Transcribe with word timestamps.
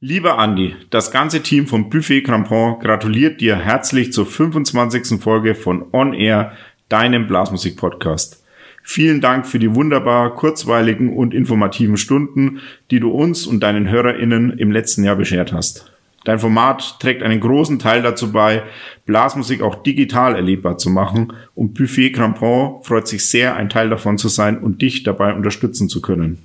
Lieber 0.00 0.38
Andi, 0.38 0.76
das 0.90 1.10
ganze 1.10 1.42
Team 1.42 1.66
vom 1.66 1.88
Buffet 1.88 2.20
Crampon 2.20 2.80
gratuliert 2.80 3.40
dir 3.40 3.56
herzlich 3.56 4.12
zur 4.12 4.26
25. 4.26 5.18
Folge 5.22 5.54
von 5.54 5.86
On 5.90 6.12
Air, 6.12 6.52
deinem 6.90 7.26
Blasmusik-Podcast. 7.26 8.44
Vielen 8.82 9.22
Dank 9.22 9.46
für 9.46 9.58
die 9.58 9.74
wunderbar 9.74 10.34
kurzweiligen 10.34 11.16
und 11.16 11.32
informativen 11.32 11.96
Stunden, 11.96 12.60
die 12.90 13.00
du 13.00 13.10
uns 13.10 13.46
und 13.46 13.60
deinen 13.60 13.88
HörerInnen 13.88 14.58
im 14.58 14.70
letzten 14.70 15.02
Jahr 15.02 15.16
beschert 15.16 15.54
hast. 15.54 15.90
Dein 16.24 16.40
Format 16.40 17.00
trägt 17.00 17.22
einen 17.22 17.40
großen 17.40 17.78
Teil 17.78 18.02
dazu 18.02 18.32
bei, 18.32 18.64
Blasmusik 19.06 19.62
auch 19.62 19.76
digital 19.76 20.34
erlebbar 20.34 20.76
zu 20.76 20.90
machen 20.90 21.32
und 21.54 21.72
Buffet 21.72 22.10
Crampon 22.10 22.82
freut 22.82 23.08
sich 23.08 23.24
sehr, 23.24 23.56
ein 23.56 23.70
Teil 23.70 23.88
davon 23.88 24.18
zu 24.18 24.28
sein 24.28 24.58
und 24.58 24.82
dich 24.82 25.04
dabei 25.04 25.32
unterstützen 25.32 25.88
zu 25.88 26.02
können. 26.02 26.42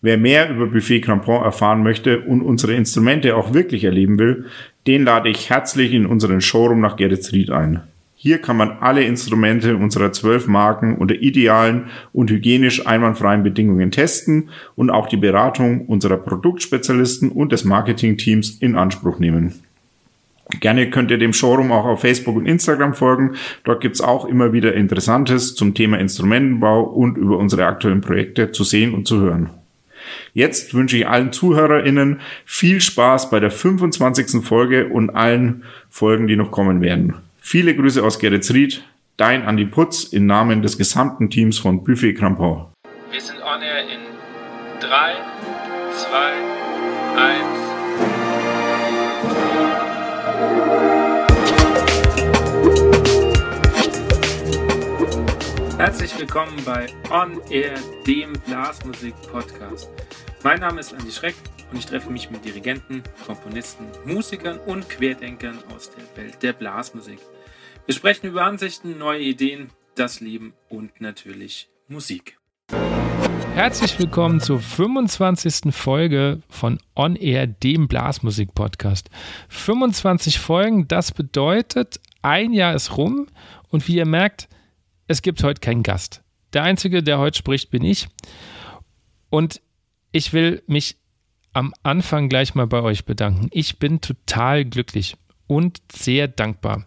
Wer 0.00 0.16
mehr 0.16 0.50
über 0.50 0.66
Buffet 0.66 1.00
Crampon 1.00 1.42
erfahren 1.42 1.82
möchte 1.82 2.20
und 2.20 2.42
unsere 2.42 2.74
Instrumente 2.74 3.34
auch 3.34 3.52
wirklich 3.52 3.84
erleben 3.84 4.18
will, 4.18 4.46
den 4.86 5.04
lade 5.04 5.28
ich 5.28 5.50
herzlich 5.50 5.92
in 5.92 6.06
unseren 6.06 6.40
Showroom 6.40 6.80
nach 6.80 6.96
Geretsried 6.96 7.50
ein. 7.50 7.82
Hier 8.14 8.38
kann 8.38 8.56
man 8.56 8.78
alle 8.80 9.04
Instrumente 9.04 9.76
unserer 9.76 10.12
zwölf 10.12 10.48
Marken 10.48 10.96
unter 10.96 11.14
idealen 11.14 11.86
und 12.12 12.30
hygienisch 12.30 12.84
einwandfreien 12.84 13.44
Bedingungen 13.44 13.92
testen 13.92 14.48
und 14.74 14.90
auch 14.90 15.06
die 15.06 15.16
Beratung 15.16 15.86
unserer 15.86 16.16
Produktspezialisten 16.16 17.30
und 17.30 17.52
des 17.52 17.64
Marketingteams 17.64 18.58
in 18.58 18.74
Anspruch 18.74 19.20
nehmen. 19.20 19.54
Gerne 20.60 20.90
könnt 20.90 21.10
ihr 21.10 21.18
dem 21.18 21.32
Showroom 21.32 21.70
auch 21.70 21.84
auf 21.84 22.00
Facebook 22.00 22.36
und 22.36 22.46
Instagram 22.46 22.94
folgen. 22.94 23.34
Dort 23.64 23.82
gibt's 23.82 24.00
auch 24.00 24.24
immer 24.24 24.52
wieder 24.52 24.74
Interessantes 24.74 25.54
zum 25.54 25.74
Thema 25.74 25.98
Instrumentenbau 25.98 26.82
und 26.82 27.18
über 27.18 27.36
unsere 27.36 27.66
aktuellen 27.66 28.00
Projekte 28.00 28.50
zu 28.50 28.64
sehen 28.64 28.94
und 28.94 29.06
zu 29.06 29.20
hören. 29.20 29.50
Jetzt 30.34 30.74
wünsche 30.74 30.96
ich 30.96 31.06
allen 31.06 31.32
ZuhörerInnen 31.32 32.20
viel 32.44 32.80
Spaß 32.80 33.30
bei 33.30 33.40
der 33.40 33.50
25. 33.50 34.44
Folge 34.44 34.88
und 34.88 35.10
allen 35.10 35.64
Folgen, 35.90 36.26
die 36.26 36.36
noch 36.36 36.50
kommen 36.50 36.80
werden. 36.80 37.14
Viele 37.40 37.74
Grüße 37.74 38.02
aus 38.02 38.18
Geretsried, 38.18 38.84
dein 39.16 39.44
Andi 39.44 39.64
Putz 39.64 40.04
im 40.04 40.26
Namen 40.26 40.62
des 40.62 40.78
gesamten 40.78 41.30
Teams 41.30 41.58
von 41.58 41.84
Buffet 41.84 42.14
Crampon. 42.14 42.66
Wir 43.10 43.20
sind 43.20 43.40
on 43.42 43.62
air 43.62 43.82
in 43.82 44.00
3, 44.80 45.14
2, 45.94 46.58
1. 47.16 47.57
Herzlich 55.78 56.18
willkommen 56.18 56.56
bei 56.64 56.88
On 57.08 57.40
Air, 57.50 57.74
dem 58.04 58.32
Blasmusik-Podcast. 58.32 59.88
Mein 60.42 60.58
Name 60.58 60.80
ist 60.80 60.92
Andi 60.92 61.12
Schreck 61.12 61.36
und 61.70 61.78
ich 61.78 61.86
treffe 61.86 62.10
mich 62.10 62.32
mit 62.32 62.44
Dirigenten, 62.44 63.04
Komponisten, 63.24 63.86
Musikern 64.04 64.58
und 64.58 64.88
Querdenkern 64.88 65.56
aus 65.72 65.92
der 65.92 66.02
Welt 66.20 66.42
der 66.42 66.52
Blasmusik. 66.52 67.20
Wir 67.86 67.94
sprechen 67.94 68.26
über 68.26 68.42
Ansichten, 68.42 68.98
neue 68.98 69.20
Ideen, 69.20 69.70
das 69.94 70.18
Leben 70.18 70.52
und 70.68 71.00
natürlich 71.00 71.68
Musik. 71.86 72.40
Herzlich 73.54 73.96
willkommen 74.00 74.40
zur 74.40 74.58
25. 74.58 75.72
Folge 75.72 76.42
von 76.48 76.80
On 76.96 77.14
Air, 77.14 77.46
dem 77.46 77.86
Blasmusik-Podcast. 77.86 79.10
25 79.48 80.40
Folgen, 80.40 80.88
das 80.88 81.12
bedeutet, 81.12 82.00
ein 82.20 82.52
Jahr 82.52 82.74
ist 82.74 82.96
rum 82.96 83.28
und 83.68 83.86
wie 83.86 83.94
ihr 83.94 84.06
merkt, 84.06 84.48
es 85.08 85.22
gibt 85.22 85.42
heute 85.42 85.60
keinen 85.60 85.82
Gast. 85.82 86.22
Der 86.52 86.62
Einzige, 86.62 87.02
der 87.02 87.18
heute 87.18 87.38
spricht, 87.38 87.70
bin 87.70 87.82
ich. 87.82 88.08
Und 89.30 89.60
ich 90.12 90.32
will 90.32 90.62
mich 90.66 90.96
am 91.52 91.74
Anfang 91.82 92.28
gleich 92.28 92.54
mal 92.54 92.66
bei 92.66 92.82
euch 92.82 93.04
bedanken. 93.04 93.48
Ich 93.50 93.78
bin 93.78 94.00
total 94.00 94.64
glücklich 94.64 95.16
und 95.46 95.80
sehr 95.92 96.28
dankbar. 96.28 96.84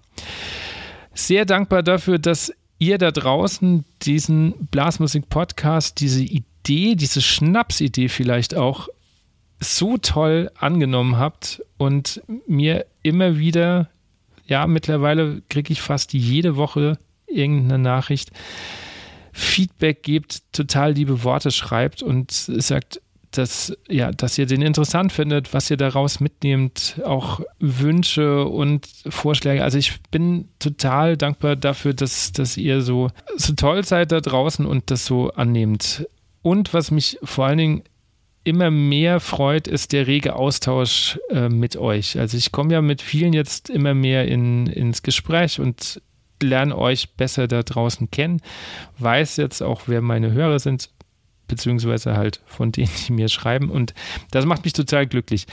Sehr 1.14 1.46
dankbar 1.46 1.84
dafür, 1.84 2.20
dass 2.20 2.54
ihr 2.80 2.98
da 2.98 3.12
draußen 3.12 3.86
diesen 4.02 4.68
Blasmusik-Podcast, 4.68 6.00
diese 6.00 6.24
Idee, 6.24 6.96
diese 6.96 7.22
Schnapsidee 7.22 8.08
vielleicht 8.08 8.56
auch 8.56 8.88
so 9.60 9.98
toll 9.98 10.50
angenommen 10.56 11.18
habt 11.18 11.62
und 11.78 12.22
mir 12.48 12.86
immer 13.04 13.38
wieder, 13.38 13.90
ja, 14.48 14.66
mittlerweile 14.66 15.42
kriege 15.50 15.74
ich 15.74 15.82
fast 15.82 16.14
jede 16.14 16.56
Woche 16.56 16.98
irgendeine 17.34 17.82
Nachricht, 17.82 18.32
Feedback 19.34 20.04
gibt, 20.04 20.52
total 20.52 20.94
liebe 20.94 21.24
Worte 21.24 21.52
schreibt 21.52 22.04
und 22.04 22.32
sagt, 22.32 23.02
dass, 23.32 23.76
ja, 23.88 24.12
dass 24.12 24.38
ihr 24.38 24.46
den 24.46 24.62
interessant 24.62 25.12
findet, 25.12 25.54
was 25.54 25.70
ihr 25.72 25.78
daraus 25.78 26.20
mitnehmt, 26.20 27.02
auch 27.06 27.40
Wünsche 27.60 28.46
und 28.46 28.88
Vorschläge. 29.08 29.64
Also 29.64 29.78
ich 29.78 30.02
bin 30.12 30.50
total 30.60 31.16
dankbar 31.18 31.56
dafür, 31.56 31.94
dass, 31.94 32.34
dass 32.34 32.58
ihr 32.58 32.82
so, 32.82 33.10
so 33.38 33.54
toll 33.54 33.86
seid 33.86 34.12
da 34.12 34.20
draußen 34.20 34.66
und 34.66 34.92
das 34.92 35.06
so 35.06 35.32
annehmt. 35.32 36.06
Und 36.42 36.74
was 36.74 36.92
mich 36.92 37.20
vor 37.24 37.46
allen 37.46 37.58
Dingen 37.58 37.84
immer 38.44 38.72
mehr 38.72 39.20
freut, 39.20 39.68
ist 39.68 39.94
der 39.94 40.08
rege 40.08 40.36
Austausch 40.36 41.20
äh, 41.30 41.48
mit 41.48 41.78
euch. 41.78 42.20
Also 42.20 42.38
ich 42.38 42.52
komme 42.52 42.74
ja 42.74 42.82
mit 42.82 43.02
vielen 43.02 43.34
jetzt 43.34 43.70
immer 43.70 43.94
mehr 43.94 44.28
in, 44.28 44.68
ins 44.68 45.04
Gespräch 45.04 45.60
und 45.60 46.02
lerne 46.42 46.78
euch 46.78 47.12
besser 47.16 47.48
da 47.48 47.64
draußen 47.64 48.12
kennen, 48.12 48.42
weiß 49.00 49.38
jetzt 49.38 49.62
auch, 49.62 49.84
wer 49.88 50.02
meine 50.02 50.32
Hörer 50.32 50.60
sind, 50.60 50.90
beziehungsweise 51.48 52.16
halt 52.16 52.42
von 52.46 52.72
denen, 52.72 52.90
die 53.08 53.14
mir 53.14 53.28
schreiben. 53.28 53.70
Und 53.70 53.94
das 54.32 54.46
macht 54.46 54.64
mich 54.64 54.74
total 54.74 55.06
glücklich. 55.06 55.46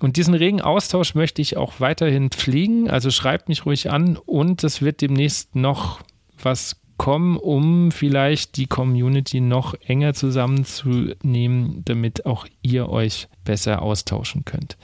Und 0.00 0.16
diesen 0.16 0.34
regen 0.34 0.60
Austausch 0.60 1.14
möchte 1.14 1.42
ich 1.42 1.56
auch 1.56 1.80
weiterhin 1.80 2.30
pflegen. 2.30 2.90
Also 2.90 3.10
schreibt 3.10 3.48
mich 3.48 3.66
ruhig 3.66 3.90
an 3.90 4.16
und 4.16 4.62
es 4.64 4.82
wird 4.82 5.00
demnächst 5.00 5.56
noch 5.56 6.00
was 6.40 6.76
kommen, 6.98 7.36
um 7.36 7.90
vielleicht 7.90 8.56
die 8.56 8.66
Community 8.66 9.40
noch 9.40 9.74
enger 9.86 10.14
zusammenzunehmen, 10.14 11.82
damit 11.84 12.26
auch 12.26 12.46
ihr 12.62 12.88
euch 12.88 13.28
besser 13.44 13.82
austauschen 13.82 14.44
könnt. 14.44 14.76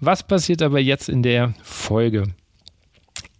Was 0.00 0.26
passiert 0.26 0.62
aber 0.62 0.80
jetzt 0.80 1.08
in 1.08 1.22
der 1.22 1.54
Folge? 1.62 2.24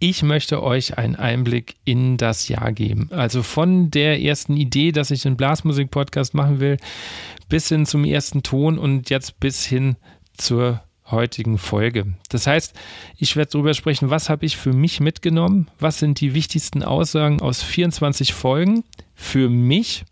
Ich 0.01 0.23
möchte 0.23 0.63
euch 0.63 0.97
einen 0.97 1.17
Einblick 1.17 1.75
in 1.83 2.15
das 2.15 2.47
Jahr 2.47 2.71
geben. 2.71 3.09
Also 3.11 3.43
von 3.43 3.91
der 3.91 4.21
ersten 4.21 4.55
Idee, 4.55 4.93
dass 4.93 5.11
ich 5.11 5.25
einen 5.25 5.35
Blasmusik-Podcast 5.35 6.33
machen 6.33 6.61
will, 6.61 6.77
bis 7.49 7.67
hin 7.67 7.85
zum 7.85 8.05
ersten 8.05 8.41
Ton 8.41 8.77
und 8.77 9.09
jetzt 9.09 9.41
bis 9.41 9.65
hin 9.65 9.97
zur 10.37 10.81
heutigen 11.11 11.57
Folge. 11.57 12.13
Das 12.29 12.47
heißt, 12.47 12.73
ich 13.17 13.35
werde 13.35 13.51
darüber 13.51 13.73
sprechen, 13.73 14.09
was 14.09 14.29
habe 14.29 14.45
ich 14.45 14.55
für 14.55 14.71
mich 14.71 15.01
mitgenommen, 15.01 15.67
was 15.79 15.99
sind 15.99 16.21
die 16.21 16.33
wichtigsten 16.33 16.81
Aussagen 16.81 17.41
aus 17.41 17.61
24 17.61 18.33
Folgen 18.33 18.85
für 19.15 19.49
mich 19.49 20.05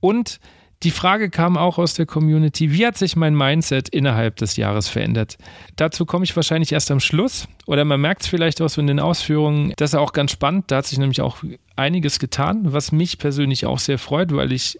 und 0.00 0.40
die 0.82 0.90
Frage 0.90 1.30
kam 1.30 1.56
auch 1.56 1.78
aus 1.78 1.94
der 1.94 2.06
Community, 2.06 2.72
wie 2.72 2.86
hat 2.86 2.98
sich 2.98 3.14
mein 3.14 3.36
Mindset 3.36 3.88
innerhalb 3.88 4.36
des 4.36 4.56
Jahres 4.56 4.88
verändert? 4.88 5.38
Dazu 5.76 6.04
komme 6.06 6.24
ich 6.24 6.34
wahrscheinlich 6.34 6.72
erst 6.72 6.90
am 6.90 7.00
Schluss. 7.00 7.46
Oder 7.66 7.84
man 7.84 8.00
merkt 8.00 8.22
es 8.22 8.28
vielleicht 8.28 8.60
auch 8.60 8.68
so 8.68 8.80
in 8.80 8.88
den 8.88 8.98
Ausführungen, 8.98 9.72
das 9.76 9.90
ist 9.90 9.98
auch 9.98 10.12
ganz 10.12 10.32
spannend, 10.32 10.70
da 10.70 10.78
hat 10.78 10.86
sich 10.86 10.98
nämlich 10.98 11.20
auch 11.20 11.38
einiges 11.76 12.18
getan, 12.18 12.72
was 12.72 12.90
mich 12.90 13.18
persönlich 13.18 13.66
auch 13.66 13.78
sehr 13.78 13.98
freut, 13.98 14.34
weil 14.34 14.50
ich, 14.50 14.78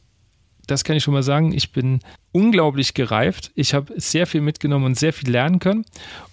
das 0.66 0.82
kann 0.82 0.96
ich 0.96 1.04
schon 1.04 1.14
mal 1.14 1.22
sagen, 1.22 1.52
ich 1.52 1.70
bin 1.70 2.00
unglaublich 2.32 2.94
gereift, 2.94 3.52
ich 3.54 3.72
habe 3.74 3.94
sehr 3.96 4.26
viel 4.26 4.40
mitgenommen 4.40 4.86
und 4.86 4.98
sehr 4.98 5.12
viel 5.12 5.30
lernen 5.30 5.60
können. 5.60 5.84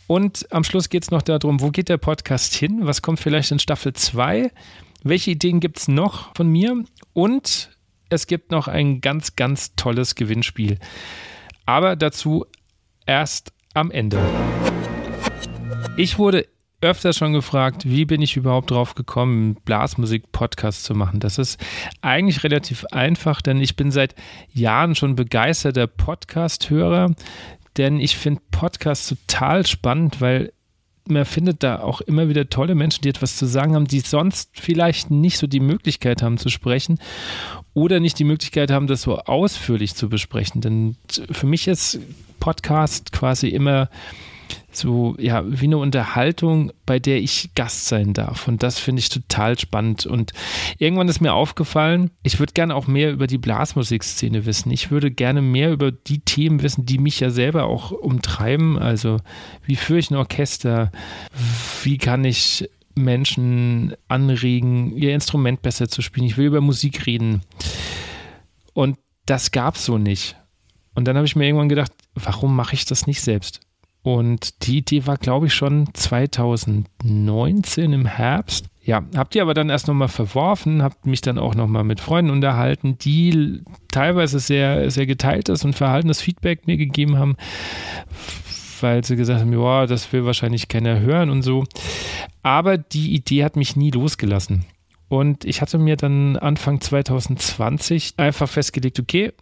Und 0.07 0.51
am 0.51 0.63
Schluss 0.63 0.89
geht 0.89 1.03
es 1.03 1.11
noch 1.11 1.21
darum, 1.21 1.61
wo 1.61 1.69
geht 1.69 1.89
der 1.89 1.97
Podcast 1.97 2.55
hin, 2.55 2.79
was 2.81 3.03
kommt 3.03 3.19
vielleicht 3.19 3.51
in 3.51 3.59
Staffel 3.59 3.93
2, 3.93 4.49
welche 5.03 5.31
Ideen 5.31 5.59
gibt 5.59 5.77
es 5.77 5.87
noch 5.87 6.35
von 6.35 6.47
mir? 6.47 6.83
Und 7.13 7.69
es 8.09 8.27
gibt 8.27 8.51
noch 8.51 8.67
ein 8.67 9.01
ganz, 9.01 9.35
ganz 9.35 9.75
tolles 9.75 10.15
Gewinnspiel. 10.15 10.77
Aber 11.65 11.95
dazu 11.95 12.45
erst 13.05 13.53
am 13.73 13.91
Ende. 13.91 14.19
Ich 15.97 16.17
wurde 16.17 16.47
öfter 16.81 17.11
schon 17.13 17.33
gefragt, 17.33 17.83
wie 17.85 18.05
bin 18.05 18.21
ich 18.21 18.37
überhaupt 18.37 18.71
drauf 18.71 18.95
gekommen, 18.95 19.55
Blasmusik-Podcast 19.65 20.85
zu 20.85 20.95
machen. 20.95 21.19
Das 21.19 21.37
ist 21.37 21.59
eigentlich 22.01 22.43
relativ 22.43 22.85
einfach, 22.85 23.41
denn 23.41 23.59
ich 23.59 23.75
bin 23.75 23.91
seit 23.91 24.15
Jahren 24.53 24.95
schon 24.95 25.15
begeisterter 25.15 25.87
Podcast-Hörer, 25.87 27.13
denn 27.77 27.99
ich 27.99 28.17
finde 28.17 28.41
Podcasts 28.51 29.09
total 29.09 29.65
spannend, 29.65 30.21
weil 30.21 30.53
man 31.09 31.25
findet 31.25 31.63
da 31.63 31.79
auch 31.79 32.01
immer 32.01 32.29
wieder 32.29 32.49
tolle 32.49 32.75
Menschen, 32.75 33.01
die 33.01 33.09
etwas 33.09 33.37
zu 33.37 33.45
sagen 33.45 33.75
haben, 33.75 33.87
die 33.87 33.99
sonst 33.99 34.49
vielleicht 34.53 35.11
nicht 35.11 35.37
so 35.37 35.47
die 35.47 35.59
Möglichkeit 35.59 36.21
haben 36.21 36.37
zu 36.37 36.49
sprechen 36.49 36.99
oder 37.73 37.99
nicht 37.99 38.19
die 38.19 38.23
Möglichkeit 38.23 38.71
haben, 38.71 38.87
das 38.87 39.01
so 39.01 39.17
ausführlich 39.17 39.95
zu 39.95 40.09
besprechen. 40.09 40.61
Denn 40.61 40.97
für 41.31 41.47
mich 41.47 41.67
ist 41.67 41.99
Podcast 42.39 43.11
quasi 43.11 43.49
immer 43.49 43.89
so, 44.71 45.15
ja, 45.19 45.43
wie 45.45 45.65
eine 45.65 45.77
Unterhaltung, 45.77 46.71
bei 46.85 46.99
der 46.99 47.17
ich 47.17 47.51
Gast 47.55 47.87
sein 47.87 48.13
darf. 48.13 48.47
Und 48.47 48.63
das 48.63 48.79
finde 48.79 48.99
ich 48.99 49.09
total 49.09 49.57
spannend. 49.57 50.05
Und 50.05 50.31
irgendwann 50.77 51.09
ist 51.09 51.21
mir 51.21 51.33
aufgefallen, 51.33 52.11
ich 52.23 52.39
würde 52.39 52.53
gerne 52.53 52.75
auch 52.75 52.87
mehr 52.87 53.11
über 53.11 53.27
die 53.27 53.37
Blasmusikszene 53.37 54.45
wissen. 54.45 54.71
Ich 54.71 54.91
würde 54.91 55.11
gerne 55.11 55.41
mehr 55.41 55.71
über 55.71 55.91
die 55.91 56.19
Themen 56.19 56.61
wissen, 56.61 56.85
die 56.85 56.97
mich 56.97 57.19
ja 57.19 57.29
selber 57.29 57.65
auch 57.65 57.91
umtreiben. 57.91 58.77
Also, 58.77 59.17
wie 59.65 59.75
führe 59.75 59.99
ich 59.99 60.11
ein 60.11 60.17
Orchester? 60.17 60.91
Wie 61.83 61.97
kann 61.97 62.25
ich 62.25 62.69
Menschen 62.95 63.93
anregen, 64.07 64.95
ihr 64.95 65.13
Instrument 65.13 65.61
besser 65.61 65.87
zu 65.87 66.01
spielen? 66.01 66.27
Ich 66.27 66.37
will 66.37 66.47
über 66.47 66.61
Musik 66.61 67.05
reden. 67.05 67.41
Und 68.73 68.97
das 69.25 69.51
gab 69.51 69.75
es 69.75 69.85
so 69.85 69.97
nicht. 69.97 70.35
Und 70.95 71.05
dann 71.05 71.15
habe 71.15 71.25
ich 71.25 71.35
mir 71.35 71.45
irgendwann 71.45 71.69
gedacht, 71.69 71.93
warum 72.15 72.55
mache 72.55 72.73
ich 72.73 72.85
das 72.85 73.07
nicht 73.07 73.21
selbst? 73.21 73.61
Und 74.01 74.65
die 74.65 74.77
Idee 74.77 75.05
war, 75.05 75.17
glaube 75.17 75.47
ich, 75.47 75.53
schon 75.53 75.93
2019 75.93 77.93
im 77.93 78.05
Herbst. 78.05 78.67
Ja, 78.81 79.03
habt 79.15 79.35
ihr 79.35 79.41
aber 79.41 79.53
dann 79.53 79.69
erst 79.69 79.87
nochmal 79.87 80.07
verworfen, 80.07 80.81
habt 80.81 81.05
mich 81.05 81.21
dann 81.21 81.37
auch 81.37 81.53
nochmal 81.53 81.83
mit 81.83 81.99
Freunden 81.99 82.31
unterhalten, 82.31 82.97
die 82.97 83.61
teilweise 83.91 84.39
sehr, 84.39 84.89
sehr 84.89 85.05
geteiltes 85.05 85.63
und 85.63 85.73
verhaltenes 85.73 86.21
Feedback 86.21 86.65
mir 86.65 86.77
gegeben 86.77 87.19
haben, 87.19 87.35
weil 88.81 89.03
sie 89.03 89.15
gesagt 89.15 89.41
haben, 89.41 89.53
ja, 89.53 89.85
das 89.85 90.11
will 90.11 90.25
wahrscheinlich 90.25 90.69
keiner 90.69 91.01
hören 91.01 91.29
und 91.29 91.43
so. 91.43 91.65
Aber 92.41 92.77
die 92.77 93.13
Idee 93.13 93.43
hat 93.43 93.57
mich 93.57 93.75
nie 93.75 93.91
losgelassen. 93.91 94.65
Und 95.09 95.43
ich 95.43 95.61
hatte 95.61 95.77
mir 95.77 95.97
dann 95.97 96.37
Anfang 96.37 96.81
2020 96.81 98.13
einfach 98.17 98.47
festgelegt, 98.47 98.99
okay, 98.99 99.33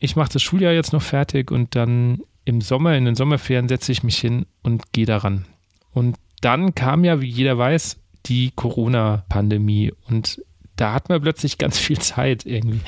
ich 0.00 0.16
mache 0.16 0.32
das 0.32 0.42
Schuljahr 0.42 0.72
jetzt 0.72 0.92
noch 0.92 1.02
fertig 1.02 1.50
und 1.50 1.74
dann 1.74 2.20
im 2.48 2.62
Sommer, 2.62 2.96
in 2.96 3.04
den 3.04 3.14
Sommerferien 3.14 3.68
setze 3.68 3.92
ich 3.92 4.02
mich 4.02 4.16
hin 4.16 4.46
und 4.62 4.92
gehe 4.92 5.04
daran. 5.04 5.44
Und 5.92 6.16
dann 6.40 6.74
kam 6.74 7.04
ja, 7.04 7.20
wie 7.20 7.28
jeder 7.28 7.58
weiß, 7.58 7.98
die 8.24 8.52
Corona-Pandemie 8.56 9.92
und 10.08 10.42
da 10.74 10.94
hat 10.94 11.10
man 11.10 11.20
plötzlich 11.20 11.58
ganz 11.58 11.78
viel 11.78 11.98
Zeit 11.98 12.46
irgendwie. 12.46 12.80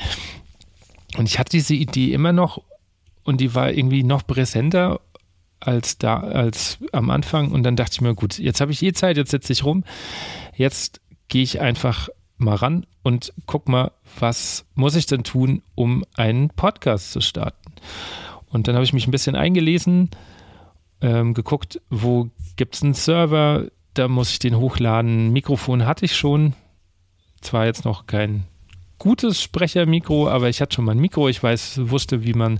Und 1.15 1.27
ich 1.27 1.37
hatte 1.37 1.51
diese 1.51 1.75
Idee 1.75 2.11
immer 2.11 2.33
noch 2.33 2.63
und 3.23 3.39
die 3.39 3.53
war 3.53 3.71
irgendwie 3.71 4.01
noch 4.01 4.25
präsenter 4.25 4.99
als 5.59 5.99
da, 5.99 6.21
als 6.21 6.79
am 6.91 7.11
Anfang. 7.11 7.51
Und 7.51 7.61
dann 7.61 7.75
dachte 7.75 7.91
ich 7.93 8.01
mir, 8.01 8.15
gut, 8.15 8.39
jetzt 8.39 8.61
habe 8.61 8.71
ich 8.71 8.81
eh 8.81 8.93
Zeit, 8.93 9.17
jetzt 9.17 9.29
setze 9.29 9.53
ich 9.53 9.63
rum. 9.63 9.83
Jetzt 10.55 11.01
gehe 11.27 11.43
ich 11.43 11.61
einfach 11.61 12.09
mal 12.37 12.55
ran 12.55 12.87
und 13.03 13.31
guck 13.45 13.69
mal, 13.69 13.91
was 14.19 14.65
muss 14.73 14.95
ich 14.95 15.05
denn 15.05 15.23
tun, 15.23 15.61
um 15.75 16.03
einen 16.15 16.49
Podcast 16.49 17.11
zu 17.11 17.21
starten. 17.21 17.73
Und 18.51 18.67
dann 18.67 18.75
habe 18.75 18.83
ich 18.83 18.93
mich 18.93 19.07
ein 19.07 19.11
bisschen 19.11 19.35
eingelesen, 19.35 20.09
ähm, 21.01 21.33
geguckt, 21.33 21.81
wo 21.89 22.29
gibt 22.55 22.75
es 22.75 22.83
einen 22.83 22.93
Server, 22.93 23.67
da 23.93 24.07
muss 24.07 24.31
ich 24.31 24.39
den 24.39 24.57
hochladen. 24.57 25.31
Mikrofon 25.31 25.85
hatte 25.85 26.05
ich 26.05 26.15
schon. 26.15 26.53
Zwar 27.41 27.65
jetzt 27.65 27.85
noch 27.85 28.05
kein 28.05 28.45
gutes 28.99 29.41
Sprechermikro, 29.41 30.29
aber 30.29 30.47
ich 30.47 30.61
hatte 30.61 30.75
schon 30.75 30.85
mal 30.85 30.91
ein 30.91 30.99
Mikro. 30.99 31.27
Ich 31.27 31.41
weiß, 31.41 31.89
wusste, 31.89 32.23
wie 32.23 32.33
man 32.33 32.59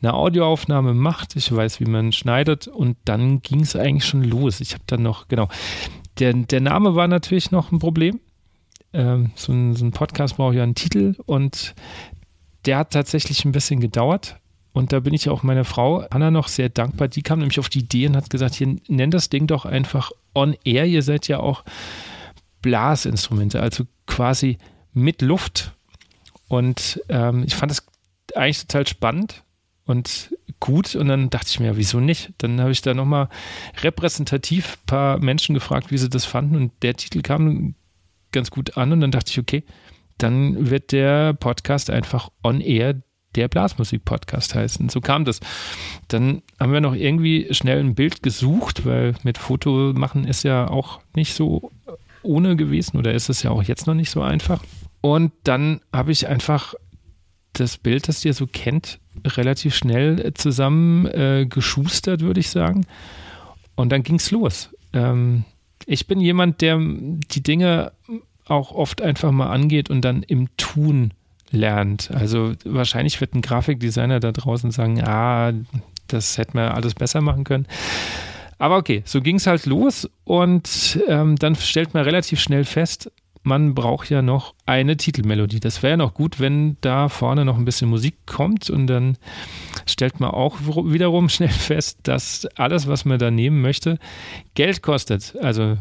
eine 0.00 0.14
Audioaufnahme 0.14 0.94
macht. 0.94 1.36
Ich 1.36 1.50
weiß, 1.54 1.80
wie 1.80 1.86
man 1.86 2.12
schneidet. 2.12 2.68
Und 2.68 2.96
dann 3.04 3.42
ging 3.42 3.60
es 3.60 3.74
eigentlich 3.74 4.04
schon 4.04 4.22
los. 4.22 4.60
Ich 4.60 4.72
habe 4.74 4.84
dann 4.86 5.02
noch, 5.02 5.28
genau. 5.28 5.48
Der, 6.20 6.32
der 6.32 6.60
Name 6.60 6.94
war 6.94 7.08
natürlich 7.08 7.50
noch 7.50 7.72
ein 7.72 7.80
Problem. 7.80 8.20
Ähm, 8.92 9.32
so, 9.34 9.52
ein, 9.52 9.74
so 9.74 9.84
ein 9.84 9.90
Podcast 9.90 10.36
braucht 10.36 10.54
ja 10.54 10.62
einen 10.62 10.76
Titel 10.76 11.16
und 11.26 11.74
der 12.64 12.78
hat 12.78 12.92
tatsächlich 12.92 13.44
ein 13.44 13.52
bisschen 13.52 13.80
gedauert. 13.80 14.36
Und 14.74 14.92
da 14.92 14.98
bin 14.98 15.14
ich 15.14 15.28
auch 15.28 15.44
meiner 15.44 15.64
Frau 15.64 16.00
Anna 16.10 16.32
noch 16.32 16.48
sehr 16.48 16.68
dankbar. 16.68 17.06
Die 17.06 17.22
kam 17.22 17.38
nämlich 17.38 17.60
auf 17.60 17.68
die 17.68 17.78
Idee 17.78 18.08
und 18.08 18.16
hat 18.16 18.28
gesagt: 18.28 18.56
Hier, 18.56 18.76
nenn 18.88 19.12
das 19.12 19.30
Ding 19.30 19.46
doch 19.46 19.64
einfach 19.64 20.10
on 20.34 20.56
air. 20.64 20.84
Ihr 20.84 21.02
seid 21.02 21.28
ja 21.28 21.38
auch 21.38 21.64
Blasinstrumente, 22.60 23.62
also 23.62 23.84
quasi 24.06 24.58
mit 24.92 25.22
Luft. 25.22 25.72
Und 26.48 27.00
ähm, 27.08 27.44
ich 27.46 27.54
fand 27.54 27.70
das 27.70 27.86
eigentlich 28.34 28.66
total 28.66 28.88
spannend 28.88 29.44
und 29.86 30.34
gut. 30.58 30.96
Und 30.96 31.06
dann 31.06 31.30
dachte 31.30 31.46
ich 31.50 31.60
mir, 31.60 31.76
wieso 31.76 32.00
nicht? 32.00 32.32
Dann 32.38 32.60
habe 32.60 32.72
ich 32.72 32.82
da 32.82 32.94
nochmal 32.94 33.28
repräsentativ 33.80 34.74
ein 34.74 34.86
paar 34.86 35.18
Menschen 35.20 35.54
gefragt, 35.54 35.92
wie 35.92 35.98
sie 35.98 36.10
das 36.10 36.24
fanden. 36.24 36.56
Und 36.56 36.72
der 36.82 36.96
Titel 36.96 37.22
kam 37.22 37.76
ganz 38.32 38.50
gut 38.50 38.76
an. 38.76 38.90
Und 38.90 39.00
dann 39.02 39.12
dachte 39.12 39.30
ich, 39.30 39.38
okay, 39.38 39.62
dann 40.18 40.68
wird 40.68 40.90
der 40.90 41.32
Podcast 41.34 41.90
einfach 41.90 42.30
on 42.42 42.60
air 42.60 43.00
der 43.36 43.48
Blasmusik-Podcast 43.48 44.54
heißen. 44.54 44.88
So 44.88 45.00
kam 45.00 45.24
das. 45.24 45.40
Dann 46.08 46.42
haben 46.58 46.72
wir 46.72 46.80
noch 46.80 46.94
irgendwie 46.94 47.48
schnell 47.50 47.80
ein 47.80 47.94
Bild 47.94 48.22
gesucht, 48.22 48.86
weil 48.86 49.14
mit 49.22 49.38
Foto 49.38 49.92
machen 49.94 50.26
ist 50.26 50.42
ja 50.42 50.68
auch 50.68 51.00
nicht 51.14 51.34
so 51.34 51.70
ohne 52.22 52.56
gewesen 52.56 52.96
oder 52.96 53.12
ist 53.12 53.28
es 53.28 53.42
ja 53.42 53.50
auch 53.50 53.62
jetzt 53.62 53.86
noch 53.86 53.94
nicht 53.94 54.10
so 54.10 54.22
einfach. 54.22 54.62
Und 55.00 55.32
dann 55.44 55.80
habe 55.92 56.12
ich 56.12 56.28
einfach 56.28 56.74
das 57.52 57.76
Bild, 57.76 58.08
das 58.08 58.24
ihr 58.24 58.34
so 58.34 58.46
kennt, 58.46 58.98
relativ 59.24 59.74
schnell 59.74 60.32
zusammen 60.34 61.06
äh, 61.06 61.46
geschustert, 61.48 62.22
würde 62.22 62.40
ich 62.40 62.50
sagen. 62.50 62.86
Und 63.76 63.90
dann 63.90 64.02
ging 64.02 64.16
es 64.16 64.30
los. 64.30 64.70
Ähm, 64.92 65.44
ich 65.86 66.06
bin 66.06 66.20
jemand, 66.20 66.60
der 66.60 66.78
die 66.78 67.42
Dinge 67.42 67.92
auch 68.46 68.72
oft 68.72 69.02
einfach 69.02 69.30
mal 69.30 69.50
angeht 69.50 69.90
und 69.90 70.02
dann 70.02 70.22
im 70.22 70.54
Tun 70.56 71.12
lernt. 71.54 72.10
Also 72.10 72.52
wahrscheinlich 72.64 73.20
wird 73.20 73.34
ein 73.34 73.42
Grafikdesigner 73.42 74.20
da 74.20 74.32
draußen 74.32 74.70
sagen, 74.70 75.02
ah, 75.02 75.52
das 76.08 76.38
hätten 76.38 76.54
wir 76.54 76.74
alles 76.74 76.94
besser 76.94 77.20
machen 77.20 77.44
können. 77.44 77.66
Aber 78.58 78.76
okay, 78.76 79.02
so 79.04 79.20
ging 79.20 79.36
es 79.36 79.46
halt 79.46 79.66
los 79.66 80.08
und 80.24 80.98
ähm, 81.08 81.36
dann 81.36 81.56
stellt 81.56 81.94
man 81.94 82.04
relativ 82.04 82.40
schnell 82.40 82.64
fest, 82.64 83.10
man 83.44 83.74
braucht 83.74 84.08
ja 84.08 84.22
noch 84.22 84.54
eine 84.64 84.96
Titelmelodie. 84.96 85.60
Das 85.60 85.82
wäre 85.82 85.92
ja 85.92 85.96
noch 85.98 86.14
gut, 86.14 86.40
wenn 86.40 86.78
da 86.80 87.10
vorne 87.10 87.44
noch 87.44 87.58
ein 87.58 87.66
bisschen 87.66 87.90
Musik 87.90 88.14
kommt 88.26 88.70
und 88.70 88.86
dann 88.86 89.18
stellt 89.86 90.18
man 90.18 90.30
auch 90.30 90.58
wiederum 90.60 91.28
schnell 91.28 91.50
fest, 91.50 91.98
dass 92.04 92.46
alles, 92.56 92.88
was 92.88 93.04
man 93.04 93.18
da 93.18 93.30
nehmen 93.30 93.60
möchte, 93.60 93.98
Geld 94.54 94.82
kostet. 94.82 95.36
Also 95.40 95.76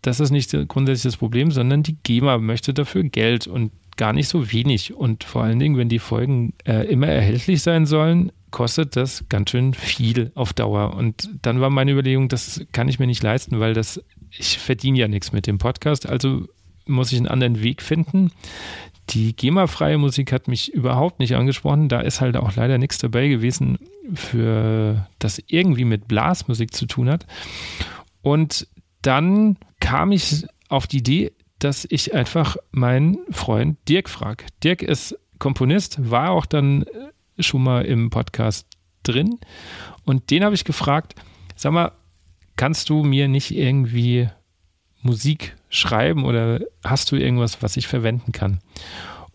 das 0.00 0.20
ist 0.20 0.30
nicht 0.30 0.50
grundsätzlich 0.68 1.12
das 1.12 1.18
Problem, 1.18 1.50
sondern 1.50 1.82
die 1.82 1.96
GEMA 2.02 2.38
möchte 2.38 2.74
dafür 2.74 3.04
Geld 3.04 3.46
und 3.46 3.70
gar 3.96 4.12
nicht 4.12 4.28
so 4.28 4.52
wenig. 4.52 4.94
Und 4.94 5.24
vor 5.24 5.42
allen 5.44 5.58
Dingen, 5.58 5.76
wenn 5.76 5.88
die 5.88 5.98
Folgen 5.98 6.54
äh, 6.64 6.86
immer 6.86 7.08
erhältlich 7.08 7.62
sein 7.62 7.86
sollen, 7.86 8.32
kostet 8.50 8.96
das 8.96 9.24
ganz 9.28 9.50
schön 9.50 9.74
viel 9.74 10.30
auf 10.34 10.52
Dauer. 10.52 10.94
Und 10.94 11.30
dann 11.42 11.60
war 11.60 11.70
meine 11.70 11.92
Überlegung, 11.92 12.28
das 12.28 12.64
kann 12.72 12.88
ich 12.88 12.98
mir 12.98 13.06
nicht 13.06 13.22
leisten, 13.22 13.60
weil 13.60 13.74
das, 13.74 14.02
ich 14.30 14.58
verdiene 14.58 14.98
ja 14.98 15.08
nichts 15.08 15.32
mit 15.32 15.46
dem 15.46 15.58
Podcast. 15.58 16.08
Also 16.08 16.46
muss 16.86 17.12
ich 17.12 17.18
einen 17.18 17.28
anderen 17.28 17.62
Weg 17.62 17.82
finden. 17.82 18.30
Die 19.10 19.34
GEMA-freie 19.34 19.98
Musik 19.98 20.32
hat 20.32 20.48
mich 20.48 20.72
überhaupt 20.72 21.18
nicht 21.18 21.34
angesprochen. 21.34 21.88
Da 21.88 22.00
ist 22.00 22.20
halt 22.20 22.36
auch 22.36 22.54
leider 22.54 22.78
nichts 22.78 22.98
dabei 22.98 23.28
gewesen, 23.28 23.78
für 24.14 25.08
das 25.18 25.42
irgendwie 25.46 25.84
mit 25.84 26.06
Blasmusik 26.06 26.72
zu 26.74 26.86
tun 26.86 27.10
hat. 27.10 27.26
Und 28.22 28.68
dann 29.02 29.56
kam 29.80 30.12
ich 30.12 30.46
auf 30.68 30.86
die 30.86 30.98
Idee, 30.98 31.32
dass 31.64 31.86
ich 31.88 32.14
einfach 32.14 32.56
meinen 32.70 33.18
Freund 33.30 33.78
Dirk 33.88 34.08
frage. 34.08 34.44
Dirk 34.64 34.82
ist 34.82 35.16
Komponist, 35.38 36.10
war 36.10 36.30
auch 36.30 36.46
dann 36.46 36.82
äh, 36.82 37.42
schon 37.42 37.62
mal 37.62 37.84
im 37.84 38.10
Podcast 38.10 38.66
drin. 39.02 39.38
Und 40.04 40.30
den 40.30 40.44
habe 40.44 40.54
ich 40.54 40.64
gefragt, 40.64 41.14
sag 41.56 41.72
mal, 41.72 41.92
kannst 42.56 42.90
du 42.90 43.02
mir 43.02 43.28
nicht 43.28 43.54
irgendwie 43.54 44.28
Musik 45.02 45.56
schreiben 45.68 46.24
oder 46.24 46.60
hast 46.84 47.10
du 47.12 47.16
irgendwas, 47.16 47.62
was 47.62 47.76
ich 47.76 47.88
verwenden 47.88 48.32
kann? 48.32 48.60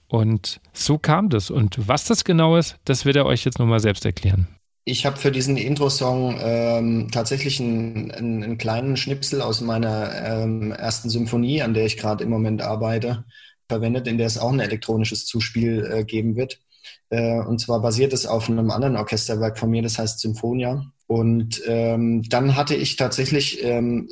Und 0.07 0.61
so 0.71 0.97
kam 0.97 1.29
das. 1.29 1.51
Und 1.51 1.87
was 1.87 2.05
das 2.05 2.23
genau 2.23 2.55
ist, 2.55 2.77
das 2.85 3.05
wird 3.05 3.17
er 3.17 3.25
euch 3.25 3.43
jetzt 3.43 3.59
nochmal 3.59 3.79
selbst 3.79 4.05
erklären. 4.05 4.47
Ich 4.89 5.05
habe 5.05 5.17
für 5.17 5.33
diesen 5.33 5.57
Intro-Song 5.57 6.39
ähm, 6.39 7.09
tatsächlich 7.11 7.59
einen, 7.59 8.09
einen, 8.09 8.41
einen, 8.41 8.57
kleinen 8.57 8.95
Schnipsel 8.95 9.41
aus 9.41 9.59
meiner 9.59 10.13
ähm, 10.25 10.71
ersten 10.71 11.09
Symphonie, 11.09 11.61
an 11.61 11.73
der 11.73 11.85
ich 11.85 11.97
gerade 11.97 12.23
im 12.23 12.29
Moment 12.29 12.61
arbeite, 12.61 13.25
verwendet, 13.67 14.07
in 14.07 14.17
der 14.17 14.27
es 14.27 14.37
auch 14.37 14.49
ein 14.49 14.61
elektronisches 14.61 15.25
Zuspiel 15.25 15.85
äh, 15.91 16.05
geben 16.05 16.37
wird. 16.37 16.61
Äh, 17.09 17.41
und 17.41 17.59
zwar 17.59 17.81
basiert 17.81 18.13
es 18.13 18.25
auf 18.25 18.49
einem 18.49 18.71
anderen 18.71 18.95
Orchesterwerk 18.95 19.59
von 19.59 19.69
mir, 19.69 19.81
das 19.81 19.99
heißt 19.99 20.21
Symphonia. 20.21 20.85
Und 21.05 21.61
ähm, 21.67 22.23
dann 22.29 22.55
hatte 22.55 22.75
ich 22.75 22.95
tatsächlich 22.95 23.61
ähm, 23.65 24.07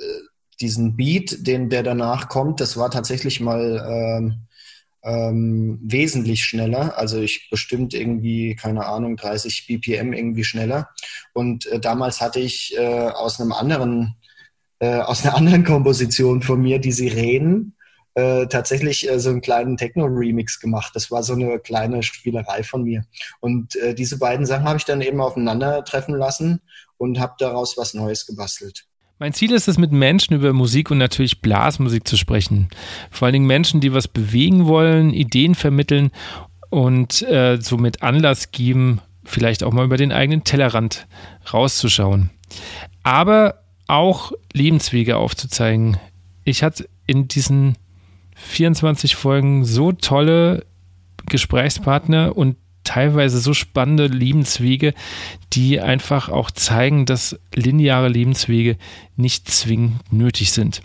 diesen 0.59 0.97
Beat, 0.97 1.47
den 1.47 1.69
der 1.69 1.83
danach 1.83 2.27
kommt, 2.27 2.59
das 2.59 2.75
war 2.75 2.91
tatsächlich 2.91 3.39
mal 3.39 4.37
ähm, 5.05 5.79
wesentlich 5.83 6.43
schneller. 6.43 6.97
Also 6.97 7.21
ich 7.21 7.49
bestimmt 7.49 7.93
irgendwie, 7.93 8.55
keine 8.55 8.85
Ahnung, 8.85 9.15
30 9.15 9.67
BPM 9.67 10.13
irgendwie 10.13 10.43
schneller. 10.43 10.89
Und 11.33 11.67
äh, 11.67 11.79
damals 11.79 12.19
hatte 12.21 12.39
ich 12.39 12.75
äh, 12.77 13.09
aus 13.09 13.39
einem 13.39 13.53
anderen, 13.53 14.15
äh, 14.79 14.97
aus 14.97 15.23
einer 15.23 15.35
anderen 15.37 15.63
Komposition 15.63 16.41
von 16.41 16.61
mir 16.61 16.79
die 16.79 16.91
Sirenen 16.91 17.75
äh, 18.15 18.47
tatsächlich 18.47 19.09
äh, 19.09 19.19
so 19.19 19.29
einen 19.29 19.41
kleinen 19.41 19.77
Techno-Remix 19.77 20.59
gemacht. 20.59 20.91
Das 20.95 21.11
war 21.11 21.21
so 21.21 21.33
eine 21.33 21.59
kleine 21.59 22.01
Spielerei 22.01 22.63
von 22.63 22.83
mir. 22.83 23.05
Und 23.41 23.75
äh, 23.75 23.93
diese 23.93 24.17
beiden 24.17 24.47
Sachen 24.47 24.67
habe 24.67 24.77
ich 24.77 24.85
dann 24.85 25.01
eben 25.01 25.21
aufeinandertreffen 25.21 26.15
lassen 26.15 26.61
und 26.97 27.19
habe 27.19 27.35
daraus 27.37 27.77
was 27.77 27.93
Neues 27.93 28.25
gebastelt. 28.25 28.87
Mein 29.17 29.31
Ziel 29.31 29.53
ist 29.53 29.69
es, 29.69 29.77
mit 29.77 29.93
Menschen 29.93 30.35
über 30.35 30.51
Musik 30.51 30.91
und 30.91 30.97
natürlich 30.97 31.41
Blasmusik 31.41 32.05
zu 32.05 32.17
sprechen. 32.17 32.67
Vor 33.09 33.25
allen 33.27 33.33
Dingen 33.33 33.47
Menschen, 33.47 33.79
die 33.79 33.93
was 33.93 34.09
bewegen 34.09 34.65
wollen, 34.65 35.13
Ideen 35.13 35.55
vermitteln 35.55 36.11
und 36.69 37.21
äh, 37.21 37.57
somit 37.61 38.03
Anlass 38.03 38.51
geben, 38.51 38.99
vielleicht 39.23 39.63
auch 39.63 39.71
mal 39.71 39.85
über 39.85 39.95
den 39.95 40.11
eigenen 40.11 40.43
Tellerrand 40.43 41.07
rauszuschauen. 41.53 42.29
Aber 43.03 43.61
auch 43.87 44.33
Lebenswege 44.51 45.15
aufzuzeigen. 45.15 45.97
Ich 46.43 46.61
hatte 46.61 46.89
in 47.07 47.29
diesen 47.29 47.77
24 48.35 49.15
Folgen 49.15 49.63
so 49.63 49.93
tolle 49.93 50.65
Gesprächspartner 51.27 52.35
und 52.35 52.57
teilweise 52.85 53.39
so 53.39 53.53
spannende 53.53 54.07
Lebenswege, 54.07 54.93
die 55.51 55.81
einfach 55.81 56.29
auch 56.29 56.51
zeigen, 56.51 57.05
dass 57.05 57.37
lineare 57.53 58.07
Lebenswege 58.07 58.77
nicht 59.17 59.49
zwingend 59.49 60.11
nötig 60.13 60.53
sind. 60.53 60.81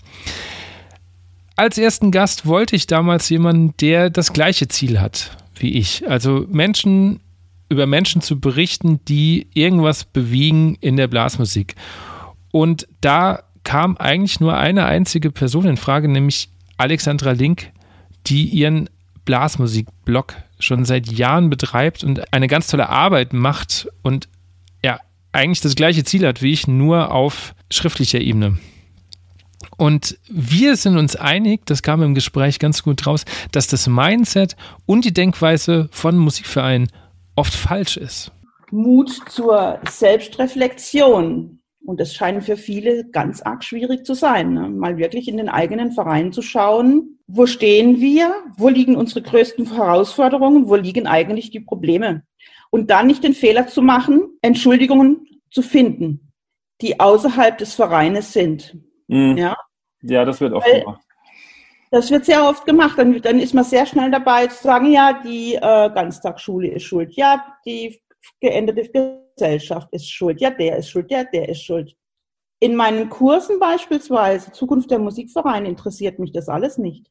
Als 1.54 1.78
ersten 1.78 2.10
Gast 2.10 2.46
wollte 2.46 2.74
ich 2.74 2.86
damals 2.86 3.28
jemanden, 3.28 3.74
der 3.80 4.10
das 4.10 4.32
gleiche 4.32 4.66
Ziel 4.68 5.00
hat 5.00 5.36
wie 5.62 5.74
ich. 5.74 6.08
Also 6.08 6.46
Menschen 6.48 7.20
über 7.68 7.86
Menschen 7.86 8.20
zu 8.20 8.40
berichten, 8.40 9.00
die 9.06 9.46
irgendwas 9.54 10.04
bewegen 10.04 10.76
in 10.80 10.96
der 10.96 11.06
Blasmusik. 11.06 11.76
Und 12.50 12.88
da 13.00 13.44
kam 13.62 13.96
eigentlich 13.96 14.40
nur 14.40 14.56
eine 14.56 14.86
einzige 14.86 15.30
Person 15.30 15.66
in 15.66 15.76
Frage, 15.76 16.08
nämlich 16.08 16.48
Alexandra 16.78 17.32
Link, 17.32 17.70
die 18.26 18.44
ihren 18.46 18.90
Blasmusik-Blog 19.24 20.34
schon 20.60 20.84
seit 20.84 21.10
Jahren 21.10 21.50
betreibt 21.50 22.04
und 22.04 22.32
eine 22.32 22.46
ganz 22.46 22.68
tolle 22.68 22.88
Arbeit 22.88 23.32
macht 23.32 23.88
und 24.02 24.28
ja, 24.82 25.00
eigentlich 25.32 25.60
das 25.60 25.74
gleiche 25.74 26.04
Ziel 26.04 26.26
hat 26.26 26.42
wie 26.42 26.52
ich, 26.52 26.66
nur 26.68 27.12
auf 27.12 27.54
schriftlicher 27.70 28.20
Ebene. 28.20 28.58
Und 29.76 30.18
wir 30.28 30.76
sind 30.76 30.98
uns 30.98 31.16
einig, 31.16 31.64
das 31.64 31.82
kam 31.82 32.02
im 32.02 32.14
Gespräch 32.14 32.58
ganz 32.58 32.82
gut 32.82 33.06
raus, 33.06 33.24
dass 33.52 33.66
das 33.66 33.86
Mindset 33.86 34.56
und 34.84 35.04
die 35.04 35.14
Denkweise 35.14 35.88
von 35.90 36.18
Musikvereinen 36.18 36.88
oft 37.34 37.54
falsch 37.54 37.96
ist. 37.96 38.32
Mut 38.70 39.10
zur 39.28 39.80
Selbstreflexion. 39.88 41.60
Und 41.86 41.98
das 41.98 42.14
scheint 42.14 42.44
für 42.44 42.58
viele 42.58 43.08
ganz 43.10 43.40
arg 43.40 43.64
schwierig 43.64 44.04
zu 44.04 44.14
sein, 44.14 44.52
ne? 44.52 44.68
mal 44.68 44.98
wirklich 44.98 45.28
in 45.28 45.38
den 45.38 45.48
eigenen 45.48 45.92
Verein 45.92 46.30
zu 46.30 46.42
schauen, 46.42 47.18
wo 47.32 47.46
stehen 47.46 48.00
wir, 48.00 48.34
wo 48.56 48.68
liegen 48.68 48.96
unsere 48.96 49.22
größten 49.22 49.72
Herausforderungen, 49.74 50.68
wo 50.68 50.74
liegen 50.74 51.06
eigentlich 51.06 51.50
die 51.50 51.60
Probleme. 51.60 52.24
Und 52.70 52.90
dann 52.90 53.06
nicht 53.06 53.22
den 53.24 53.34
Fehler 53.34 53.66
zu 53.66 53.82
machen, 53.82 54.38
Entschuldigungen 54.42 55.26
zu 55.50 55.62
finden, 55.62 56.32
die 56.80 56.98
außerhalb 56.98 57.58
des 57.58 57.74
Vereines 57.74 58.32
sind. 58.32 58.76
Mhm. 59.08 59.36
Ja? 59.36 59.56
ja, 60.02 60.24
das 60.24 60.40
wird 60.40 60.52
oft 60.52 60.66
Weil, 60.66 60.80
gemacht. 60.80 61.02
Das 61.90 62.10
wird 62.10 62.24
sehr 62.24 62.48
oft 62.48 62.64
gemacht. 62.66 62.98
Dann, 62.98 63.20
dann 63.22 63.38
ist 63.38 63.54
man 63.54 63.64
sehr 63.64 63.86
schnell 63.86 64.10
dabei 64.10 64.46
zu 64.46 64.62
sagen, 64.62 64.92
ja, 64.92 65.20
die 65.24 65.54
äh, 65.54 65.60
Ganztagsschule 65.60 66.68
ist 66.68 66.84
schuld. 66.84 67.12
Ja, 67.14 67.56
die 67.64 68.00
geänderte 68.40 68.88
Gesellschaft 69.36 69.88
ist 69.92 70.08
schuld. 70.08 70.40
Ja, 70.40 70.50
der 70.50 70.78
ist 70.78 70.90
schuld. 70.90 71.10
Ja, 71.10 71.24
der 71.24 71.48
ist 71.48 71.62
schuld. 71.62 71.96
In 72.60 72.76
meinen 72.76 73.08
Kursen 73.08 73.58
beispielsweise, 73.58 74.52
Zukunft 74.52 74.90
der 74.90 74.98
Musikvereine, 74.98 75.68
interessiert 75.68 76.18
mich 76.18 76.32
das 76.32 76.48
alles 76.48 76.76
nicht. 76.76 77.10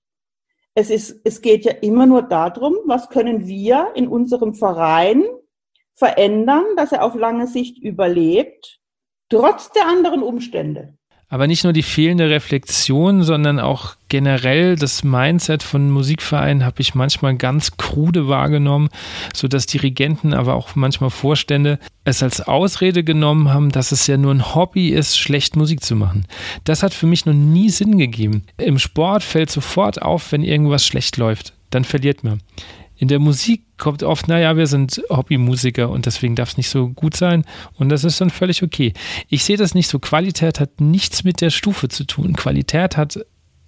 Es, 0.76 0.90
ist, 0.90 1.22
es 1.24 1.42
geht 1.42 1.66
ja 1.66 1.72
immer 1.72 2.06
nur 2.06 2.22
darum, 2.22 2.76
was 2.86 3.10
können 3.10 3.48
wir 3.48 3.92
in 3.96 4.08
unserem 4.08 4.54
Verein 4.54 5.26
verändern, 5.96 6.66
dass 6.78 6.92
er 6.92 7.04
auf 7.04 7.16
lange 7.16 7.48
Sicht 7.48 7.78
überlebt, 7.78 8.80
trotz 9.30 9.72
der 9.72 9.88
anderen 9.88 10.24
Umstände. 10.24 10.99
Aber 11.32 11.46
nicht 11.46 11.64
nur 11.64 11.74
die 11.74 11.84
fehlende 11.84 12.32
Reflexion, 12.32 13.22
sondern 13.22 13.60
auch 13.60 13.96
generell 14.08 14.76
das 14.76 15.04
Mindset 15.04 15.62
von 15.62 15.92
Musikvereinen 15.92 16.66
habe 16.66 16.82
ich 16.82 16.96
manchmal 16.96 17.36
ganz 17.36 17.78
krude 17.78 18.28
wahrgenommen, 18.28 18.90
sodass 19.36 19.68
Dirigenten, 19.68 20.34
aber 20.34 20.56
auch 20.56 20.76
manchmal 20.76 21.12
Vorstände 21.12 21.78
es 22.04 22.24
als 22.24 22.42
Ausrede 22.42 23.04
genommen 23.04 23.54
haben, 23.54 23.72
dass 23.72 23.92
es 23.92 24.08
ja 24.08 24.18
nur 24.18 24.34
ein 24.34 24.56
Hobby 24.56 24.90
ist, 24.90 25.20
schlecht 25.20 25.56
Musik 25.56 25.84
zu 25.84 25.96
machen. 25.96 26.26
Das 26.64 26.82
hat 26.82 26.96
für 26.96 27.06
mich 27.06 27.28
noch 27.28 27.34
nie 27.34 27.70
Sinn 27.70 28.00
gegeben. 28.00 28.44
Im 28.58 28.80
Sport 28.80 29.22
fällt 29.22 29.52
sofort 29.52 30.02
auf, 30.02 30.32
wenn 30.32 30.42
irgendwas 30.42 30.84
schlecht 30.84 31.18
läuft. 31.18 31.54
Dann 31.70 31.84
verliert 31.84 32.24
man. 32.24 32.42
In 32.98 33.08
der 33.08 33.20
Musik 33.20 33.62
kommt 33.80 34.04
oft, 34.04 34.28
naja, 34.28 34.56
wir 34.58 34.68
sind 34.68 35.02
Hobbymusiker 35.10 35.90
und 35.90 36.06
deswegen 36.06 36.36
darf 36.36 36.50
es 36.50 36.58
nicht 36.58 36.70
so 36.70 36.90
gut 36.90 37.16
sein 37.16 37.46
und 37.78 37.90
das 37.90 38.04
ist 38.04 38.22
dann 38.22 38.30
völlig 38.30 38.62
okay. 38.62 38.94
Ich 39.28 39.44
sehe 39.44 39.58
das 39.58 39.74
nicht 39.74 39.88
so. 39.88 40.00
Qualität 40.00 40.60
hat 40.60 40.80
nichts 40.80 41.24
mit 41.24 41.42
der 41.42 41.50
Stufe 41.50 41.88
zu 41.88 42.04
tun. 42.04 42.34
Qualität 42.34 42.98
hat 42.98 43.20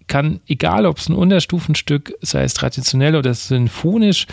kann, 0.07 0.41
egal 0.45 0.85
ob 0.85 0.97
es 0.97 1.07
ein 1.07 1.15
Unterstufenstück, 1.15 2.13
sei 2.21 2.43
es 2.43 2.53
traditionell 2.53 3.15
oder 3.15 3.33
sinfonisch 3.33 4.27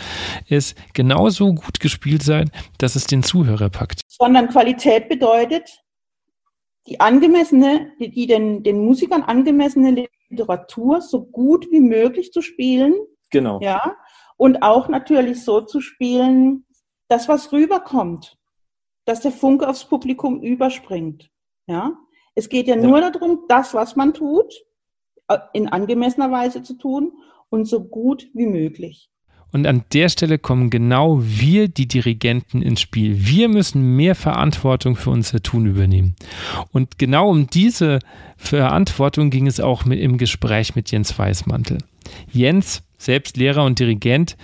ist, 0.47 0.77
genauso 0.93 1.53
gut 1.53 1.79
gespielt 1.79 2.21
sein, 2.21 2.51
dass 2.77 2.97
es 2.97 3.05
den 3.05 3.23
Zuhörer 3.23 3.69
packt. 3.69 4.01
Sondern 4.07 4.49
Qualität 4.49 5.07
bedeutet, 5.07 5.81
die 6.87 6.99
angemessene, 6.99 7.93
die, 7.97 8.11
die 8.11 8.27
den, 8.27 8.61
den 8.61 8.83
Musikern 8.83 9.21
angemessene 9.21 10.07
Literatur 10.29 10.99
so 11.01 11.23
gut 11.23 11.67
wie 11.71 11.79
möglich 11.79 12.33
zu 12.33 12.41
spielen. 12.41 12.93
Genau. 13.29 13.61
Ja 13.61 13.95
und 14.39 14.63
auch 14.63 14.87
natürlich 14.87 15.43
so 15.43 15.59
zu 15.59 15.81
spielen, 15.81 16.63
dass 17.09 17.27
was 17.27 17.51
rüberkommt, 17.51 18.37
dass 19.03 19.19
der 19.19 19.33
Funke 19.33 19.67
aufs 19.67 19.83
Publikum 19.83 20.41
überspringt. 20.41 21.29
Ja, 21.67 21.97
es 22.35 22.47
geht 22.47 22.67
ja, 22.67 22.75
ja. 22.75 22.81
nur 22.81 23.01
darum, 23.01 23.41
das, 23.49 23.73
was 23.73 23.97
man 23.97 24.13
tut, 24.13 24.53
äh, 25.27 25.37
in 25.51 25.67
angemessener 25.67 26.31
Weise 26.31 26.63
zu 26.63 26.75
tun 26.75 27.11
und 27.49 27.65
so 27.65 27.83
gut 27.83 28.29
wie 28.33 28.47
möglich. 28.47 29.09
Und 29.51 29.67
an 29.67 29.83
der 29.91 30.07
Stelle 30.07 30.39
kommen 30.39 30.69
genau 30.69 31.17
wir, 31.21 31.67
die 31.67 31.87
Dirigenten, 31.87 32.61
ins 32.61 32.79
Spiel. 32.79 33.27
Wir 33.27 33.49
müssen 33.49 33.97
mehr 33.97 34.15
Verantwortung 34.15 34.95
für 34.95 35.09
unser 35.09 35.43
Tun 35.43 35.65
übernehmen. 35.65 36.15
Und 36.71 36.97
genau 36.97 37.29
um 37.29 37.47
diese 37.47 37.99
Verantwortung 38.37 39.31
ging 39.31 39.47
es 39.47 39.59
auch 39.59 39.83
mit, 39.83 39.99
im 39.99 40.17
Gespräch 40.17 40.75
mit 40.75 40.91
Jens 40.91 41.17
Weißmantel. 41.17 41.79
Jens 42.31 42.83
selbst 42.99 43.37
Lehrer 43.37 43.63
und 43.63 43.79
Dirigent, 43.79 44.37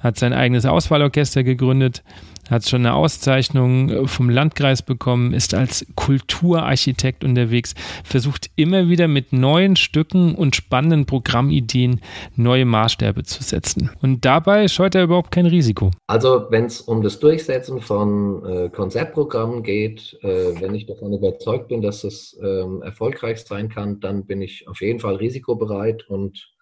hat 0.00 0.18
sein 0.18 0.32
eigenes 0.32 0.66
Auswahlorchester 0.66 1.44
gegründet, 1.44 2.02
hat 2.50 2.68
schon 2.68 2.84
eine 2.84 2.94
Auszeichnung 2.94 3.88
äh, 3.88 4.06
vom 4.06 4.28
Landkreis 4.28 4.82
bekommen, 4.82 5.32
ist 5.32 5.54
als 5.54 5.86
Kulturarchitekt 5.94 7.24
unterwegs, 7.24 7.74
versucht 8.04 8.50
immer 8.56 8.88
wieder 8.88 9.08
mit 9.08 9.32
neuen 9.32 9.76
Stücken 9.76 10.34
und 10.34 10.56
spannenden 10.56 11.06
Programmideen 11.06 12.00
neue 12.36 12.64
Maßstäbe 12.64 13.22
zu 13.22 13.42
setzen. 13.42 13.90
Und 14.02 14.24
dabei 14.24 14.68
scheut 14.68 14.94
er 14.94 15.04
überhaupt 15.04 15.30
kein 15.30 15.46
Risiko. 15.46 15.92
Also 16.08 16.46
wenn 16.50 16.66
es 16.66 16.80
um 16.80 17.02
das 17.02 17.20
Durchsetzen 17.20 17.80
von 17.80 18.44
äh, 18.44 18.68
Konzertprogrammen 18.70 19.62
geht, 19.62 20.18
äh, 20.22 20.60
wenn 20.60 20.74
ich 20.74 20.86
davon 20.86 21.12
überzeugt 21.12 21.68
bin, 21.68 21.80
dass 21.80 22.04
es 22.04 22.36
äh, 22.42 22.64
erfolgreich 22.82 23.38
sein 23.38 23.68
kann, 23.68 24.00
dann 24.00 24.26
bin 24.26 24.42
ich 24.42 24.66
auf 24.68 24.80
jeden 24.80 24.98
Fall 24.98 25.14
risikobereit 25.16 26.08
und 26.08 26.52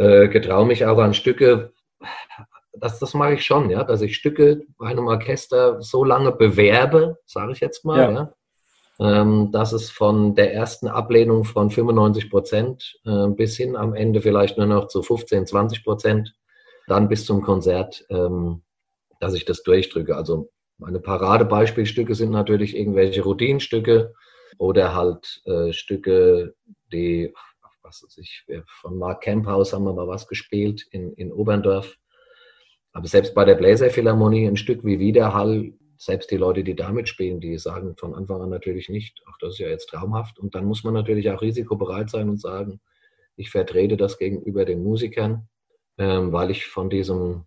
äh, 0.00 0.28
getraue 0.28 0.66
mich 0.66 0.86
auch 0.86 0.98
an 0.98 1.14
Stücke, 1.14 1.72
das, 2.72 2.98
das 2.98 3.14
mache 3.14 3.34
ich 3.34 3.44
schon, 3.44 3.68
ja, 3.68 3.84
dass 3.84 4.00
ich 4.00 4.16
Stücke 4.16 4.62
bei 4.78 4.88
einem 4.88 5.06
Orchester 5.06 5.82
so 5.82 6.04
lange 6.04 6.32
bewerbe, 6.32 7.18
sage 7.26 7.52
ich 7.52 7.60
jetzt 7.60 7.84
mal, 7.84 7.98
ja. 7.98 8.10
ja 8.10 8.34
ähm, 9.00 9.50
dass 9.50 9.72
es 9.72 9.90
von 9.90 10.34
der 10.34 10.52
ersten 10.52 10.86
Ablehnung 10.86 11.44
von 11.44 11.70
95 11.70 12.30
Prozent 12.30 13.00
äh, 13.06 13.28
bis 13.28 13.56
hin 13.56 13.74
am 13.74 13.94
Ende 13.94 14.20
vielleicht 14.20 14.58
nur 14.58 14.66
noch 14.66 14.88
zu 14.88 15.02
15, 15.02 15.46
20 15.46 15.84
Prozent, 15.84 16.34
dann 16.86 17.08
bis 17.08 17.24
zum 17.24 17.42
Konzert, 17.42 18.04
ähm, 18.10 18.62
dass 19.18 19.34
ich 19.34 19.46
das 19.46 19.62
durchdrücke. 19.62 20.16
Also 20.16 20.50
meine 20.76 21.00
Paradebeispielstücke 21.00 22.14
sind 22.14 22.30
natürlich 22.30 22.76
irgendwelche 22.76 23.22
Routinenstücke 23.22 24.12
oder 24.58 24.94
halt 24.94 25.42
äh, 25.46 25.72
Stücke, 25.72 26.54
die 26.92 27.32
was 27.90 28.04
weiß 28.04 28.18
ich, 28.18 28.46
von 28.80 28.98
Mark 28.98 29.22
Camphaus 29.22 29.72
haben 29.72 29.84
wir 29.84 29.92
mal 29.92 30.06
was 30.06 30.28
gespielt 30.28 30.86
in, 30.92 31.12
in 31.14 31.32
Oberndorf. 31.32 31.96
Aber 32.92 33.06
selbst 33.06 33.34
bei 33.34 33.44
der 33.44 33.56
Bläserphilharmonie 33.56 34.46
ein 34.46 34.56
Stück 34.56 34.84
wie 34.84 35.00
Widerhall, 35.00 35.72
selbst 35.96 36.30
die 36.30 36.36
Leute, 36.36 36.64
die 36.64 36.76
damit 36.76 37.08
spielen, 37.08 37.40
die 37.40 37.58
sagen 37.58 37.96
von 37.96 38.14
Anfang 38.14 38.40
an 38.42 38.50
natürlich 38.50 38.88
nicht, 38.88 39.20
ach, 39.26 39.36
das 39.40 39.54
ist 39.54 39.58
ja 39.58 39.68
jetzt 39.68 39.88
traumhaft. 39.88 40.38
Und 40.38 40.54
dann 40.54 40.64
muss 40.64 40.84
man 40.84 40.94
natürlich 40.94 41.30
auch 41.30 41.42
risikobereit 41.42 42.10
sein 42.10 42.28
und 42.28 42.40
sagen, 42.40 42.80
ich 43.36 43.50
vertrete 43.50 43.96
das 43.96 44.18
gegenüber 44.18 44.64
den 44.64 44.82
Musikern, 44.82 45.48
ähm, 45.98 46.32
weil 46.32 46.50
ich 46.50 46.66
von 46.66 46.90
diesem 46.90 47.44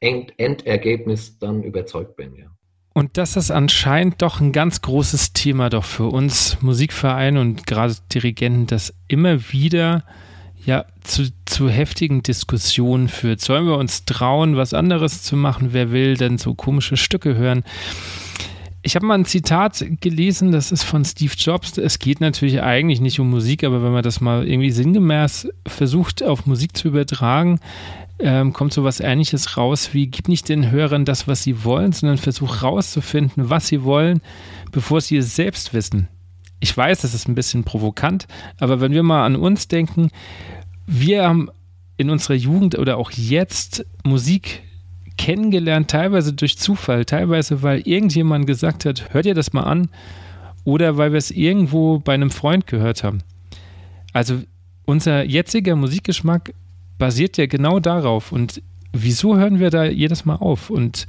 Endergebnis 0.00 1.38
dann 1.38 1.62
überzeugt 1.62 2.16
bin, 2.16 2.34
ja. 2.34 2.57
Und 2.98 3.16
das 3.16 3.36
ist 3.36 3.52
anscheinend 3.52 4.22
doch 4.22 4.40
ein 4.40 4.50
ganz 4.50 4.82
großes 4.82 5.32
Thema 5.32 5.70
doch 5.70 5.84
für 5.84 6.06
uns 6.06 6.60
Musikvereine 6.62 7.40
und 7.40 7.64
gerade 7.64 7.94
Dirigenten, 8.12 8.66
das 8.66 8.92
immer 9.06 9.52
wieder 9.52 10.02
ja 10.66 10.84
zu, 11.04 11.28
zu 11.44 11.68
heftigen 11.68 12.24
Diskussionen 12.24 13.06
führt. 13.06 13.40
Sollen 13.40 13.66
wir 13.66 13.78
uns 13.78 14.04
trauen, 14.04 14.56
was 14.56 14.74
anderes 14.74 15.22
zu 15.22 15.36
machen? 15.36 15.68
Wer 15.70 15.92
will 15.92 16.16
denn 16.16 16.38
so 16.38 16.54
komische 16.54 16.96
Stücke 16.96 17.36
hören? 17.36 17.62
ich 18.82 18.96
habe 18.96 19.06
mal 19.06 19.14
ein 19.14 19.26
Zitat 19.26 19.84
gelesen, 20.00 20.50
das 20.50 20.72
ist 20.72 20.82
von 20.82 21.04
Steve 21.04 21.34
Jobs. 21.36 21.76
Es 21.76 21.98
geht 21.98 22.20
natürlich 22.20 22.62
eigentlich 22.62 23.00
nicht 23.00 23.20
um 23.20 23.28
Musik, 23.28 23.64
aber 23.64 23.82
wenn 23.82 23.92
man 23.92 24.02
das 24.02 24.20
mal 24.20 24.48
irgendwie 24.48 24.70
sinngemäß 24.70 25.48
versucht, 25.66 26.22
auf 26.22 26.46
Musik 26.46 26.76
zu 26.76 26.88
übertragen, 26.88 27.60
ähm, 28.20 28.52
kommt 28.52 28.72
so 28.72 28.84
was 28.84 29.00
Ähnliches 29.00 29.56
raus 29.56 29.90
wie: 29.92 30.08
Gib 30.08 30.28
nicht 30.28 30.48
den 30.48 30.70
Hörern 30.70 31.04
das, 31.04 31.28
was 31.28 31.42
sie 31.42 31.64
wollen, 31.64 31.92
sondern 31.92 32.18
versuch 32.18 32.62
rauszufinden, 32.62 33.50
was 33.50 33.68
sie 33.68 33.84
wollen, 33.84 34.20
bevor 34.72 35.00
sie 35.00 35.16
es 35.16 35.36
selbst 35.36 35.72
wissen. 35.74 36.08
Ich 36.60 36.76
weiß, 36.76 37.02
das 37.02 37.14
ist 37.14 37.28
ein 37.28 37.36
bisschen 37.36 37.64
provokant, 37.64 38.26
aber 38.58 38.80
wenn 38.80 38.92
wir 38.92 39.04
mal 39.04 39.24
an 39.24 39.36
uns 39.36 39.68
denken, 39.68 40.10
wir 40.86 41.28
haben 41.28 41.50
in 41.96 42.10
unserer 42.10 42.34
Jugend 42.34 42.78
oder 42.78 42.96
auch 42.96 43.10
jetzt 43.12 43.86
Musik 44.04 44.62
kennengelernt, 45.16 45.90
teilweise 45.90 46.32
durch 46.32 46.58
Zufall, 46.58 47.04
teilweise 47.04 47.62
weil 47.62 47.80
irgendjemand 47.86 48.46
gesagt 48.46 48.84
hat, 48.84 49.12
hört 49.12 49.26
ihr 49.26 49.34
das 49.34 49.52
mal 49.52 49.64
an, 49.64 49.90
oder 50.64 50.96
weil 50.96 51.12
wir 51.12 51.18
es 51.18 51.30
irgendwo 51.30 51.98
bei 51.98 52.14
einem 52.14 52.30
Freund 52.30 52.66
gehört 52.66 53.04
haben. 53.04 53.22
Also 54.12 54.42
unser 54.84 55.22
jetziger 55.24 55.76
Musikgeschmack 55.76 56.52
basiert 56.98 57.36
ja 57.36 57.46
genau 57.46 57.80
darauf. 57.80 58.32
Und 58.32 58.62
wieso 58.92 59.36
hören 59.36 59.58
wir 59.58 59.70
da 59.70 59.84
jedes 59.84 60.24
Mal 60.24 60.36
auf? 60.36 60.70
Und 60.70 61.06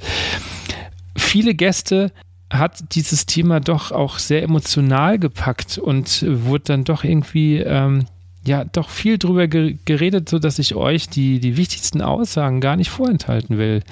viele 1.16 1.54
Gäste 1.54 2.12
hat 2.52 2.94
dieses 2.94 3.26
Thema 3.26 3.60
doch 3.60 3.92
auch 3.92 4.18
sehr 4.18 4.42
emotional 4.42 5.18
gepackt 5.18 5.78
und 5.78 6.24
wurde 6.26 6.64
dann 6.64 6.84
doch 6.84 7.04
irgendwie 7.04 7.58
ähm, 7.58 8.06
ja 8.44 8.64
doch 8.64 8.88
viel 8.88 9.18
drüber 9.18 9.46
geredet, 9.46 10.28
so 10.28 10.38
dass 10.38 10.58
ich 10.58 10.74
euch 10.74 11.08
die, 11.08 11.40
die 11.40 11.56
wichtigsten 11.56 12.02
Aussagen 12.02 12.60
gar 12.60 12.76
nicht 12.76 12.90
vorenthalten 12.90 13.58
will. 13.58 13.82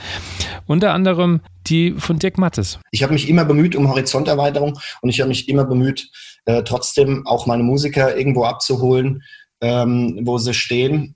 Unter 0.66 0.92
anderem 0.92 1.40
die 1.66 1.92
von 1.98 2.18
Dirk 2.18 2.38
Mattes. 2.38 2.78
Ich 2.90 3.02
habe 3.02 3.12
mich 3.12 3.28
immer 3.28 3.44
bemüht 3.44 3.76
um 3.76 3.88
Horizonterweiterung 3.88 4.78
und 5.02 5.08
ich 5.10 5.20
habe 5.20 5.28
mich 5.28 5.48
immer 5.48 5.64
bemüht, 5.64 6.10
äh, 6.46 6.62
trotzdem 6.62 7.26
auch 7.26 7.46
meine 7.46 7.62
Musiker 7.62 8.16
irgendwo 8.16 8.44
abzuholen, 8.44 9.22
ähm, 9.60 10.20
wo 10.22 10.38
sie 10.38 10.54
stehen. 10.54 11.14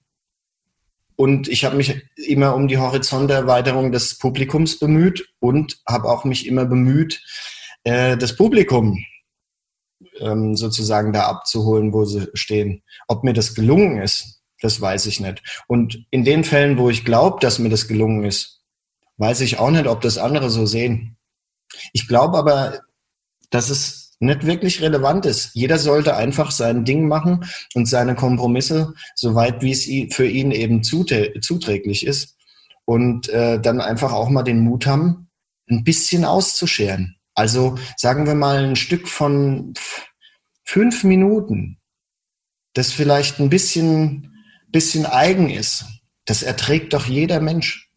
Und 1.16 1.48
ich 1.48 1.64
habe 1.64 1.76
mich 1.76 2.02
immer 2.16 2.54
um 2.54 2.68
die 2.68 2.78
Horizonterweiterung 2.78 3.92
des 3.92 4.18
Publikums 4.18 4.78
bemüht 4.78 5.28
und 5.40 5.78
habe 5.86 6.08
auch 6.08 6.24
mich 6.24 6.46
immer 6.46 6.64
bemüht, 6.64 7.22
äh, 7.84 8.16
das 8.16 8.36
Publikum 8.36 9.04
ähm, 10.20 10.56
sozusagen 10.56 11.12
da 11.12 11.26
abzuholen, 11.26 11.92
wo 11.92 12.04
sie 12.04 12.28
stehen. 12.34 12.82
Ob 13.08 13.24
mir 13.24 13.32
das 13.32 13.54
gelungen 13.54 14.00
ist, 14.00 14.40
das 14.60 14.80
weiß 14.80 15.06
ich 15.06 15.20
nicht. 15.20 15.42
Und 15.66 16.06
in 16.10 16.24
den 16.24 16.44
Fällen, 16.44 16.78
wo 16.78 16.90
ich 16.90 17.04
glaube, 17.04 17.38
dass 17.40 17.58
mir 17.58 17.68
das 17.68 17.88
gelungen 17.88 18.24
ist, 18.24 18.60
weiß 19.16 19.40
ich 19.40 19.58
auch 19.58 19.70
nicht, 19.70 19.86
ob 19.86 20.00
das 20.00 20.18
andere 20.18 20.50
so 20.50 20.66
sehen. 20.66 21.16
Ich 21.92 22.06
glaube 22.06 22.38
aber, 22.38 22.80
dass 23.50 23.70
es 23.70 24.01
nicht 24.22 24.46
wirklich 24.46 24.80
relevant 24.80 25.26
ist. 25.26 25.50
Jeder 25.54 25.78
sollte 25.78 26.16
einfach 26.16 26.52
sein 26.52 26.84
Ding 26.84 27.08
machen 27.08 27.44
und 27.74 27.86
seine 27.86 28.14
Kompromisse, 28.14 28.94
soweit 29.16 29.62
wie 29.62 29.72
es 29.72 30.14
für 30.14 30.26
ihn 30.26 30.52
eben 30.52 30.82
zuträglich 30.82 32.06
ist. 32.06 32.36
Und 32.84 33.28
äh, 33.28 33.60
dann 33.60 33.80
einfach 33.80 34.12
auch 34.12 34.28
mal 34.28 34.42
den 34.42 34.60
Mut 34.60 34.86
haben, 34.86 35.28
ein 35.68 35.84
bisschen 35.84 36.24
auszuscheren. 36.24 37.16
Also 37.34 37.76
sagen 37.96 38.26
wir 38.26 38.34
mal 38.34 38.64
ein 38.64 38.76
Stück 38.76 39.08
von 39.08 39.74
fünf 40.64 41.04
Minuten, 41.04 41.78
das 42.74 42.92
vielleicht 42.92 43.40
ein 43.40 43.50
bisschen, 43.50 44.32
bisschen 44.68 45.06
eigen 45.06 45.50
ist, 45.50 45.84
das 46.24 46.42
erträgt 46.42 46.92
doch 46.92 47.06
jeder 47.06 47.40
Mensch. 47.40 47.90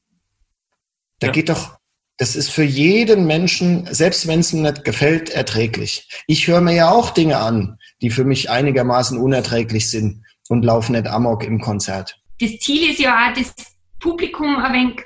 Da 1.20 1.28
ja. 1.28 1.34
geht 1.34 1.50
doch, 1.50 1.75
das 2.18 2.36
ist 2.36 2.50
für 2.50 2.64
jeden 2.64 3.26
Menschen, 3.28 3.88
selbst 3.94 4.28
wenn 4.28 4.40
es 4.40 4.54
ihm 4.54 4.62
nicht 4.62 4.86
gefällt, 4.86 5.30
erträglich. 5.30 6.08
Ich 6.28 6.48
höre 6.48 6.62
mir 6.62 6.74
ja 6.74 6.90
auch 6.90 7.10
Dinge 7.10 7.38
an, 7.38 7.78
die 8.02 8.10
für 8.10 8.24
mich 8.24 8.50
einigermaßen 8.50 9.20
unerträglich 9.20 9.90
sind 9.90 10.24
und 10.48 10.64
laufe 10.64 10.92
nicht 10.92 11.08
amok 11.08 11.44
im 11.44 11.60
Konzert. 11.60 12.20
Das 12.40 12.58
Ziel 12.60 12.92
ist 12.92 13.00
ja 13.00 13.30
auch, 13.30 13.34
das 13.34 13.54
Publikum 14.00 14.58
ein 14.58 14.74
wenig 14.74 15.02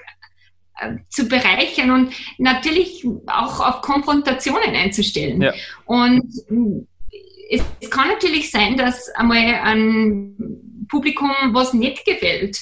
äh, 0.79 0.97
zu 1.09 1.27
bereichern 1.27 1.91
und 1.91 2.13
natürlich 2.37 3.05
auch 3.27 3.59
auf 3.59 3.81
Konfrontationen 3.81 4.75
einzustellen. 4.75 5.41
Ja. 5.41 5.53
Und 5.85 6.25
es, 7.49 7.61
es, 7.79 7.89
kann 7.89 8.09
natürlich 8.09 8.51
sein, 8.51 8.77
dass 8.77 9.09
einmal 9.15 9.37
ein 9.37 10.35
Publikum 10.89 11.31
was 11.51 11.73
nicht 11.73 12.05
gefällt. 12.05 12.59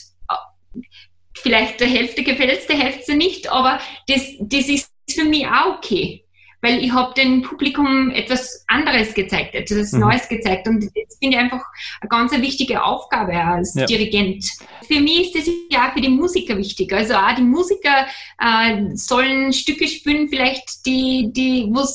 Vielleicht 1.41 1.79
der 1.79 1.87
Hälfte 1.87 2.23
gefällt 2.23 2.59
es, 2.59 2.67
der 2.67 2.77
Hälfte 2.77 3.15
nicht, 3.15 3.51
aber 3.51 3.79
das, 4.07 4.21
das 4.39 4.67
ist 4.67 4.91
für 5.09 5.25
mich 5.25 5.45
auch 5.47 5.77
okay 5.77 6.23
weil 6.61 6.83
ich 6.83 6.91
habe 6.91 7.13
dem 7.13 7.43
Publikum 7.43 8.11
etwas 8.11 8.65
anderes 8.67 9.13
gezeigt, 9.13 9.53
etwas 9.53 9.91
mhm. 9.91 10.01
Neues 10.01 10.27
gezeigt 10.27 10.67
und 10.67 10.83
das 10.83 11.17
finde 11.19 11.37
ich 11.37 11.37
einfach 11.37 11.63
eine 12.01 12.09
ganz 12.09 12.31
wichtige 12.31 12.83
Aufgabe 12.83 13.33
als 13.33 13.75
ja. 13.75 13.85
Dirigent. 13.85 14.45
Für 14.87 14.99
mich 14.99 15.27
ist 15.27 15.35
das 15.47 15.53
ja 15.69 15.87
auch 15.87 15.93
für 15.93 16.01
die 16.01 16.09
Musiker 16.09 16.57
wichtig. 16.57 16.91
Also 16.93 17.13
auch 17.15 17.35
die 17.35 17.43
Musiker 17.43 18.07
äh, 18.39 18.95
sollen 18.95 19.53
Stücke 19.53 19.87
spielen, 19.87 20.29
vielleicht 20.29 20.85
die, 20.85 21.31
die, 21.31 21.67
wo 21.69 21.85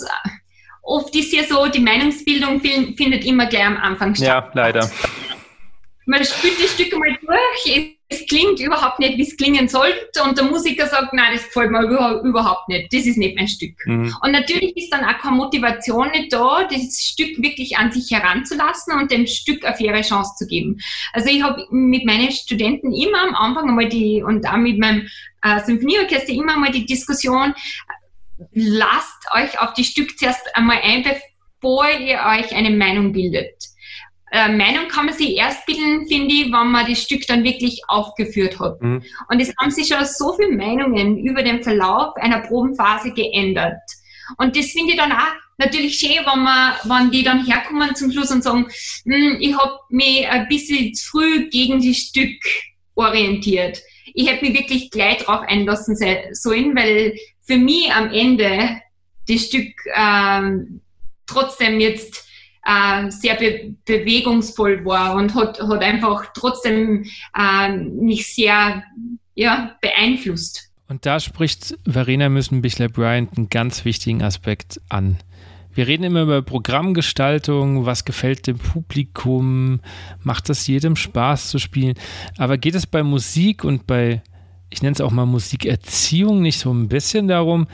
oft 0.83 1.15
ist 1.15 1.33
ja 1.33 1.45
so, 1.45 1.67
die 1.67 1.81
Meinungsbildung 1.81 2.61
findet 2.61 3.25
immer 3.25 3.47
gleich 3.47 3.67
am 3.67 3.77
Anfang 3.77 4.15
statt. 4.15 4.27
Ja, 4.27 4.51
leider. 4.55 4.91
Man 6.07 6.25
spielt 6.25 6.59
die 6.59 6.69
Stücke 6.69 6.99
mal 6.99 7.17
durch, 7.21 7.77
es 8.12 8.27
klingt 8.27 8.61
überhaupt 8.61 8.98
nicht, 8.98 9.16
wie 9.16 9.22
es 9.22 9.37
klingen 9.37 9.68
sollte 9.68 10.22
und 10.25 10.37
der 10.37 10.44
Musiker 10.44 10.87
sagt, 10.87 11.12
nein, 11.12 11.33
das 11.33 11.44
gefällt 11.44 11.70
mir 11.70 11.83
überhaupt 11.83 12.68
nicht, 12.68 12.92
das 12.92 13.07
ist 13.07 13.16
nicht 13.16 13.37
mein 13.37 13.48
Stück. 13.48 13.75
Mhm. 13.87 14.14
Und 14.22 14.33
natürlich 14.33 14.77
ist 14.77 14.90
dann 14.92 15.05
auch 15.05 15.18
keine 15.18 15.37
Motivation 15.37 16.11
nicht 16.11 16.33
da, 16.33 16.68
das 16.70 16.98
Stück 17.01 17.42
wirklich 17.42 17.77
an 17.77 17.90
sich 17.90 18.11
heranzulassen 18.11 18.94
und 18.98 19.11
dem 19.11 19.27
Stück 19.27 19.64
eine 19.64 19.77
faire 19.77 20.03
Chance 20.03 20.35
zu 20.37 20.46
geben. 20.46 20.79
Also 21.12 21.31
ich 21.31 21.42
habe 21.42 21.66
mit 21.70 22.05
meinen 22.05 22.31
Studenten 22.31 22.92
immer 22.92 23.22
am 23.22 23.35
Anfang 23.35 23.68
einmal 23.68 23.88
die, 23.88 24.22
und 24.22 24.46
auch 24.46 24.57
mit 24.57 24.79
meinem 24.79 25.09
äh, 25.42 25.61
Symphonieorchester 25.64 26.33
immer 26.33 26.55
einmal 26.55 26.72
die 26.72 26.87
Diskussion, 26.87 27.55
lasst 28.53 29.27
euch 29.35 29.59
auf 29.61 29.72
die 29.75 29.85
Stück 29.85 30.18
zuerst 30.18 30.42
einmal 30.55 30.79
ein, 30.83 31.03
bevor 31.03 31.88
ihr 31.88 32.20
euch 32.29 32.55
eine 32.55 32.70
Meinung 32.70 33.12
bildet. 33.12 33.72
Äh, 34.33 34.49
Meinung 34.49 34.88
kann 34.88 35.05
man 35.05 35.14
sich 35.14 35.37
erst 35.37 35.66
bilden, 35.66 36.09
finde 36.09 36.35
ich, 36.35 36.47
wenn 36.47 36.71
man 36.71 36.88
das 36.88 37.03
Stück 37.03 37.27
dann 37.27 37.45
wirklich 37.45 37.83
aufgeführt 37.88 38.59
hat. 38.59 38.81
Mhm. 38.81 39.03
Und 39.29 39.40
es 39.40 39.53
haben 39.61 39.71
sich 39.71 39.88
schon 39.88 40.05
so 40.07 40.33
viele 40.33 40.57
Meinungen 40.57 41.18
über 41.18 41.42
den 41.42 41.62
Verlauf 41.62 42.16
einer 42.16 42.40
Probenphase 42.40 43.12
geändert. 43.12 43.83
Und 44.38 44.57
das 44.57 44.71
finde 44.71 44.92
ich 44.92 44.99
dann 44.99 45.12
auch 45.12 45.35
natürlich 45.59 45.99
schön, 45.99 46.25
wenn, 46.25 46.42
man, 46.42 46.73
wenn 46.85 47.11
die 47.11 47.23
dann 47.23 47.45
herkommen 47.45 47.95
zum 47.95 48.11
Schluss 48.11 48.31
und 48.31 48.42
sagen, 48.42 48.66
hm, 49.05 49.37
ich 49.38 49.55
habe 49.55 49.79
mich 49.90 50.27
ein 50.27 50.49
bisschen 50.49 50.95
zu 50.95 51.11
früh 51.11 51.51
gegen 51.51 51.87
das 51.87 51.99
Stück 51.99 52.40
orientiert. 52.95 53.83
Ich 54.14 54.31
hätte 54.31 54.47
mich 54.47 54.59
wirklich 54.59 54.90
gleich 54.90 55.18
darauf 55.18 55.47
einlassen 55.47 55.95
sollen, 56.33 56.75
weil 56.75 57.16
für 57.42 57.59
mich 57.59 57.92
am 57.92 58.11
Ende 58.11 58.81
das 59.29 59.42
Stück 59.42 59.75
ähm, 59.95 60.81
trotzdem 61.27 61.81
jetzt 61.81 62.27
äh, 62.64 63.11
sehr 63.11 63.35
be 63.35 63.75
bewegungsvoll 63.85 64.85
war 64.85 65.14
und 65.14 65.35
hat, 65.35 65.61
hat 65.61 65.83
einfach 65.83 66.27
trotzdem 66.35 67.05
äh, 67.37 67.77
mich 67.77 68.35
sehr 68.35 68.83
ja, 69.35 69.77
beeinflusst. 69.81 70.70
Und 70.88 71.07
da 71.07 71.20
spricht 71.20 71.79
Verena 71.87 72.29
Müssen-Bichler-Bryant 72.29 73.37
einen 73.37 73.48
ganz 73.48 73.85
wichtigen 73.85 74.22
Aspekt 74.22 74.81
an. 74.90 75.18
Wir 75.75 75.87
reden 75.87 76.05
immer 76.05 76.22
über 76.22 76.42
Programmgestaltung, 76.42 77.87
was 77.87 78.05
gefällt 78.05 78.46
dem 78.46 78.59
Publikum, 78.59 79.81
macht 80.22 80.51
es 80.51 80.66
jedem 80.66 80.96
Spaß 80.96 81.48
zu 81.48 81.59
spielen. 81.59 81.94
Aber 82.37 82.59
geht 82.59 82.75
es 82.75 82.87
bei 82.87 83.03
Musik 83.03 83.64
und 83.64 83.87
bei, 83.87 84.22
ich 84.68 84.83
nenne 84.83 84.92
es 84.92 85.01
auch 85.01 85.12
mal 85.12 85.25
Musikerziehung, 85.25 86.42
nicht 86.42 86.59
so 86.59 86.70
ein 86.70 86.88
bisschen 86.88 87.27
darum, 87.27 87.68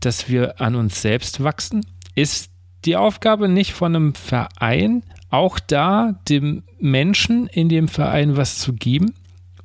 dass 0.00 0.28
wir 0.28 0.60
an 0.60 0.74
uns 0.74 1.00
selbst 1.00 1.44
wachsen? 1.44 1.86
Ist 2.16 2.50
die 2.84 2.96
Aufgabe 2.96 3.48
nicht 3.48 3.72
von 3.72 3.94
einem 3.94 4.14
Verein, 4.14 5.02
auch 5.30 5.58
da 5.58 6.20
dem 6.28 6.62
Menschen 6.78 7.46
in 7.46 7.68
dem 7.68 7.88
Verein 7.88 8.36
was 8.36 8.58
zu 8.58 8.72
geben? 8.72 9.14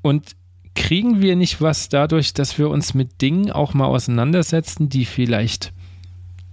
Und 0.02 0.36
kriegen 0.76 1.22
wir 1.22 1.36
nicht 1.36 1.62
was 1.62 1.90
dadurch, 1.90 2.34
dass 2.34 2.58
wir 2.58 2.70
uns 2.70 2.94
mit 2.94 3.22
Dingen 3.22 3.52
auch 3.52 3.74
mal 3.74 3.88
auseinandersetzen, 3.88 4.90
die 4.90 5.06
vielleicht 5.06 5.74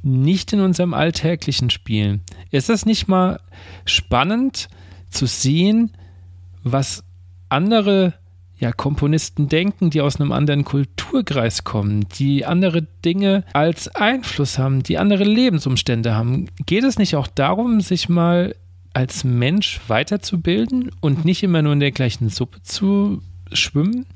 nicht 0.02 0.52
in 0.52 0.61
unserem 0.61 0.94
alltäglichen 0.94 1.70
spielen? 1.70 2.22
Ist 2.50 2.68
das 2.68 2.87
nicht 2.87 3.09
mal 3.09 3.40
spannend 3.85 4.68
zu 5.11 5.26
sehen, 5.26 5.92
was 6.62 7.05
andere 7.48 8.14
ja, 8.59 8.73
Komponisten 8.73 9.49
denken, 9.49 9.90
die 9.90 10.01
aus 10.01 10.19
einem 10.19 10.33
anderen 10.33 10.64
Kulturkreis 10.64 11.64
kommen, 11.64 12.09
die 12.19 12.47
andere 12.47 12.83
Dinge 13.05 13.45
als 13.53 13.88
Einfluss 13.95 14.59
haben, 14.59 14.83
die 14.83 14.99
andere 14.99 15.25
Lebensumstände 15.25 16.14
haben. 16.14 16.49
Geht 16.64 16.85
es 16.85 16.99
nicht 16.99 17.16
auch 17.16 17.27
darum, 17.27 17.81
sich 17.81 18.09
mal 18.09 18.55
als 18.95 19.25
Mensch 19.25 19.81
weiterzubilden 19.88 20.90
und 21.01 21.25
nicht 21.27 21.42
immer 21.42 21.61
nur 21.61 21.75
in 21.75 21.81
der 21.81 21.92
gleichen 21.92 22.31
Suppe 22.31 22.62
zu 22.62 23.21
schwimmen? 23.53 24.07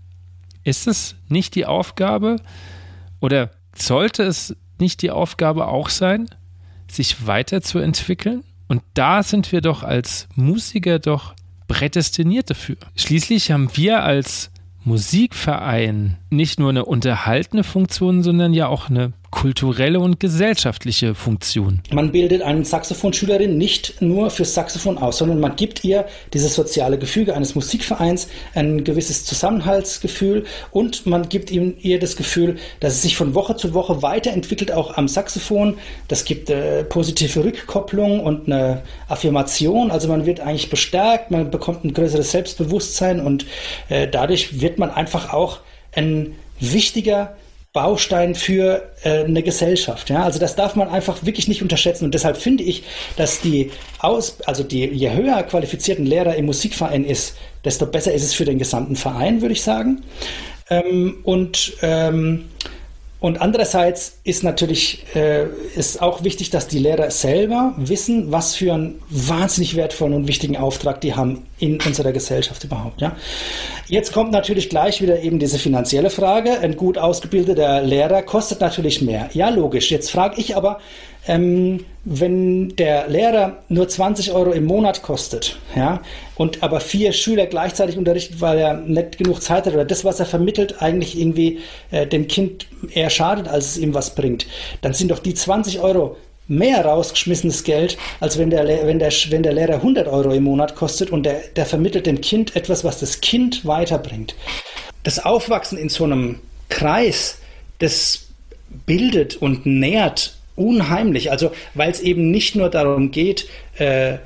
Ist 0.64 0.86
es 0.86 1.16
nicht 1.28 1.54
die 1.54 1.66
Aufgabe 1.66 2.36
oder 3.20 3.50
sollte 3.74 4.22
es 4.22 4.56
nicht 4.78 5.02
die 5.02 5.10
Aufgabe 5.10 5.68
auch 5.68 5.90
sein, 5.90 6.26
sich 6.90 7.26
weiterzuentwickeln. 7.26 8.42
Und 8.68 8.82
da 8.94 9.22
sind 9.22 9.52
wir 9.52 9.60
doch 9.60 9.82
als 9.82 10.28
Musiker 10.34 10.98
doch 10.98 11.34
prädestiniert 11.70 12.50
dafür. 12.50 12.76
Schließlich 12.96 13.52
haben 13.52 13.70
wir 13.74 14.02
als 14.02 14.50
Musikverein 14.82 16.18
nicht 16.28 16.58
nur 16.58 16.70
eine 16.70 16.84
unterhaltende 16.84 17.62
Funktion, 17.62 18.24
sondern 18.24 18.52
ja 18.52 18.66
auch 18.66 18.90
eine 18.90 19.12
kulturelle 19.30 20.00
und 20.00 20.18
gesellschaftliche 20.18 21.14
Funktion. 21.14 21.80
Man 21.92 22.12
bildet 22.12 22.42
eine 22.42 22.64
Saxophonschülerin 22.64 23.56
nicht 23.56 24.02
nur 24.02 24.30
fürs 24.30 24.54
Saxophon 24.54 24.98
aus, 24.98 25.18
sondern 25.18 25.40
man 25.40 25.56
gibt 25.56 25.84
ihr 25.84 26.06
dieses 26.34 26.54
soziale 26.54 26.98
Gefüge 26.98 27.34
eines 27.34 27.54
Musikvereins, 27.54 28.28
ein 28.54 28.84
gewisses 28.84 29.24
Zusammenhaltsgefühl 29.24 30.44
und 30.70 31.06
man 31.06 31.28
gibt 31.28 31.50
ihm, 31.50 31.74
ihr 31.80 31.98
das 31.98 32.16
Gefühl, 32.16 32.56
dass 32.80 32.94
es 32.94 33.02
sich 33.02 33.16
von 33.16 33.34
Woche 33.34 33.56
zu 33.56 33.72
Woche 33.72 34.02
weiterentwickelt, 34.02 34.72
auch 34.72 34.96
am 34.96 35.06
Saxophon. 35.08 35.78
Das 36.08 36.24
gibt 36.24 36.50
äh, 36.50 36.84
positive 36.84 37.44
Rückkopplung 37.44 38.20
und 38.20 38.46
eine 38.46 38.82
Affirmation. 39.08 39.90
Also 39.90 40.08
man 40.08 40.26
wird 40.26 40.40
eigentlich 40.40 40.70
bestärkt, 40.70 41.30
man 41.30 41.50
bekommt 41.50 41.84
ein 41.84 41.94
größeres 41.94 42.30
Selbstbewusstsein 42.32 43.20
und 43.20 43.46
äh, 43.88 44.08
dadurch 44.08 44.60
wird 44.60 44.78
man 44.78 44.90
einfach 44.90 45.32
auch 45.32 45.60
ein 45.94 46.34
wichtiger 46.58 47.36
Baustein 47.72 48.34
für 48.34 48.90
äh, 49.04 49.24
eine 49.24 49.42
Gesellschaft. 49.42 50.10
Ja? 50.10 50.24
Also 50.24 50.40
das 50.40 50.56
darf 50.56 50.74
man 50.74 50.88
einfach 50.88 51.24
wirklich 51.24 51.46
nicht 51.46 51.62
unterschätzen. 51.62 52.04
Und 52.04 52.14
deshalb 52.14 52.36
finde 52.36 52.64
ich, 52.64 52.82
dass 53.16 53.40
die 53.40 53.70
Aus, 54.00 54.38
also 54.46 54.64
die, 54.64 54.86
je 54.86 55.12
höher 55.12 55.42
qualifizierten 55.44 56.04
Lehrer 56.04 56.34
im 56.34 56.46
Musikverein 56.46 57.04
ist, 57.04 57.36
desto 57.64 57.86
besser 57.86 58.12
ist 58.12 58.24
es 58.24 58.34
für 58.34 58.44
den 58.44 58.58
gesamten 58.58 58.96
Verein, 58.96 59.40
würde 59.40 59.52
ich 59.52 59.62
sagen. 59.62 60.02
Ähm, 60.68 61.18
und 61.22 61.74
ähm, 61.82 62.48
und 63.20 63.38
andererseits 63.42 64.18
ist 64.24 64.42
natürlich 64.42 65.04
äh, 65.14 65.44
ist 65.76 66.00
auch 66.00 66.24
wichtig, 66.24 66.48
dass 66.48 66.68
die 66.68 66.78
Lehrer 66.78 67.10
selber 67.10 67.74
wissen, 67.76 68.32
was 68.32 68.54
für 68.54 68.72
einen 68.72 69.02
wahnsinnig 69.10 69.76
wertvollen 69.76 70.14
und 70.14 70.26
wichtigen 70.26 70.56
Auftrag 70.56 71.02
die 71.02 71.14
haben 71.14 71.46
in 71.58 71.78
unserer 71.82 72.12
Gesellschaft 72.12 72.64
überhaupt. 72.64 73.02
Ja? 73.02 73.14
Jetzt 73.88 74.14
kommt 74.14 74.32
natürlich 74.32 74.70
gleich 74.70 75.02
wieder 75.02 75.20
eben 75.20 75.38
diese 75.38 75.58
finanzielle 75.58 76.08
Frage. 76.08 76.60
Ein 76.60 76.76
gut 76.76 76.96
ausgebildeter 76.96 77.82
Lehrer 77.82 78.22
kostet 78.22 78.62
natürlich 78.62 79.02
mehr. 79.02 79.28
Ja, 79.34 79.50
logisch. 79.50 79.90
Jetzt 79.90 80.10
frage 80.10 80.40
ich 80.40 80.56
aber, 80.56 80.80
ähm, 81.26 81.84
wenn 82.04 82.76
der 82.76 83.08
Lehrer 83.08 83.62
nur 83.68 83.88
20 83.88 84.32
Euro 84.32 84.52
im 84.52 84.64
Monat 84.64 85.02
kostet, 85.02 85.58
ja, 85.76 86.00
und 86.34 86.62
aber 86.62 86.80
vier 86.80 87.12
Schüler 87.12 87.46
gleichzeitig 87.46 87.98
unterrichtet, 87.98 88.40
weil 88.40 88.58
er 88.58 88.74
nicht 88.74 89.18
genug 89.18 89.42
Zeit 89.42 89.66
hat 89.66 89.74
oder 89.74 89.84
das, 89.84 90.04
was 90.04 90.18
er 90.18 90.26
vermittelt, 90.26 90.80
eigentlich 90.80 91.18
irgendwie 91.18 91.58
äh, 91.90 92.06
dem 92.06 92.26
Kind 92.26 92.66
eher 92.94 93.10
schadet, 93.10 93.48
als 93.48 93.66
es 93.66 93.78
ihm 93.78 93.92
was 93.92 94.14
bringt, 94.14 94.46
dann 94.80 94.94
sind 94.94 95.10
doch 95.10 95.18
die 95.18 95.34
20 95.34 95.80
Euro 95.80 96.16
mehr 96.48 96.84
rausgeschmissenes 96.84 97.62
Geld, 97.62 97.96
als 98.18 98.36
wenn 98.36 98.50
der, 98.50 98.66
wenn 98.66 98.98
der, 98.98 99.12
wenn 99.28 99.42
der 99.42 99.52
Lehrer 99.52 99.74
100 99.74 100.08
Euro 100.08 100.32
im 100.32 100.44
Monat 100.44 100.74
kostet 100.74 101.10
und 101.10 101.22
der, 101.22 101.42
der 101.54 101.64
vermittelt 101.64 102.06
dem 102.06 102.20
Kind 102.20 102.56
etwas, 102.56 102.82
was 102.82 102.98
das 102.98 103.20
Kind 103.20 103.64
weiterbringt. 103.66 104.34
Das 105.04 105.24
Aufwachsen 105.24 105.78
in 105.78 105.88
so 105.88 106.04
einem 106.04 106.40
Kreis, 106.68 107.38
das 107.78 108.26
bildet 108.84 109.36
und 109.36 109.64
nährt 109.64 110.34
unheimlich. 110.60 111.30
Also, 111.30 111.52
weil 111.74 111.90
es 111.90 112.00
eben 112.00 112.30
nicht 112.30 112.54
nur 112.54 112.68
darum 112.68 113.10
geht, 113.10 113.48
äh, 113.78 114.18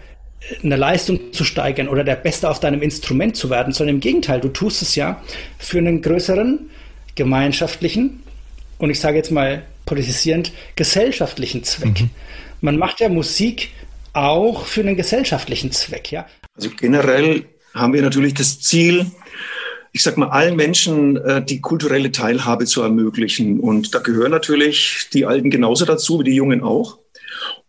eine 0.62 0.76
Leistung 0.76 1.32
zu 1.32 1.44
steigern 1.44 1.88
oder 1.88 2.04
der 2.04 2.16
Beste 2.16 2.50
auf 2.50 2.60
deinem 2.60 2.82
Instrument 2.82 3.36
zu 3.36 3.48
werden, 3.48 3.72
sondern 3.72 3.96
im 3.96 4.00
Gegenteil, 4.00 4.40
du 4.40 4.48
tust 4.48 4.82
es 4.82 4.94
ja 4.94 5.22
für 5.58 5.78
einen 5.78 6.02
größeren 6.02 6.70
gemeinschaftlichen 7.14 8.22
und 8.78 8.90
ich 8.90 9.00
sage 9.00 9.16
jetzt 9.16 9.30
mal 9.30 9.62
politisierend 9.86 10.52
gesellschaftlichen 10.76 11.64
Zweck. 11.64 12.02
Mhm. 12.02 12.10
Man 12.60 12.76
macht 12.76 13.00
ja 13.00 13.08
Musik 13.08 13.70
auch 14.12 14.66
für 14.66 14.80
einen 14.80 14.96
gesellschaftlichen 14.96 15.72
Zweck, 15.72 16.12
ja. 16.12 16.26
Also 16.56 16.70
generell 16.70 17.44
haben 17.74 17.92
wir 17.92 18.02
natürlich 18.02 18.34
das 18.34 18.60
Ziel, 18.60 19.06
ich 19.94 20.02
sag 20.02 20.16
mal, 20.18 20.30
allen 20.30 20.57
Menschen 20.57 21.16
äh, 21.18 21.42
die 21.42 21.61
kulturelle 21.61 22.11
Teilhabe 22.11 22.66
zu 22.66 22.83
ermöglichen. 22.83 23.61
Und 23.61 23.94
da 23.94 24.00
gehören 24.00 24.33
natürlich 24.33 25.09
die 25.12 25.24
Alten 25.24 25.50
genauso 25.50 25.85
dazu 25.85 26.18
wie 26.18 26.24
die 26.24 26.35
Jungen 26.35 26.64
auch. 26.64 26.98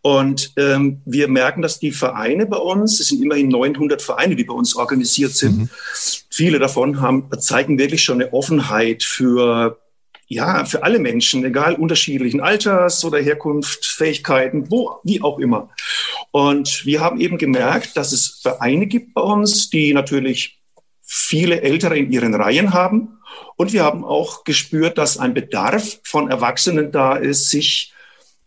Und 0.02 0.52
ähm, 0.58 1.02
wir 1.06 1.28
merken, 1.28 1.62
dass 1.62 1.80
die 1.80 1.92
Vereine 1.92 2.48
bei 2.48 2.58
uns, 2.58 3.00
es 3.00 3.10
sind 3.10 3.22
immerhin 3.22 3.50
900 3.50 4.02
Vereine, 4.02 4.36
die 4.36 4.44
bei 4.44 4.56
uns 4.56 4.76
organisiert 4.76 5.34
sind, 5.34 5.58
mhm. 5.58 5.70
viele 6.32 6.58
davon 6.58 7.00
haben, 7.00 7.30
zeigen 7.38 7.78
wirklich 7.78 8.04
schon 8.04 8.20
eine 8.20 8.34
Offenheit 8.34 9.04
für 9.04 9.80
ja, 10.28 10.66
für 10.66 10.82
alle 10.82 10.98
Menschen, 10.98 11.46
egal 11.46 11.76
unterschiedlichen 11.76 12.42
Alters 12.42 13.06
oder 13.06 13.20
Herkunft, 13.20 13.86
Fähigkeiten, 13.86 14.72
wo, 14.72 14.96
wie 15.04 15.22
auch 15.22 15.38
immer. 15.38 15.70
Und 16.32 16.84
wir 16.88 17.02
haben 17.02 17.22
eben 17.22 17.38
gemerkt, 17.38 17.96
dass 17.96 18.12
es 18.12 18.40
Vereine 18.42 18.88
gibt 18.88 19.14
bei 19.14 19.22
uns, 19.22 19.70
die 19.70 19.94
natürlich 19.94 20.65
viele 21.06 21.62
Ältere 21.62 21.98
in 21.98 22.12
ihren 22.12 22.34
Reihen 22.34 22.74
haben. 22.74 23.20
Und 23.56 23.74
wir 23.74 23.84
haben 23.84 24.04
auch 24.04 24.44
gespürt, 24.44 24.98
dass 24.98 25.18
ein 25.18 25.34
Bedarf 25.34 26.00
von 26.04 26.30
Erwachsenen 26.30 26.92
da 26.92 27.16
ist, 27.16 27.50
sich 27.50 27.94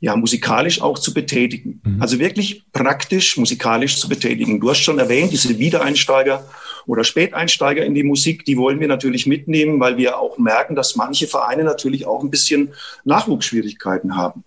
ja 0.01 0.14
musikalisch 0.16 0.81
auch 0.81 0.99
zu 0.99 1.12
betätigen. 1.12 1.81
Mhm. 1.85 2.03
Also 2.03 2.18
wirklich 2.18 2.64
praktisch 2.73 3.37
musikalisch 3.37 3.99
zu 3.99 4.09
betätigen. 4.09 4.61
Du 4.61 4.71
hast 4.71 4.81
schon 4.81 4.99
erwähnt, 4.99 5.33
diese 5.33 5.59
Wiedereinsteiger 5.59 6.44
oder 6.87 7.05
Späteinsteiger 7.05 7.85
in 7.85 7.94
die 7.94 8.05
Musik, 8.05 8.44
die 8.44 8.57
wollen 8.57 8.81
wir 8.81 8.88
natürlich 8.88 9.27
mitnehmen, 9.27 9.81
weil 9.81 9.97
wir 9.97 10.18
auch 10.18 10.38
merken, 10.38 10.77
dass 10.77 10.97
manche 10.97 11.27
Vereine 11.27 11.64
natürlich 11.64 12.07
auch 12.07 12.23
ein 12.23 12.31
bisschen 12.31 12.73
Nachwuchsschwierigkeiten 13.05 14.16
haben. 14.16 14.44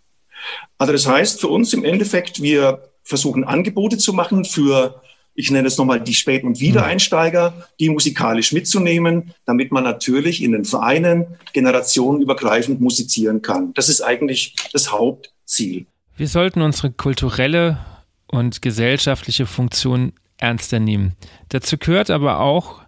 Also 0.77 0.93
das 0.93 1.05
heißt 1.05 1.41
für 1.41 1.49
uns 1.49 1.73
im 1.73 1.83
Endeffekt, 1.83 2.41
wir 2.41 2.89
versuchen 3.03 3.43
Angebote 3.43 3.97
zu 3.97 4.13
machen 4.13 4.45
für 4.45 5.01
ich 5.33 5.49
nenne 5.51 5.67
es 5.67 5.77
nochmal 5.77 6.01
die 6.01 6.13
Spät- 6.13 6.43
und 6.43 6.59
Wiedereinsteiger, 6.59 7.67
die 7.79 7.89
musikalisch 7.89 8.51
mitzunehmen, 8.51 9.33
damit 9.45 9.71
man 9.71 9.83
natürlich 9.83 10.43
in 10.43 10.51
den 10.51 10.65
Vereinen 10.65 11.25
generationenübergreifend 11.53 12.81
musizieren 12.81 13.41
kann. 13.41 13.73
Das 13.73 13.89
ist 13.89 14.01
eigentlich 14.01 14.55
das 14.73 14.91
Hauptziel. 14.91 15.85
Wir 16.17 16.27
sollten 16.27 16.61
unsere 16.61 16.91
kulturelle 16.91 17.79
und 18.27 18.61
gesellschaftliche 18.61 19.45
Funktion 19.45 20.13
ernster 20.37 20.79
nehmen. 20.79 21.13
Dazu 21.49 21.77
gehört 21.77 22.09
aber 22.09 22.39
auch, 22.39 22.81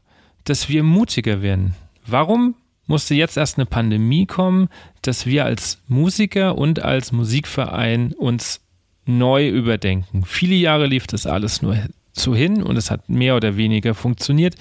dass 0.44 0.70
wir 0.70 0.84
mutiger 0.84 1.42
werden. 1.42 1.76
Warum 2.06 2.56
musste 2.86 3.16
jetzt 3.16 3.38
erst 3.38 3.58
eine 3.58 3.66
Pandemie 3.66 4.26
kommen, 4.26 4.68
dass 5.02 5.26
wir 5.26 5.46
als 5.46 5.82
Musiker 5.88 6.58
und 6.58 6.82
als 6.82 7.12
Musikverein 7.12 8.14
uns 8.14 8.60
neu 9.06 9.48
überdenken? 9.48 10.24
Viele 10.26 10.56
Jahre 10.56 10.88
lief 10.88 11.08
das 11.08 11.26
alles 11.26 11.62
nur 11.62 11.78
so 12.14 12.36
hin 12.36 12.64
und 12.64 12.78
es 12.78 12.90
hat 12.90 13.10
mehr 13.10 13.36
oder 13.36 13.58
weniger 13.58 13.94
funktioniert. 13.94 14.56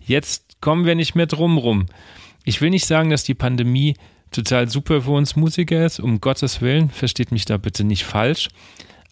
Jetzt 0.00 0.60
kommen 0.60 0.84
wir 0.84 0.94
nicht 0.94 1.14
mehr 1.14 1.26
drum 1.26 1.58
rum. 1.58 1.86
Ich 2.44 2.60
will 2.60 2.70
nicht 2.70 2.86
sagen, 2.86 3.10
dass 3.10 3.24
die 3.24 3.34
Pandemie 3.34 3.96
total 4.30 4.68
super 4.68 5.02
für 5.02 5.12
uns 5.12 5.36
Musiker 5.36 5.84
ist, 5.84 5.98
um 5.98 6.20
Gottes 6.20 6.60
Willen, 6.60 6.90
versteht 6.90 7.32
mich 7.32 7.44
da 7.44 7.56
bitte 7.56 7.84
nicht 7.84 8.04
falsch. 8.04 8.48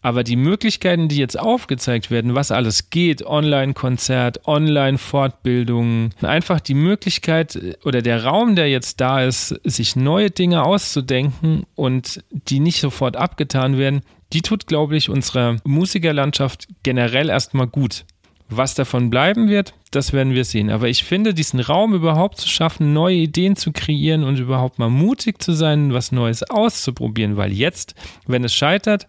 Aber 0.00 0.22
die 0.22 0.36
Möglichkeiten, 0.36 1.08
die 1.08 1.16
jetzt 1.16 1.38
aufgezeigt 1.38 2.10
werden, 2.12 2.36
was 2.36 2.52
alles 2.52 2.90
geht, 2.90 3.26
Online-Konzert, 3.26 4.46
Online-Fortbildungen, 4.46 6.10
einfach 6.22 6.60
die 6.60 6.74
Möglichkeit 6.74 7.76
oder 7.84 8.00
der 8.00 8.24
Raum, 8.24 8.54
der 8.54 8.70
jetzt 8.70 9.00
da 9.00 9.24
ist, 9.24 9.48
sich 9.64 9.96
neue 9.96 10.30
Dinge 10.30 10.62
auszudenken 10.62 11.64
und 11.74 12.22
die 12.30 12.60
nicht 12.60 12.80
sofort 12.80 13.16
abgetan 13.16 13.76
werden, 13.76 14.02
die 14.32 14.42
tut, 14.42 14.66
glaube 14.66 14.96
ich, 14.96 15.08
unserer 15.08 15.56
Musikerlandschaft 15.64 16.68
generell 16.82 17.28
erstmal 17.30 17.66
gut. 17.66 18.04
Was 18.50 18.74
davon 18.74 19.10
bleiben 19.10 19.48
wird, 19.48 19.74
das 19.90 20.14
werden 20.14 20.34
wir 20.34 20.44
sehen. 20.44 20.70
Aber 20.70 20.88
ich 20.88 21.04
finde, 21.04 21.34
diesen 21.34 21.60
Raum 21.60 21.94
überhaupt 21.94 22.38
zu 22.38 22.48
schaffen, 22.48 22.94
neue 22.94 23.16
Ideen 23.16 23.56
zu 23.56 23.72
kreieren 23.72 24.24
und 24.24 24.38
überhaupt 24.38 24.78
mal 24.78 24.88
mutig 24.88 25.42
zu 25.42 25.52
sein, 25.52 25.92
was 25.92 26.12
Neues 26.12 26.42
auszuprobieren, 26.42 27.36
weil 27.36 27.52
jetzt, 27.52 27.94
wenn 28.26 28.44
es 28.44 28.54
scheitert, 28.54 29.06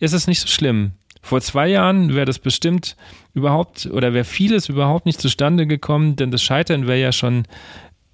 ist 0.00 0.12
es 0.12 0.26
nicht 0.26 0.40
so 0.40 0.48
schlimm. 0.48 0.92
Vor 1.22 1.40
zwei 1.40 1.68
Jahren 1.68 2.14
wäre 2.14 2.26
das 2.26 2.38
bestimmt 2.38 2.96
überhaupt 3.34 3.86
oder 3.86 4.14
wäre 4.14 4.24
vieles 4.24 4.68
überhaupt 4.68 5.06
nicht 5.06 5.20
zustande 5.20 5.66
gekommen, 5.66 6.16
denn 6.16 6.30
das 6.30 6.42
Scheitern 6.42 6.86
wäre 6.86 7.00
ja 7.00 7.12
schon, 7.12 7.46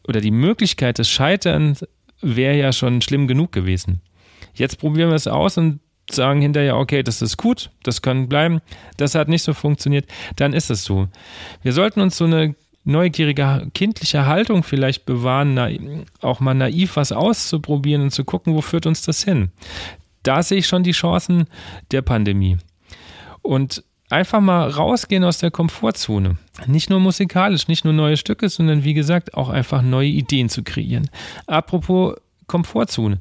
oder 0.07 0.21
die 0.21 0.31
Möglichkeit 0.31 0.99
des 0.99 1.09
Scheiterns 1.09 1.87
wäre 2.21 2.57
ja 2.57 2.73
schon 2.73 3.01
schlimm 3.03 3.27
genug 3.27 3.53
gewesen. 3.53 4.01
Jetzt 4.55 4.79
probieren 4.79 5.11
wir 5.11 5.17
es 5.17 5.27
aus 5.27 5.59
und 5.59 5.81
sagen 6.15 6.41
hinterher, 6.41 6.77
okay, 6.77 7.03
das 7.03 7.23
ist 7.23 7.37
gut, 7.37 7.71
das 7.83 8.03
kann 8.03 8.29
bleiben, 8.29 8.61
das 8.97 9.15
hat 9.15 9.29
nicht 9.29 9.43
so 9.43 9.55
funktioniert, 9.55 10.07
dann 10.37 10.53
ist 10.53 10.71
es 10.71 10.85
so. 10.85 11.09
Wir 11.63 11.73
sollten 11.73 12.01
uns 12.01 12.17
so 12.17 12.25
eine 12.25 12.55
neugierige, 12.85 13.69
kindliche 13.75 14.27
Haltung 14.27 14.63
vielleicht 14.63 15.07
bewahren, 15.07 16.05
auch 16.21 16.41
mal 16.41 16.55
naiv 16.55 16.97
was 16.97 17.13
auszuprobieren 17.13 18.03
und 18.03 18.11
zu 18.11 18.25
gucken, 18.25 18.55
wo 18.55 18.61
führt 18.61 18.87
uns 18.87 19.03
das 19.03 19.23
hin. 19.23 19.51
Da 20.23 20.43
sehe 20.43 20.59
ich 20.59 20.67
schon 20.67 20.83
die 20.83 20.93
Chancen 20.93 21.47
der 21.91 22.03
Pandemie. 22.03 22.59
Und 23.43 23.85
einfach 24.09 24.41
mal 24.41 24.69
rausgehen 24.69 25.25
aus 25.25 25.39
der 25.39 25.51
Komfortzone. 25.51 26.37
Nicht 26.67 26.91
nur 26.91 27.01
musikalisch, 27.01 27.67
nicht 27.67 27.85
nur 27.85 27.95
neue 27.95 28.17
Stücke, 28.17 28.49
sondern 28.49 28.85
wie 28.85 28.95
gesagt 28.95 29.35
auch 29.35 29.49
einfach 29.49 29.83
neue 29.83 30.09
Ideen 30.09 30.49
zu 30.49 30.63
kreieren. 30.63 31.11
Apropos 31.47 32.17
Komfortzone 32.47 33.19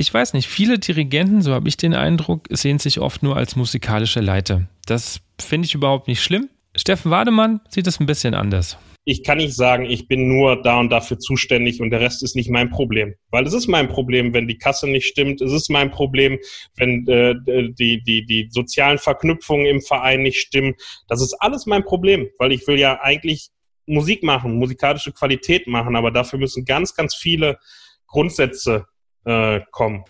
ich 0.00 0.12
weiß 0.12 0.32
nicht, 0.32 0.48
viele 0.48 0.78
Dirigenten, 0.78 1.42
so 1.42 1.52
habe 1.52 1.68
ich 1.68 1.76
den 1.76 1.94
Eindruck, 1.94 2.46
sehen 2.50 2.78
sich 2.78 3.00
oft 3.00 3.22
nur 3.22 3.36
als 3.36 3.54
musikalische 3.54 4.20
Leiter. 4.20 4.66
Das 4.86 5.20
finde 5.38 5.66
ich 5.66 5.74
überhaupt 5.74 6.08
nicht 6.08 6.22
schlimm. 6.22 6.48
Steffen 6.74 7.10
Wademann 7.10 7.60
sieht 7.68 7.86
es 7.86 8.00
ein 8.00 8.06
bisschen 8.06 8.34
anders 8.34 8.78
ich 9.04 9.24
kann 9.24 9.38
nicht 9.38 9.54
sagen, 9.54 9.86
ich 9.86 10.08
bin 10.08 10.28
nur 10.28 10.62
da 10.62 10.78
und 10.78 10.90
dafür 10.90 11.18
zuständig 11.18 11.80
und 11.80 11.90
der 11.90 12.00
Rest 12.00 12.22
ist 12.22 12.36
nicht 12.36 12.50
mein 12.50 12.70
Problem. 12.70 13.14
Weil 13.30 13.46
es 13.46 13.54
ist 13.54 13.66
mein 13.66 13.88
Problem, 13.88 14.34
wenn 14.34 14.46
die 14.46 14.58
Kasse 14.58 14.86
nicht 14.88 15.06
stimmt. 15.06 15.40
Es 15.40 15.52
ist 15.52 15.70
mein 15.70 15.90
Problem, 15.90 16.38
wenn 16.76 17.08
äh, 17.08 17.34
die, 17.44 18.02
die, 18.02 18.26
die 18.26 18.48
sozialen 18.50 18.98
Verknüpfungen 18.98 19.66
im 19.66 19.80
Verein 19.80 20.22
nicht 20.22 20.38
stimmen. 20.38 20.74
Das 21.08 21.22
ist 21.22 21.34
alles 21.40 21.66
mein 21.66 21.84
Problem, 21.84 22.28
weil 22.38 22.52
ich 22.52 22.66
will 22.66 22.78
ja 22.78 23.00
eigentlich 23.00 23.48
Musik 23.86 24.22
machen, 24.22 24.56
musikalische 24.56 25.12
Qualität 25.12 25.66
machen, 25.66 25.96
aber 25.96 26.10
dafür 26.10 26.38
müssen 26.38 26.64
ganz, 26.64 26.94
ganz 26.94 27.14
viele 27.14 27.58
Grundsätze 28.06 28.86
äh, 29.24 29.60
kommen. 29.70 30.04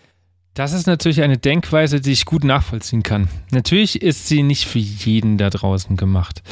Das 0.53 0.73
ist 0.73 0.85
natürlich 0.85 1.21
eine 1.21 1.37
Denkweise, 1.37 2.01
die 2.01 2.11
ich 2.11 2.25
gut 2.25 2.43
nachvollziehen 2.43 3.03
kann. 3.03 3.29
Natürlich 3.51 4.01
ist 4.01 4.27
sie 4.27 4.43
nicht 4.43 4.65
für 4.65 4.79
jeden 4.79 5.37
da 5.37 5.49
draußen 5.49 5.95
gemacht. 5.95 6.43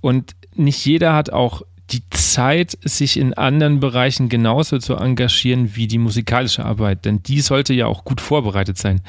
Und 0.00 0.32
nicht 0.56 0.84
jeder 0.84 1.14
hat 1.14 1.32
auch 1.32 1.62
die 1.90 2.02
Zeit, 2.10 2.78
sich 2.82 3.18
in 3.18 3.34
anderen 3.34 3.78
Bereichen 3.78 4.28
genauso 4.28 4.78
zu 4.78 4.96
engagieren 4.96 5.76
wie 5.76 5.86
die 5.86 5.98
musikalische 5.98 6.64
Arbeit, 6.64 7.04
denn 7.04 7.22
die 7.22 7.40
sollte 7.42 7.74
ja 7.74 7.86
auch 7.86 8.04
gut 8.04 8.20
vorbereitet 8.20 8.78
sein. 8.78 9.02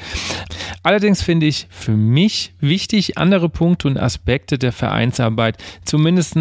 Allerdings 0.82 1.22
finde 1.22 1.46
ich 1.46 1.66
für 1.70 1.96
mich 1.96 2.54
wichtig, 2.60 3.16
andere 3.16 3.48
Punkte 3.48 3.88
und 3.88 3.98
Aspekte 3.98 4.58
der 4.58 4.72
Vereinsarbeit 4.72 5.56
zumindest 5.84 6.36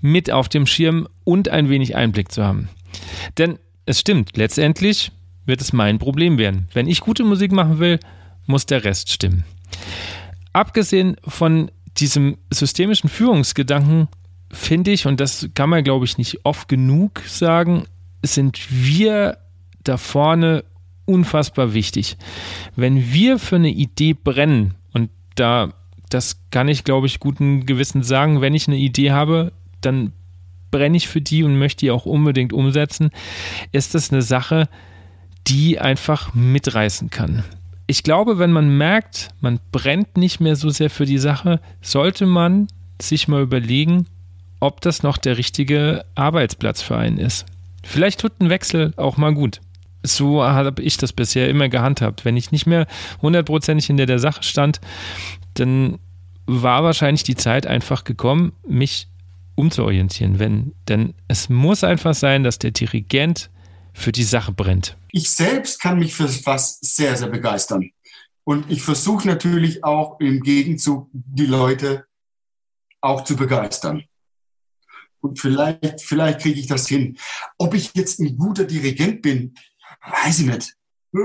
mit 0.00 0.30
auf 0.30 0.48
dem 0.48 0.66
Schirm 0.66 1.08
und 1.24 1.48
ein 1.48 1.68
wenig 1.68 1.94
Einblick 1.94 2.32
zu 2.32 2.44
haben. 2.44 2.68
Denn 3.38 3.58
es 3.86 4.00
stimmt, 4.00 4.36
letztendlich 4.36 5.12
wird 5.46 5.60
es 5.60 5.72
mein 5.72 5.98
Problem 5.98 6.38
werden. 6.38 6.68
Wenn 6.72 6.88
ich 6.88 7.00
gute 7.00 7.24
Musik 7.24 7.52
machen 7.52 7.78
will, 7.78 7.98
muss 8.46 8.66
der 8.66 8.84
Rest 8.84 9.10
stimmen. 9.10 9.44
Abgesehen 10.52 11.16
von 11.26 11.70
diesem 11.96 12.36
systemischen 12.50 13.08
Führungsgedanken 13.08 14.08
finde 14.50 14.90
ich, 14.90 15.06
und 15.06 15.20
das 15.20 15.48
kann 15.54 15.70
man, 15.70 15.84
glaube 15.84 16.04
ich, 16.04 16.18
nicht 16.18 16.44
oft 16.44 16.68
genug 16.68 17.22
sagen, 17.26 17.84
sind 18.22 18.60
wir 18.70 19.38
da 19.82 19.96
vorne 19.96 20.64
unfassbar 21.04 21.74
wichtig. 21.74 22.16
Wenn 22.74 23.12
wir 23.12 23.38
für 23.38 23.56
eine 23.56 23.70
Idee 23.70 24.14
brennen, 24.14 24.74
und 24.92 25.10
da, 25.36 25.72
das 26.10 26.40
kann 26.50 26.68
ich, 26.68 26.84
glaube 26.84 27.06
ich, 27.06 27.20
guten 27.20 27.66
Gewissens 27.66 28.08
sagen, 28.08 28.40
wenn 28.40 28.54
ich 28.54 28.66
eine 28.66 28.76
Idee 28.76 29.12
habe, 29.12 29.52
dann 29.80 30.12
brenne 30.70 30.96
ich 30.96 31.08
für 31.08 31.20
die 31.20 31.44
und 31.44 31.58
möchte 31.58 31.86
die 31.86 31.90
auch 31.90 32.06
unbedingt 32.06 32.52
umsetzen, 32.52 33.10
ist 33.72 33.94
das 33.94 34.12
eine 34.12 34.22
Sache, 34.22 34.68
einfach 35.78 36.34
mitreißen 36.34 37.10
kann. 37.10 37.44
Ich 37.86 38.02
glaube, 38.02 38.38
wenn 38.38 38.50
man 38.50 38.76
merkt, 38.76 39.30
man 39.40 39.60
brennt 39.70 40.16
nicht 40.16 40.40
mehr 40.40 40.56
so 40.56 40.70
sehr 40.70 40.90
für 40.90 41.06
die 41.06 41.18
Sache, 41.18 41.60
sollte 41.80 42.26
man 42.26 42.66
sich 43.00 43.28
mal 43.28 43.42
überlegen, 43.42 44.06
ob 44.58 44.80
das 44.80 45.02
noch 45.02 45.18
der 45.18 45.38
richtige 45.38 46.04
Arbeitsplatz 46.14 46.82
für 46.82 46.96
einen 46.96 47.18
ist. 47.18 47.46
Vielleicht 47.84 48.20
tut 48.20 48.40
ein 48.40 48.50
Wechsel 48.50 48.92
auch 48.96 49.16
mal 49.16 49.34
gut. 49.34 49.60
So 50.02 50.42
habe 50.42 50.82
ich 50.82 50.96
das 50.96 51.12
bisher 51.12 51.48
immer 51.48 51.68
gehandhabt. 51.68 52.24
Wenn 52.24 52.36
ich 52.36 52.52
nicht 52.52 52.66
mehr 52.66 52.86
hundertprozentig 53.22 53.86
hinter 53.86 54.06
der 54.06 54.18
Sache 54.18 54.42
stand, 54.42 54.80
dann 55.54 55.98
war 56.46 56.84
wahrscheinlich 56.84 57.24
die 57.24 57.34
Zeit 57.34 57.66
einfach 57.66 58.04
gekommen, 58.04 58.52
mich 58.66 59.08
umzuorientieren. 59.54 60.38
Wenn, 60.38 60.72
denn 60.88 61.14
es 61.28 61.48
muss 61.48 61.84
einfach 61.84 62.14
sein, 62.14 62.44
dass 62.44 62.58
der 62.58 62.70
Dirigent 62.70 63.50
für 63.96 64.12
die 64.12 64.24
Sache 64.24 64.52
brennt. 64.52 64.96
Ich 65.10 65.30
selbst 65.30 65.80
kann 65.80 65.98
mich 65.98 66.14
für 66.14 66.28
was 66.44 66.78
sehr, 66.80 67.16
sehr 67.16 67.28
begeistern. 67.28 67.90
Und 68.44 68.70
ich 68.70 68.82
versuche 68.82 69.26
natürlich 69.26 69.82
auch 69.82 70.20
im 70.20 70.42
Gegenzug 70.42 71.08
die 71.12 71.46
Leute 71.46 72.06
auch 73.00 73.24
zu 73.24 73.34
begeistern. 73.34 74.04
Und 75.20 75.40
vielleicht, 75.40 76.02
vielleicht 76.02 76.40
kriege 76.40 76.60
ich 76.60 76.66
das 76.66 76.86
hin. 76.86 77.16
Ob 77.58 77.74
ich 77.74 77.90
jetzt 77.94 78.20
ein 78.20 78.36
guter 78.36 78.64
Dirigent 78.64 79.22
bin, 79.22 79.54
weiß 80.24 80.40
ich 80.40 80.46
nicht. 80.46 80.76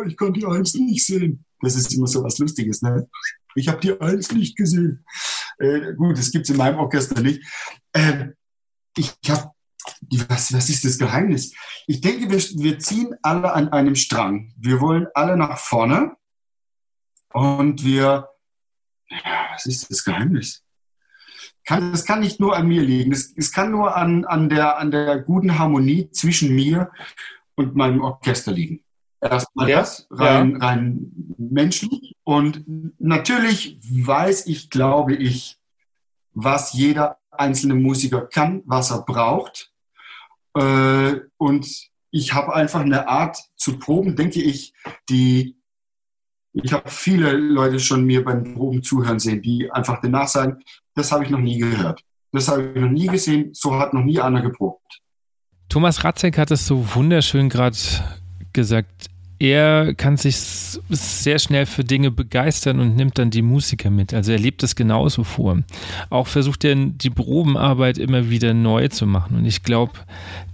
Ich 0.07 0.17
kann 0.17 0.33
die 0.33 0.45
Eins 0.45 0.73
nicht 0.73 1.05
sehen. 1.05 1.45
Das 1.59 1.75
ist 1.75 1.93
immer 1.93 2.07
so 2.07 2.23
was 2.23 2.39
Lustiges. 2.39 2.81
Ne? 2.81 3.07
Ich 3.53 3.67
habe 3.67 3.81
die 3.81 3.99
Eins 3.99 4.31
nicht 4.31 4.55
gesehen. 4.55 5.05
Äh, 5.59 5.93
gut, 5.93 6.17
das 6.17 6.31
gibt 6.31 6.45
es 6.45 6.49
in 6.49 6.57
meinem 6.57 6.79
Orchester 6.79 7.21
nicht. 7.21 7.41
Äh, 7.93 8.29
ich 8.97 9.13
habe, 9.27 9.51
was, 10.29 10.53
was 10.53 10.69
ist 10.69 10.85
das 10.85 10.97
Geheimnis? 10.97 11.53
Ich 11.87 12.01
denke, 12.01 12.29
wir, 12.29 12.37
wir 12.37 12.79
ziehen 12.79 13.15
alle 13.21 13.53
an 13.53 13.69
einem 13.69 13.95
Strang. 13.95 14.53
Wir 14.57 14.81
wollen 14.81 15.07
alle 15.13 15.37
nach 15.37 15.57
vorne 15.57 16.15
und 17.33 17.83
wir, 17.83 18.29
ja, 19.09 19.47
was 19.53 19.65
ist 19.65 19.89
das 19.89 20.03
Geheimnis? 20.03 20.63
kann, 21.65 21.91
das 21.91 22.05
kann 22.05 22.19
nicht 22.19 22.39
nur 22.39 22.55
an 22.55 22.67
mir 22.67 22.81
liegen. 22.81 23.11
Es, 23.11 23.33
es 23.35 23.51
kann 23.51 23.71
nur 23.71 23.95
an, 23.95 24.25
an, 24.25 24.49
der, 24.49 24.77
an 24.77 24.91
der 24.91 25.19
guten 25.19 25.57
Harmonie 25.57 26.09
zwischen 26.11 26.53
mir 26.55 26.91
und 27.55 27.75
meinem 27.75 28.01
Orchester 28.01 28.51
liegen. 28.51 28.83
Erstmal 29.21 29.69
ja, 29.69 29.79
das, 29.79 30.07
rein, 30.09 30.51
ja. 30.51 30.57
rein 30.57 31.11
menschlich. 31.37 32.15
Und 32.23 32.63
natürlich 32.99 33.79
weiß 33.81 34.47
ich, 34.47 34.69
glaube 34.69 35.15
ich, 35.15 35.59
was 36.33 36.73
jeder 36.73 37.19
einzelne 37.29 37.75
Musiker 37.75 38.21
kann, 38.21 38.63
was 38.65 38.91
er 38.91 39.03
braucht. 39.03 39.70
Äh, 40.55 41.21
und 41.37 41.67
ich 42.11 42.33
habe 42.33 42.53
einfach 42.53 42.81
eine 42.81 43.07
Art 43.07 43.37
zu 43.55 43.79
proben, 43.79 44.15
denke 44.15 44.41
ich, 44.41 44.73
die 45.09 45.57
ich 46.53 46.73
habe 46.73 46.89
viele 46.89 47.31
Leute 47.31 47.79
schon 47.79 48.03
mir 48.03 48.23
beim 48.23 48.55
Proben 48.55 48.83
zuhören 48.83 49.19
sehen, 49.19 49.41
die 49.41 49.71
einfach 49.71 50.01
danach 50.01 50.27
sagen, 50.27 50.59
das 50.95 51.11
habe 51.11 51.23
ich 51.23 51.29
noch 51.29 51.39
nie 51.39 51.57
gehört. 51.57 52.03
Das 52.33 52.47
habe 52.47 52.71
ich 52.73 52.81
noch 52.81 52.89
nie 52.89 53.07
gesehen, 53.07 53.53
so 53.53 53.79
hat 53.79 53.93
noch 53.93 54.03
nie 54.03 54.19
einer 54.19 54.41
geprobt. 54.41 55.01
Thomas 55.69 56.03
Ratzek 56.03 56.37
hat 56.37 56.51
es 56.51 56.65
so 56.67 56.95
wunderschön 56.95 57.47
gerade 57.47 57.77
gesagt. 58.51 59.10
Er 59.41 59.95
kann 59.95 60.17
sich 60.17 60.37
sehr 60.37 61.39
schnell 61.39 61.65
für 61.65 61.83
Dinge 61.83 62.11
begeistern 62.11 62.79
und 62.79 62.95
nimmt 62.95 63.17
dann 63.17 63.31
die 63.31 63.41
Musiker 63.41 63.89
mit. 63.89 64.13
Also 64.13 64.33
er 64.33 64.37
lebt 64.37 64.61
es 64.61 64.75
genauso 64.75 65.23
vor. 65.23 65.57
Auch 66.11 66.27
versucht 66.27 66.63
er 66.63 66.75
die 66.75 67.09
Probenarbeit 67.09 67.97
immer 67.97 68.29
wieder 68.29 68.53
neu 68.53 68.89
zu 68.89 69.07
machen. 69.07 69.37
Und 69.37 69.45
ich 69.45 69.63
glaube, 69.63 69.93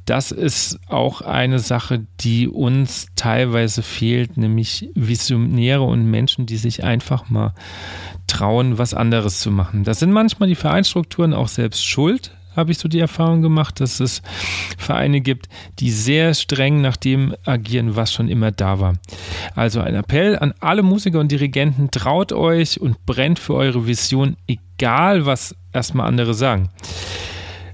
das 0.06 0.32
ist 0.32 0.80
auch 0.88 1.20
eine 1.20 1.60
Sache, 1.60 2.06
die 2.22 2.48
uns 2.48 3.08
teilweise 3.18 3.84
fehlt, 3.84 4.38
nämlich 4.38 4.90
Visionäre 4.96 5.84
und 5.84 6.10
Menschen, 6.10 6.46
die 6.46 6.56
sich 6.56 6.86
einfach 6.86 7.30
mal 7.30 7.54
trauen, 8.28 8.78
was 8.78 8.94
anderes 8.94 9.40
zu 9.40 9.52
machen. 9.52 9.84
Das 9.84 10.00
sind 10.00 10.14
manchmal 10.14 10.48
die 10.48 10.56
Vereinsstrukturen 10.56 11.34
auch 11.34 11.50
selbst 11.50 11.86
schuld, 11.86 12.37
habe 12.58 12.72
ich 12.72 12.80
so 12.80 12.90
die 12.90 13.00
Erfahrung 13.00 13.42
gemacht, 13.42 13.80
dass 13.80 14.00
es 14.00 14.22
Vereine 14.78 15.22
gibt, 15.22 15.48
die 15.80 15.92
sehr 15.92 16.34
streng 16.34 16.82
nach 16.82 16.98
dem 16.98 17.36
agieren, 17.46 17.96
was 17.96 18.12
schon 18.12 18.28
immer 18.28 18.52
da 18.52 18.80
war. 18.80 18.96
Also 19.56 19.80
ein 19.80 19.96
Appell 19.96 20.38
an 20.38 20.54
alle 20.60 20.84
Musiker 20.84 21.20
und 21.20 21.32
Dirigenten, 21.32 21.92
traut 21.92 22.34
euch 22.34 22.82
und 22.82 23.06
brennt 23.06 23.40
für 23.40 23.54
eure 23.54 23.88
Vision, 23.88 24.36
egal 24.48 25.26
was 25.26 25.56
erstmal 25.72 26.08
andere 26.08 26.34
sagen. 26.34 26.70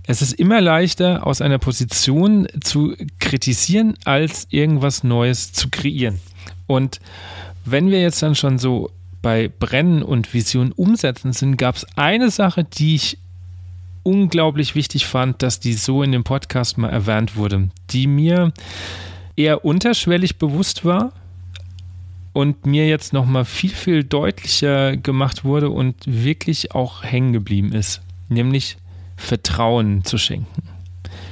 Es 0.05 0.21
ist 0.21 0.33
immer 0.33 0.59
leichter, 0.59 1.25
aus 1.25 1.39
einer 1.39 1.59
Position 1.59 2.47
zu 2.61 2.93
kritisieren, 3.19 3.95
als 4.03 4.47
irgendwas 4.49 5.05
Neues 5.05 5.53
zu 5.53 5.69
kreieren. 5.69 6.19
Und 6.67 6.99
wenn 7.63 7.89
wir 7.89 8.01
jetzt 8.01 8.21
dann 8.21 8.35
schon 8.35 8.57
so 8.57 8.91
bei 9.21 9.47
Brennen 9.47 10.03
und 10.03 10.33
Vision 10.33 10.73
umsetzen 10.73 11.31
sind, 11.31 11.55
gab 11.55 11.77
es 11.77 11.87
eine 11.95 12.29
Sache, 12.29 12.65
die 12.65 12.95
ich 12.95 13.17
unglaublich 14.03 14.75
wichtig 14.75 15.05
fand, 15.05 15.41
dass 15.41 15.59
die 15.59 15.73
so 15.73 16.03
in 16.03 16.11
dem 16.11 16.23
Podcast 16.23 16.77
mal 16.77 16.89
erwähnt 16.89 17.35
wurde, 17.35 17.69
die 17.89 18.07
mir 18.07 18.53
eher 19.35 19.65
unterschwellig 19.65 20.37
bewusst 20.37 20.85
war 20.85 21.13
und 22.33 22.65
mir 22.65 22.87
jetzt 22.87 23.13
noch 23.13 23.25
mal 23.25 23.45
viel 23.45 23.69
viel 23.69 24.03
deutlicher 24.03 24.97
gemacht 24.97 25.45
wurde 25.45 25.69
und 25.69 25.95
wirklich 26.05 26.73
auch 26.73 27.03
hängen 27.03 27.33
geblieben 27.33 27.71
ist, 27.71 28.01
nämlich 28.29 28.77
Vertrauen 29.15 30.03
zu 30.03 30.17
schenken. 30.17 30.63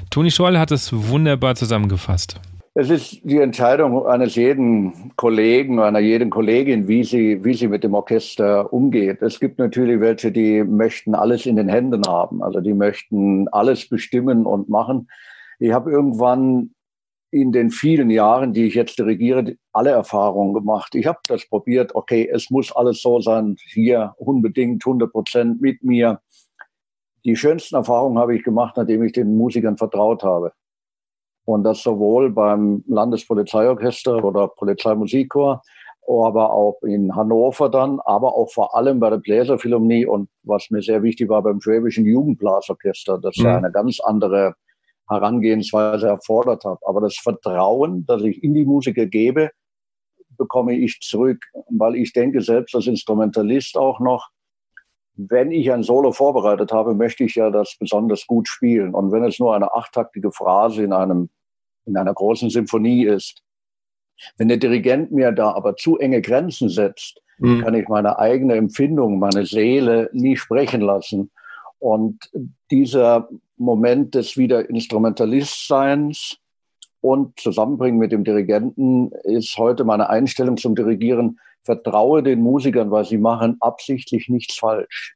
Toni 0.09 0.31
Scholl 0.31 0.57
hat 0.57 0.71
es 0.71 0.91
wunderbar 0.91 1.55
zusammengefasst. 1.55 2.39
Es 2.73 2.89
ist 2.89 3.19
die 3.25 3.39
Entscheidung 3.39 4.05
eines 4.05 4.35
jeden 4.35 5.13
Kollegen, 5.17 5.81
einer 5.81 5.99
jeden 5.99 6.29
Kollegin, 6.29 6.87
wie 6.87 7.03
sie, 7.03 7.43
wie 7.43 7.53
sie 7.53 7.67
mit 7.67 7.83
dem 7.83 7.93
Orchester 7.93 8.71
umgeht. 8.71 9.21
Es 9.21 9.41
gibt 9.41 9.59
natürlich 9.59 9.99
welche, 9.99 10.31
die 10.31 10.63
möchten 10.63 11.13
alles 11.13 11.45
in 11.45 11.57
den 11.57 11.67
Händen 11.67 12.07
haben. 12.07 12.41
Also 12.41 12.61
die 12.61 12.73
möchten 12.73 13.49
alles 13.49 13.89
bestimmen 13.89 14.45
und 14.45 14.69
machen. 14.69 15.09
Ich 15.59 15.73
habe 15.73 15.91
irgendwann 15.91 16.71
in 17.29 17.51
den 17.51 17.71
vielen 17.71 18.09
Jahren, 18.09 18.53
die 18.53 18.67
ich 18.67 18.75
jetzt 18.75 18.97
dirigiere, 18.97 19.57
alle 19.73 19.91
Erfahrungen 19.91 20.53
gemacht. 20.53 20.95
Ich 20.95 21.07
habe 21.07 21.19
das 21.27 21.45
probiert. 21.49 21.93
Okay, 21.93 22.29
es 22.31 22.49
muss 22.49 22.73
alles 22.73 23.01
so 23.01 23.19
sein. 23.19 23.57
Hier 23.65 24.15
unbedingt 24.17 24.85
100 24.85 25.11
Prozent 25.11 25.59
mit 25.59 25.83
mir. 25.83 26.21
Die 27.25 27.35
schönsten 27.35 27.75
Erfahrungen 27.75 28.17
habe 28.17 28.33
ich 28.33 28.43
gemacht, 28.43 28.77
nachdem 28.77 29.03
ich 29.03 29.11
den 29.11 29.35
Musikern 29.35 29.75
vertraut 29.75 30.23
habe. 30.23 30.53
Und 31.45 31.63
das 31.63 31.81
sowohl 31.81 32.29
beim 32.29 32.83
Landespolizeiorchester 32.87 34.23
oder 34.23 34.47
Polizeimusikchor 34.47 35.61
aber 36.07 36.51
auch 36.51 36.81
in 36.81 37.15
Hannover 37.15 37.69
dann, 37.69 37.99
aber 38.01 38.35
auch 38.35 38.51
vor 38.51 38.75
allem 38.75 38.99
bei 38.99 39.09
der 39.09 39.17
Bläserphilharmonie 39.17 40.05
und 40.05 40.29
was 40.43 40.69
mir 40.69 40.81
sehr 40.81 41.03
wichtig 41.03 41.29
war 41.29 41.41
beim 41.43 41.61
Schwäbischen 41.61 42.05
Jugendblasorchester, 42.05 43.19
das 43.19 43.37
mhm. 43.37 43.45
ja 43.45 43.57
eine 43.57 43.71
ganz 43.71 43.99
andere 43.99 44.55
Herangehensweise 45.07 46.07
erfordert 46.07 46.65
hat. 46.65 46.79
Aber 46.85 47.01
das 47.01 47.17
Vertrauen, 47.17 48.05
das 48.07 48.23
ich 48.23 48.43
in 48.43 48.53
die 48.53 48.65
Musiker 48.65 49.05
gebe, 49.05 49.51
bekomme 50.37 50.73
ich 50.73 50.99
zurück, 51.01 51.45
weil 51.69 51.95
ich 51.95 52.13
denke 52.13 52.41
selbst 52.41 52.73
als 52.75 52.87
Instrumentalist 52.87 53.77
auch 53.77 53.99
noch, 53.99 54.29
wenn 55.15 55.51
ich 55.51 55.71
ein 55.71 55.83
Solo 55.83 56.11
vorbereitet 56.11 56.71
habe, 56.71 56.95
möchte 56.95 57.23
ich 57.23 57.35
ja 57.35 57.49
das 57.49 57.75
besonders 57.79 58.25
gut 58.27 58.47
spielen. 58.47 58.93
Und 58.93 59.11
wenn 59.11 59.23
es 59.23 59.39
nur 59.39 59.55
eine 59.55 59.73
achttaktige 59.73 60.31
Phrase 60.31 60.83
in 60.83 60.93
einem, 60.93 61.29
in 61.85 61.97
einer 61.97 62.13
großen 62.13 62.49
Symphonie 62.49 63.05
ist, 63.05 63.41
wenn 64.37 64.47
der 64.47 64.57
Dirigent 64.57 65.11
mir 65.11 65.31
da 65.31 65.51
aber 65.51 65.75
zu 65.75 65.97
enge 65.97 66.21
Grenzen 66.21 66.69
setzt, 66.69 67.21
mhm. 67.39 67.61
kann 67.61 67.73
ich 67.73 67.87
meine 67.87 68.19
eigene 68.19 68.55
Empfindung, 68.55 69.19
meine 69.19 69.45
Seele 69.45 70.09
nie 70.13 70.37
sprechen 70.37 70.81
lassen. 70.81 71.31
Und 71.79 72.29
dieser 72.69 73.29
Moment 73.57 74.15
des 74.15 74.37
wieder 74.37 74.69
Instrumentalistseins 74.69 76.37
und 77.01 77.39
Zusammenbringen 77.39 77.99
mit 77.99 78.11
dem 78.11 78.23
Dirigenten 78.23 79.11
ist 79.23 79.57
heute 79.57 79.83
meine 79.83 80.09
Einstellung 80.09 80.57
zum 80.57 80.75
Dirigieren. 80.75 81.39
Vertraue 81.63 82.23
den 82.23 82.41
Musikern, 82.41 82.91
weil 82.91 83.05
sie 83.05 83.17
machen 83.17 83.57
absichtlich 83.59 84.29
nichts 84.29 84.55
falsch, 84.57 85.15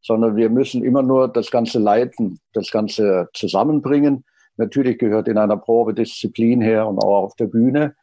sondern 0.00 0.36
wir 0.36 0.50
müssen 0.50 0.84
immer 0.84 1.02
nur 1.02 1.28
das 1.28 1.50
Ganze 1.50 1.78
leiten, 1.78 2.40
das 2.52 2.70
Ganze 2.70 3.28
zusammenbringen. 3.32 4.24
Natürlich 4.56 4.98
gehört 4.98 5.28
in 5.28 5.38
einer 5.38 5.56
Probe 5.56 5.94
Disziplin 5.94 6.60
her 6.60 6.86
und 6.86 6.98
auch 6.98 7.24
auf 7.24 7.36
der 7.36 7.46
Bühne. 7.46 7.94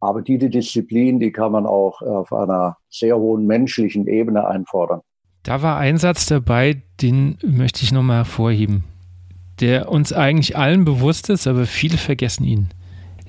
Aber 0.00 0.22
diese 0.22 0.48
Disziplin, 0.48 1.18
die 1.18 1.32
kann 1.32 1.52
man 1.52 1.66
auch 1.66 2.00
auf 2.02 2.32
einer 2.32 2.76
sehr 2.88 3.16
hohen 3.16 3.46
menschlichen 3.46 4.06
Ebene 4.06 4.46
einfordern. 4.46 5.00
Da 5.42 5.62
war 5.62 5.78
ein 5.78 5.96
Satz 5.96 6.26
dabei, 6.26 6.82
den 7.00 7.38
möchte 7.42 7.82
ich 7.82 7.92
nochmal 7.92 8.18
hervorheben, 8.18 8.84
der 9.60 9.90
uns 9.90 10.12
eigentlich 10.12 10.56
allen 10.56 10.84
bewusst 10.84 11.30
ist, 11.30 11.46
aber 11.46 11.66
viele 11.66 11.96
vergessen 11.96 12.44
ihn. 12.44 12.68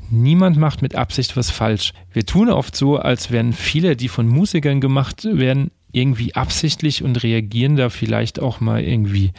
Niemand 0.10 0.58
macht 0.58 0.82
mit 0.82 0.96
Absicht 0.96 1.38
was 1.38 1.52
falsch. 1.52 1.94
Wir 2.12 2.26
tun 2.26 2.50
oft 2.50 2.76
so, 2.76 2.98
als 2.98 3.32
wären 3.32 3.54
viele, 3.54 3.96
die 3.96 4.08
von 4.08 4.28
Musikern 4.28 4.82
gemacht 4.82 5.26
werden, 5.26 5.72
irgendwie 5.92 6.36
absichtlich 6.36 7.04
und 7.04 7.24
reagieren 7.24 7.76
da 7.76 7.90
vielleicht 7.90 8.40
auch 8.40 8.60
mal 8.60 8.84
irgendwie 8.84 9.32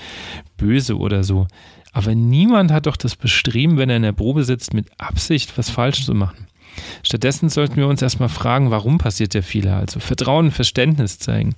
böse 0.57 0.99
oder 0.99 1.25
so. 1.25 1.47
Aber 1.93 2.15
niemand 2.15 2.71
hat 2.71 2.87
doch 2.87 2.97
das 2.97 3.17
Bestreben, 3.17 3.77
wenn 3.77 3.91
er 3.91 3.97
in 3.97 4.03
der 4.03 4.13
Probe 4.13 4.45
sitzt, 4.45 4.75
mit 4.75 4.87
Absicht 4.99 5.57
was 5.59 5.71
falsch 5.71 6.05
zu 6.05 6.15
machen. 6.15 6.47
Stattdessen 7.03 7.49
sollten 7.49 7.77
wir 7.77 7.89
uns 7.89 8.01
erstmal 8.01 8.29
fragen, 8.29 8.71
warum 8.71 8.99
passiert 8.99 9.35
der 9.35 9.43
Fehler? 9.43 9.77
Also 9.77 9.99
Vertrauen, 9.99 10.53
Verständnis 10.53 11.19
zeigen. 11.19 11.55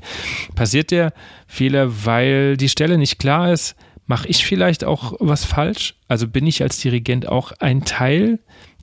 Passiert 0.55 0.91
der 0.91 1.13
Fehler, 1.47 2.07
weil 2.07 2.57
die 2.57 2.71
Stelle 2.71 2.97
nicht 2.97 3.19
klar 3.19 3.53
ist? 3.53 3.77
Mache 4.07 4.29
ich 4.29 4.45
vielleicht 4.45 4.85
auch 4.85 5.15
was 5.21 5.45
falsch? 5.45 5.95
Also 6.09 6.27
bin 6.27 6.47
ich 6.47 6.63
als 6.63 6.79
Dirigent 6.79 7.29
auch 7.29 7.53
ein 7.61 7.85
Teil 7.85 8.41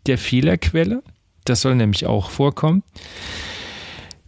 der 0.10 0.18
Fehlerquelle? 0.18 1.04
Das 1.46 1.62
soll 1.62 1.76
nämlich 1.76 2.06
auch 2.06 2.30
vorkommen. 2.30 2.84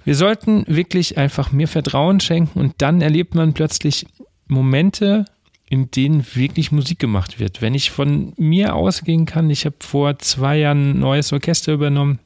Wir 0.04 0.16
sollten 0.16 0.64
wirklich 0.68 1.18
einfach 1.18 1.52
mehr 1.52 1.68
Vertrauen 1.68 2.20
schenken 2.20 2.60
und 2.60 2.76
dann 2.78 3.02
erlebt 3.02 3.36
man 3.36 3.54
plötzlich 3.54 4.06
Momente, 4.48 5.26
in 5.70 5.92
denen 5.92 6.26
wirklich 6.36 6.72
Musik 6.72 7.00
gemacht 7.00 7.40
wird. 7.40 7.62
Wenn 7.62 7.76
ich 7.76 7.92
von 7.92 8.34
mir 8.38 8.76
ausgehen 8.76 9.26
kann, 9.26 9.50
ich 9.50 9.66
habe 9.66 9.76
vor 9.80 10.18
zwei 10.20 10.58
Jahren 10.58 10.92
ein 10.92 11.00
neues 11.00 11.32
Orchester 11.34 11.74
übernommen 11.74 12.20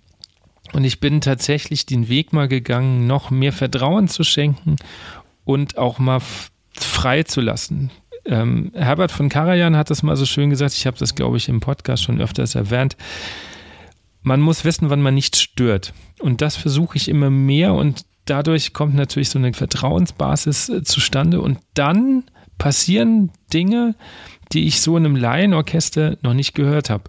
und 0.73 0.83
ich 0.83 0.99
bin 0.99 1.21
tatsächlich 1.21 1.85
den 1.85 2.09
Weg 2.09 2.33
mal 2.33 2.47
gegangen, 2.47 3.07
noch 3.07 3.29
mehr 3.29 3.53
Vertrauen 3.53 4.07
zu 4.07 4.23
schenken 4.23 4.77
und 5.43 5.77
auch 5.77 5.99
mal 5.99 6.21
frei 6.73 7.23
zu 7.23 7.41
lassen. 7.41 7.91
Ähm, 8.25 8.71
Herbert 8.73 9.11
von 9.11 9.29
Karajan 9.29 9.77
hat 9.77 9.89
das 9.89 10.03
mal 10.03 10.15
so 10.15 10.25
schön 10.25 10.49
gesagt, 10.49 10.73
ich 10.73 10.87
habe 10.87 10.97
das, 10.97 11.15
glaube 11.15 11.37
ich, 11.37 11.47
im 11.47 11.59
Podcast 11.59 12.03
schon 12.03 12.21
öfters 12.21 12.55
erwähnt. 12.55 12.97
Man 14.21 14.41
muss 14.41 14.65
wissen, 14.65 14.89
wann 14.89 15.01
man 15.01 15.13
nicht 15.13 15.35
stört. 15.35 15.93
Und 16.19 16.41
das 16.41 16.55
versuche 16.55 16.97
ich 16.97 17.07
immer 17.07 17.29
mehr 17.29 17.73
und 17.73 18.05
dadurch 18.25 18.73
kommt 18.73 18.95
natürlich 18.95 19.29
so 19.29 19.37
eine 19.37 19.53
Vertrauensbasis 19.53 20.69
äh, 20.69 20.83
zustande 20.83 21.41
und 21.41 21.59
dann 21.75 22.23
passieren 22.57 23.31
Dinge, 23.53 23.95
die 24.51 24.65
ich 24.65 24.81
so 24.81 24.97
in 24.97 25.05
einem 25.05 25.15
Laienorchester 25.15 26.17
noch 26.21 26.33
nicht 26.33 26.55
gehört 26.55 26.89
habe. 26.89 27.03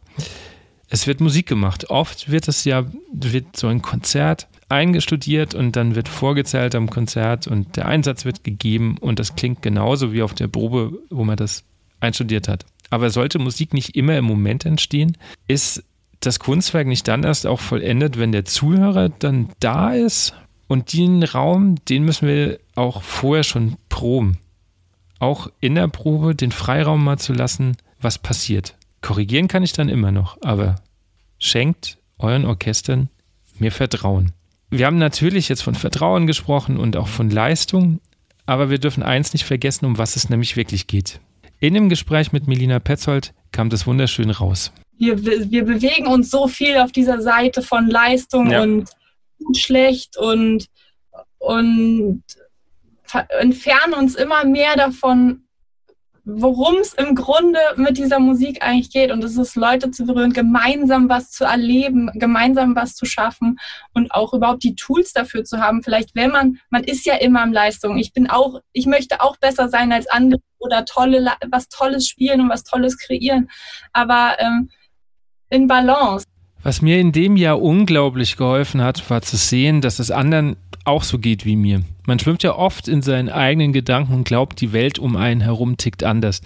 Es 0.89 1.07
wird 1.07 1.21
Musik 1.21 1.47
gemacht. 1.47 1.91
Oft 1.91 2.31
wird 2.31 2.49
es 2.49 2.65
ja, 2.65 2.85
wird 3.13 3.57
so 3.57 3.69
ein 3.69 3.83
Konzert 3.83 4.49
eingestudiert 4.69 5.55
und 5.55 5.77
dann 5.77 5.95
wird 5.95 6.09
vorgezählt 6.09 6.75
am 6.75 6.91
Konzert 6.91 7.47
und 7.47 7.77
der 7.77 7.87
Einsatz 7.87 8.25
wird 8.25 8.45
gegeben 8.45 8.97
und 8.99 9.19
das 9.19 9.37
klingt 9.37 9.63
genauso 9.63 10.13
wie 10.13 10.23
auf 10.23 10.35
der 10.35 10.49
Probe, 10.49 10.99
wo 11.11 11.25
man 11.25 11.37
das 11.37 11.65
einstudiert 12.01 12.49
hat. 12.49 12.67
Aber 12.91 13.11
sollte 13.11 13.39
Musik 13.39 13.75
nicht 13.75 13.97
immer 13.97 14.17
im 14.17 14.25
Moment 14.25 14.65
entstehen? 14.65 15.17
Ist 15.47 15.85
das 16.21 16.39
Kunstwerk 16.39 16.87
nicht 16.87 17.07
dann 17.09 17.25
erst 17.25 17.47
auch 17.47 17.61
vollendet, 17.61 18.19
wenn 18.19 18.33
der 18.33 18.45
Zuhörer 18.45 19.09
dann 19.09 19.51
da 19.61 19.93
ist? 19.93 20.35
Und 20.69 20.93
den 20.93 21.23
Raum, 21.23 21.77
den 21.89 22.05
müssen 22.05 22.27
wir 22.27 22.59
auch 22.75 23.03
vorher 23.03 23.45
schon 23.45 23.77
proben 23.89 24.39
auch 25.19 25.49
in 25.61 25.75
der 25.75 25.89
Probe 25.89 26.35
den 26.35 26.53
Freiraum 26.53 27.05
mal 27.05 27.19
zu 27.19 27.33
lassen, 27.33 27.77
was 28.01 28.19
passiert. 28.19 28.77
Korrigieren 29.01 29.49
kann 29.49 29.63
ich 29.63 29.73
dann 29.73 29.89
immer 29.89 30.13
noch, 30.13 30.39
aber 30.43 30.77
schenkt 31.39 31.99
euren 32.19 32.45
Orchestern 32.45 33.09
mir 33.59 33.73
Vertrauen. 33.73 34.33
Wir 34.71 34.87
haben 34.87 34.99
natürlich 34.99 35.49
jetzt 35.49 35.63
von 35.63 35.75
Vertrauen 35.75 36.27
gesprochen 36.27 36.77
und 36.79 36.97
auch 36.97 37.09
von 37.09 37.31
Leistung, 37.31 38.01
aber 38.47 38.71
wir 38.71 38.79
dürfen 38.79 39.03
eins 39.03 39.33
nicht 39.33 39.45
vergessen, 39.45 39.87
um 39.87 39.99
was 39.99 40.17
es 40.17 40.29
nämlich 40.29 40.57
wirklich 40.57 40.87
geht. 40.87 41.21
In 41.61 41.75
dem 41.75 41.89
Gespräch 41.89 42.33
mit 42.33 42.47
Melina 42.47 42.79
Petzold 42.81 43.33
kam 43.53 43.71
das 43.71 43.87
wunderschön 43.87 44.31
raus. 44.31 44.73
Wir, 44.99 45.23
wir 45.25 45.65
bewegen 45.65 46.07
uns 46.07 46.31
so 46.31 46.49
viel 46.49 46.79
auf 46.79 46.93
dieser 46.93 47.21
Seite 47.23 47.63
von 47.63 47.89
Leistung 47.89 48.51
ja. 48.51 48.63
und 48.63 48.89
schlecht 49.57 50.17
und, 50.17 50.67
und 51.39 52.23
entfernen 53.39 53.95
uns 53.95 54.15
immer 54.15 54.45
mehr 54.45 54.77
davon, 54.77 55.46
worum 56.29 56.75
es 56.81 56.93
im 56.93 57.15
Grunde 57.15 57.61
mit 57.77 57.99
dieser 57.99 58.19
Musik 58.19 58.61
eigentlich 58.61 58.91
geht. 58.91 59.13
Und 59.13 59.23
es 59.23 59.37
ist, 59.37 59.55
Leute 59.55 59.93
zu 59.93 60.05
berühren, 60.05 60.33
gemeinsam 60.33 61.09
was 61.09 61.31
zu 61.31 61.45
erleben, 61.45 62.11
gemeinsam 62.15 62.75
was 62.75 62.97
zu 62.97 63.07
schaffen 63.07 63.59
und 63.95 64.11
auch 64.13 64.35
überhaupt 64.35 64.65
die 64.65 64.75
Tools 64.75 65.13
dafür 65.13 65.45
zu 65.45 65.61
haben. 65.61 65.85
Vielleicht, 65.85 66.17
wenn 66.17 66.33
man, 66.33 66.59
man 66.69 66.83
ist 66.83 67.07
ja 67.07 67.15
immer 67.15 67.45
im 67.45 67.53
Leistung. 67.53 67.97
Ich 67.97 68.13
bin 68.13 68.29
auch, 68.29 68.61
ich 68.73 68.87
möchte 68.87 69.21
auch 69.21 69.37
besser 69.37 69.69
sein 69.69 69.93
als 69.93 70.09
andere 70.09 70.41
oder 70.59 70.85
tolle, 70.85 71.33
was 71.49 71.69
Tolles 71.69 72.09
spielen 72.09 72.41
und 72.41 72.49
was 72.49 72.65
Tolles 72.65 72.99
kreieren. 72.99 73.49
Aber 73.93 74.37
ähm, 74.41 74.69
in 75.49 75.69
Balance. 75.69 76.27
Was 76.65 76.83
mir 76.83 76.99
in 76.99 77.13
dem 77.13 77.37
Jahr 77.37 77.63
unglaublich 77.63 78.37
geholfen 78.37 78.83
hat, 78.83 79.09
war 79.09 79.23
zu 79.23 79.37
sehen, 79.37 79.81
dass 79.81 80.01
es 80.01 80.11
anderen 80.11 80.57
auch 80.87 81.03
so 81.03 81.19
geht 81.19 81.45
wie 81.45 81.57
mir. 81.57 81.83
Man 82.07 82.19
schwimmt 82.19 82.43
ja 82.43 82.55
oft 82.55 82.89
in 82.89 83.03
seinen 83.03 83.29
eigenen 83.29 83.73
Gedanken 83.73 84.15
und 84.15 84.25
glaubt, 84.25 84.61
die 84.61 84.73
Welt 84.73 84.99
um 84.99 85.17
einen 85.17 85.41
herum 85.41 85.77
tickt 85.77 86.05
anders. 86.05 86.41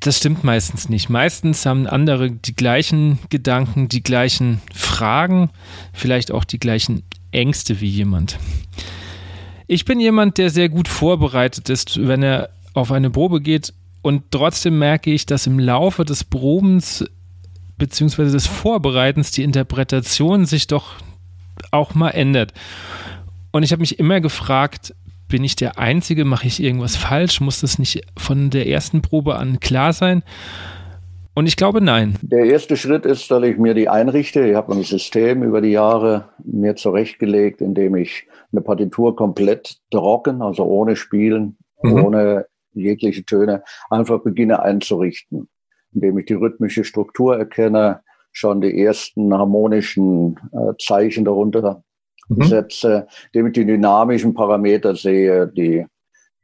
Das 0.00 0.18
stimmt 0.18 0.44
meistens 0.44 0.88
nicht. 0.88 1.08
Meistens 1.08 1.66
haben 1.66 1.86
andere 1.86 2.30
die 2.30 2.54
gleichen 2.54 3.18
Gedanken, 3.28 3.88
die 3.88 4.02
gleichen 4.02 4.60
Fragen, 4.72 5.50
vielleicht 5.92 6.30
auch 6.30 6.44
die 6.44 6.60
gleichen 6.60 7.02
Ängste 7.32 7.80
wie 7.80 7.88
jemand. 7.88 8.38
Ich 9.66 9.84
bin 9.84 9.98
jemand, 9.98 10.38
der 10.38 10.50
sehr 10.50 10.68
gut 10.68 10.86
vorbereitet 10.86 11.68
ist, 11.68 12.06
wenn 12.06 12.22
er 12.22 12.50
auf 12.72 12.92
eine 12.92 13.10
Probe 13.10 13.40
geht 13.40 13.74
und 14.00 14.30
trotzdem 14.30 14.78
merke 14.78 15.10
ich, 15.10 15.26
dass 15.26 15.48
im 15.48 15.58
Laufe 15.58 16.04
des 16.04 16.22
Probens 16.22 17.04
bzw. 17.76 18.30
des 18.30 18.46
Vorbereitens 18.46 19.32
die 19.32 19.42
Interpretation 19.42 20.46
sich 20.46 20.68
doch 20.68 20.94
auch 21.72 21.94
mal 21.94 22.10
ändert. 22.10 22.52
Und 23.56 23.62
ich 23.62 23.72
habe 23.72 23.80
mich 23.80 23.98
immer 23.98 24.20
gefragt, 24.20 24.94
bin 25.30 25.42
ich 25.42 25.56
der 25.56 25.78
Einzige? 25.78 26.26
Mache 26.26 26.46
ich 26.46 26.62
irgendwas 26.62 26.94
falsch? 26.94 27.40
Muss 27.40 27.62
das 27.62 27.78
nicht 27.78 28.02
von 28.18 28.50
der 28.50 28.66
ersten 28.66 29.00
Probe 29.00 29.36
an 29.36 29.60
klar 29.60 29.94
sein? 29.94 30.22
Und 31.32 31.46
ich 31.46 31.56
glaube, 31.56 31.80
nein. 31.80 32.16
Der 32.20 32.44
erste 32.44 32.76
Schritt 32.76 33.06
ist, 33.06 33.30
dass 33.30 33.42
ich 33.44 33.56
mir 33.56 33.72
die 33.72 33.88
einrichte. 33.88 34.46
Ich 34.46 34.54
habe 34.54 34.74
ein 34.74 34.82
System 34.82 35.42
über 35.42 35.62
die 35.62 35.70
Jahre 35.70 36.28
mir 36.44 36.76
zurechtgelegt, 36.76 37.62
indem 37.62 37.96
ich 37.96 38.28
eine 38.52 38.60
Partitur 38.60 39.16
komplett 39.16 39.78
trocken, 39.90 40.42
also 40.42 40.64
ohne 40.64 40.94
Spielen, 40.94 41.56
mhm. 41.82 42.04
ohne 42.04 42.46
jegliche 42.74 43.24
Töne, 43.24 43.62
einfach 43.88 44.20
beginne 44.22 44.60
einzurichten. 44.60 45.48
Indem 45.94 46.18
ich 46.18 46.26
die 46.26 46.34
rhythmische 46.34 46.84
Struktur 46.84 47.38
erkenne, 47.38 48.00
schon 48.32 48.60
die 48.60 48.78
ersten 48.82 49.32
harmonischen 49.32 50.38
äh, 50.52 50.74
Zeichen 50.78 51.24
darunter 51.24 51.84
mhm. 52.28 52.44
setze, 52.44 53.06
indem 53.32 53.48
ich 53.48 53.52
die 53.52 53.66
dynamischen 53.66 54.34
Parameter 54.34 54.94
sehe, 54.94 55.46
die, 55.46 55.86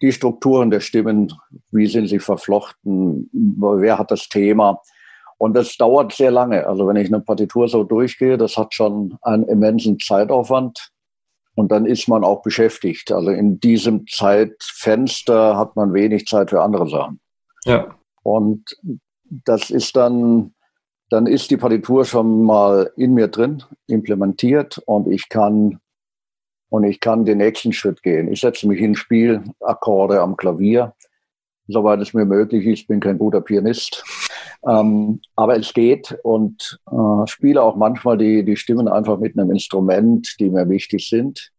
die 0.01 0.13
Strukturen 0.13 0.71
der 0.71 0.81
Stimmen, 0.81 1.33
wie 1.71 1.87
sind 1.87 2.09
sie 2.09 2.19
verflochten, 2.19 3.31
wer 3.33 3.99
hat 3.99 4.11
das 4.11 4.29
Thema. 4.29 4.81
Und 5.39 5.55
das 5.55 5.77
dauert 5.77 6.13
sehr 6.13 6.31
lange. 6.31 6.67
Also 6.67 6.87
wenn 6.87 6.97
ich 6.97 7.09
eine 7.09 7.21
Partitur 7.21 7.69
so 7.69 7.83
durchgehe, 7.83 8.39
das 8.39 8.57
hat 8.57 8.75
schon 8.75 9.19
einen 9.23 9.45
immensen 9.49 9.99
Zeitaufwand. 9.99 10.91
Und 11.55 11.71
dann 11.71 11.85
ist 11.85 12.09
man 12.09 12.25
auch 12.25 12.43
beschäftigt. 12.43 13.13
Also 13.13 13.31
in 13.31 13.61
diesem 13.61 14.07
Zeitfenster 14.07 15.57
hat 15.57 15.77
man 15.77 15.93
wenig 15.93 16.27
Zeit 16.27 16.51
für 16.51 16.63
andere 16.63 16.89
Sachen. 16.89 17.21
Ja. 17.65 17.95
Und 18.23 18.77
das 19.29 19.71
ist 19.71 19.97
dann, 19.97 20.55
dann 21.13 21.27
ist 21.27 21.51
die 21.51 21.59
Partitur 21.59 22.07
schon 22.07 22.43
mal 22.43 22.91
in 22.97 23.13
mir 23.13 23.29
drin, 23.29 23.63
implementiert 23.87 24.79
und 24.87 25.07
ich 25.09 25.29
kann, 25.29 25.79
und 26.71 26.85
ich 26.85 27.01
kann 27.01 27.27
den 27.27 27.37
nächsten 27.37 27.75
Schritt 27.75 28.03
gehen. 28.03 28.33
Ich 28.33 28.41
setze 28.41 28.67
mich 28.67 28.79
hin, 28.79 28.95
spiele 28.95 29.45
Akkorde 29.61 30.23
am 30.23 30.39
Klavier, 30.39 30.95
soweit 31.69 32.01
es 32.01 32.15
mir 32.15 32.25
möglich 32.25 32.65
ist. 32.65 32.81
Ich 32.81 32.87
bin 32.87 33.01
kein 33.01 33.19
guter 33.19 33.43
Pianist. 33.43 34.03
Ähm, 34.67 35.21
aber 35.37 35.59
es 35.59 35.75
geht 35.75 36.17
und 36.23 36.81
äh, 36.91 37.27
spiele 37.27 37.63
auch 37.63 37.77
manchmal 37.77 38.17
die, 38.17 38.43
die 38.43 38.57
Stimmen 38.57 38.89
einfach 38.89 39.19
mit 39.19 39.39
einem 39.39 39.51
Instrument, 39.51 40.37
die 40.41 40.49
mir 40.49 40.67
wichtig 40.71 41.07
sind 41.11 41.51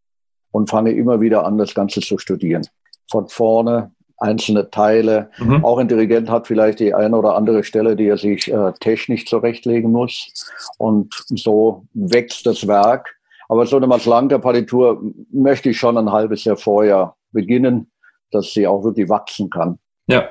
und 0.49 0.71
fange 0.71 0.93
immer 0.93 1.21
wieder 1.21 1.45
an, 1.45 1.59
das 1.59 1.75
Ganze 1.75 1.99
zu 1.99 2.17
studieren. 2.17 2.65
Von 3.11 3.27
vorne 3.27 3.91
einzelne 4.17 4.69
Teile. 4.69 5.29
Mhm. 5.37 5.63
Auch 5.63 5.77
ein 5.77 5.87
Dirigent 5.87 6.29
hat 6.29 6.47
vielleicht 6.47 6.79
die 6.79 6.93
eine 6.93 7.17
oder 7.17 7.35
andere 7.35 7.63
Stelle, 7.63 7.95
die 7.95 8.07
er 8.07 8.17
sich 8.17 8.51
äh, 8.51 8.73
technisch 8.79 9.25
zurechtlegen 9.25 9.91
muss. 9.91 10.33
Und 10.77 11.13
so 11.29 11.85
wächst 11.93 12.45
das 12.45 12.67
Werk. 12.67 13.15
Aber 13.49 13.65
so 13.65 13.77
eine 13.77 13.87
Maslanka-Partitur 13.87 15.01
möchte 15.31 15.69
ich 15.69 15.77
schon 15.77 15.97
ein 15.97 16.11
halbes 16.11 16.43
Jahr 16.43 16.57
vorher 16.57 17.15
beginnen, 17.31 17.91
dass 18.31 18.53
sie 18.53 18.67
auch 18.67 18.83
wirklich 18.83 19.09
wachsen 19.09 19.49
kann. 19.49 19.79
Ja. 20.07 20.29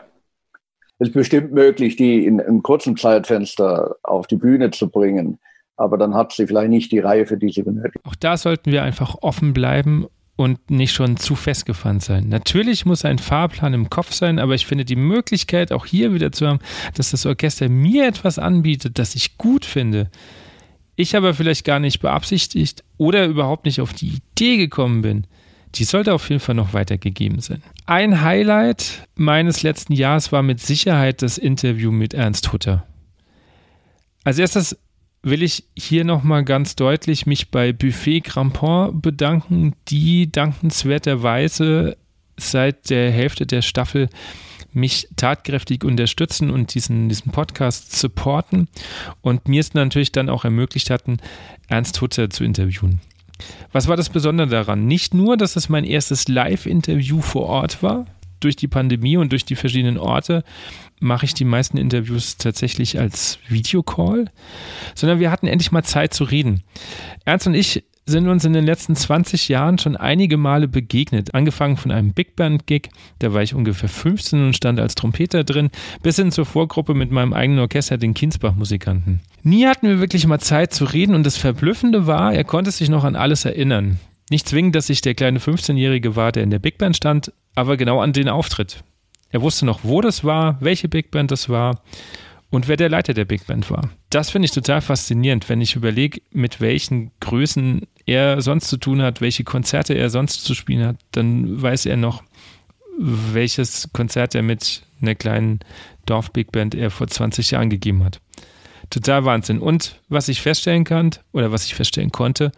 Es 0.98 1.08
ist 1.08 1.14
bestimmt 1.14 1.52
möglich, 1.52 1.96
die 1.96 2.24
in 2.24 2.40
einem 2.40 2.62
kurzen 2.62 2.96
Zeitfenster 2.96 3.96
auf 4.02 4.26
die 4.26 4.36
Bühne 4.36 4.70
zu 4.70 4.88
bringen. 4.88 5.38
Aber 5.76 5.98
dann 5.98 6.14
hat 6.14 6.32
sie 6.32 6.46
vielleicht 6.46 6.70
nicht 6.70 6.92
die 6.92 7.00
Reihe, 7.00 7.26
für 7.26 7.36
die 7.36 7.50
sie 7.50 7.62
benötigt. 7.62 8.04
Auch 8.04 8.14
da 8.14 8.36
sollten 8.36 8.70
wir 8.70 8.82
einfach 8.82 9.16
offen 9.20 9.52
bleiben 9.52 10.06
und 10.36 10.70
nicht 10.70 10.92
schon 10.92 11.16
zu 11.16 11.34
festgefahren 11.34 12.00
sein. 12.00 12.28
Natürlich 12.28 12.86
muss 12.86 13.04
ein 13.04 13.18
Fahrplan 13.18 13.74
im 13.74 13.90
Kopf 13.90 14.12
sein, 14.12 14.38
aber 14.38 14.54
ich 14.54 14.66
finde 14.66 14.84
die 14.84 14.96
Möglichkeit 14.96 15.72
auch 15.72 15.86
hier 15.86 16.14
wieder 16.14 16.32
zu 16.32 16.46
haben, 16.46 16.60
dass 16.94 17.10
das 17.10 17.26
Orchester 17.26 17.68
mir 17.68 18.06
etwas 18.06 18.38
anbietet, 18.38 18.98
das 18.98 19.14
ich 19.14 19.36
gut 19.36 19.64
finde. 19.64 20.10
Ich 20.96 21.16
aber 21.16 21.34
vielleicht 21.34 21.64
gar 21.64 21.80
nicht 21.80 22.00
beabsichtigt 22.00 22.82
oder 22.96 23.26
überhaupt 23.26 23.66
nicht 23.66 23.80
auf 23.80 23.92
die 23.92 24.20
Idee 24.20 24.56
gekommen 24.56 25.02
bin. 25.02 25.26
Die 25.74 25.84
sollte 25.84 26.12
auf 26.12 26.28
jeden 26.28 26.40
Fall 26.40 26.54
noch 26.54 26.74
weitergegeben 26.74 27.40
sein. 27.40 27.62
Ein 27.86 28.20
Highlight 28.20 29.08
meines 29.14 29.62
letzten 29.62 29.94
Jahres 29.94 30.30
war 30.30 30.42
mit 30.42 30.60
Sicherheit 30.60 31.22
das 31.22 31.38
Interview 31.38 31.90
mit 31.90 32.12
Ernst 32.12 32.52
Hutter. 32.52 32.86
Als 34.24 34.38
erstes 34.38 34.78
will 35.22 35.42
ich 35.42 35.64
hier 35.76 36.04
nochmal 36.04 36.44
ganz 36.44 36.76
deutlich 36.76 37.26
mich 37.26 37.50
bei 37.50 37.72
Buffet 37.72 38.22
Crampon 38.22 39.00
bedanken, 39.00 39.74
die 39.88 40.30
dankenswerterweise 40.30 41.96
seit 42.36 42.90
der 42.90 43.10
Hälfte 43.10 43.46
der 43.46 43.62
Staffel 43.62 44.08
mich 44.72 45.08
tatkräftig 45.16 45.84
unterstützen 45.84 46.50
und 46.50 46.74
diesen, 46.74 47.08
diesen 47.08 47.30
Podcast 47.30 47.96
supporten 47.96 48.68
und 49.20 49.46
mir 49.46 49.60
es 49.60 49.74
natürlich 49.74 50.12
dann 50.12 50.30
auch 50.30 50.44
ermöglicht 50.44 50.90
hatten, 50.90 51.18
Ernst 51.68 52.00
Hutter 52.00 52.30
zu 52.30 52.42
interviewen. 52.42 53.00
Was 53.72 53.88
war 53.88 53.96
das 53.96 54.08
Besondere 54.08 54.48
daran? 54.48 54.86
Nicht 54.86 55.14
nur, 55.14 55.36
dass 55.36 55.56
es 55.56 55.68
mein 55.68 55.84
erstes 55.84 56.28
Live-Interview 56.28 57.20
vor 57.20 57.46
Ort 57.46 57.82
war, 57.82 58.06
durch 58.44 58.56
die 58.56 58.68
Pandemie 58.68 59.16
und 59.16 59.32
durch 59.32 59.44
die 59.44 59.56
verschiedenen 59.56 59.98
Orte 59.98 60.44
mache 61.00 61.26
ich 61.26 61.34
die 61.34 61.44
meisten 61.44 61.78
Interviews 61.78 62.36
tatsächlich 62.36 62.98
als 62.98 63.38
Videocall, 63.48 64.26
sondern 64.94 65.18
wir 65.18 65.30
hatten 65.30 65.48
endlich 65.48 65.72
mal 65.72 65.82
Zeit 65.82 66.14
zu 66.14 66.24
reden. 66.24 66.62
Ernst 67.24 67.46
und 67.46 67.54
ich 67.54 67.84
sind 68.04 68.28
uns 68.28 68.44
in 68.44 68.52
den 68.52 68.64
letzten 68.64 68.96
20 68.96 69.48
Jahren 69.48 69.78
schon 69.78 69.96
einige 69.96 70.36
Male 70.36 70.66
begegnet. 70.66 71.34
Angefangen 71.34 71.76
von 71.76 71.92
einem 71.92 72.12
Big 72.12 72.34
Band-Gig, 72.34 72.88
da 73.20 73.32
war 73.32 73.42
ich 73.42 73.54
ungefähr 73.54 73.88
15 73.88 74.46
und 74.46 74.56
stand 74.56 74.80
als 74.80 74.96
Trompeter 74.96 75.44
drin, 75.44 75.70
bis 76.02 76.16
hin 76.16 76.32
zur 76.32 76.44
Vorgruppe 76.44 76.94
mit 76.94 77.12
meinem 77.12 77.32
eigenen 77.32 77.60
Orchester, 77.60 77.98
den 77.98 78.14
Kinsbach-Musikanten. 78.14 79.20
Nie 79.44 79.66
hatten 79.66 79.88
wir 79.88 80.00
wirklich 80.00 80.26
mal 80.26 80.40
Zeit 80.40 80.74
zu 80.74 80.84
reden 80.84 81.14
und 81.14 81.24
das 81.24 81.36
Verblüffende 81.36 82.06
war, 82.06 82.34
er 82.34 82.44
konnte 82.44 82.72
sich 82.72 82.88
noch 82.88 83.04
an 83.04 83.16
alles 83.16 83.44
erinnern. 83.44 83.98
Nicht 84.32 84.48
zwingend, 84.48 84.74
dass 84.74 84.88
ich 84.88 85.02
der 85.02 85.12
kleine 85.12 85.40
15-Jährige 85.40 86.16
war, 86.16 86.32
der 86.32 86.42
in 86.42 86.48
der 86.48 86.58
Big 86.58 86.78
Band 86.78 86.96
stand, 86.96 87.34
aber 87.54 87.76
genau 87.76 88.00
an 88.00 88.14
den 88.14 88.30
Auftritt. 88.30 88.82
Er 89.28 89.42
wusste 89.42 89.66
noch, 89.66 89.80
wo 89.82 90.00
das 90.00 90.24
war, 90.24 90.56
welche 90.60 90.88
Big 90.88 91.10
Band 91.10 91.30
das 91.30 91.50
war 91.50 91.82
und 92.48 92.66
wer 92.66 92.78
der 92.78 92.88
Leiter 92.88 93.12
der 93.12 93.26
Big 93.26 93.46
Band 93.46 93.70
war. 93.70 93.90
Das 94.08 94.30
finde 94.30 94.46
ich 94.46 94.52
total 94.52 94.80
faszinierend, 94.80 95.50
wenn 95.50 95.60
ich 95.60 95.76
überlege, 95.76 96.22
mit 96.30 96.62
welchen 96.62 97.10
Größen 97.20 97.86
er 98.06 98.40
sonst 98.40 98.68
zu 98.68 98.78
tun 98.78 99.02
hat, 99.02 99.20
welche 99.20 99.44
Konzerte 99.44 99.92
er 99.92 100.08
sonst 100.08 100.44
zu 100.44 100.54
spielen 100.54 100.86
hat, 100.86 100.96
dann 101.10 101.60
weiß 101.60 101.84
er 101.84 101.98
noch, 101.98 102.22
welches 102.98 103.90
Konzert 103.92 104.34
er 104.34 104.42
mit 104.42 104.84
einer 105.02 105.14
kleinen 105.14 105.60
Dorf-Big 106.06 106.52
Band 106.52 106.74
er 106.74 106.90
vor 106.90 107.06
20 107.06 107.50
Jahren 107.50 107.68
gegeben 107.68 108.02
hat. 108.02 108.22
Total 108.88 109.26
Wahnsinn. 109.26 109.58
Und 109.58 110.00
was 110.08 110.28
ich 110.28 110.40
feststellen 110.40 110.84
kann, 110.84 111.10
oder 111.32 111.52
was 111.52 111.66
ich 111.66 111.74
feststellen 111.74 112.12
konnte, 112.12 112.50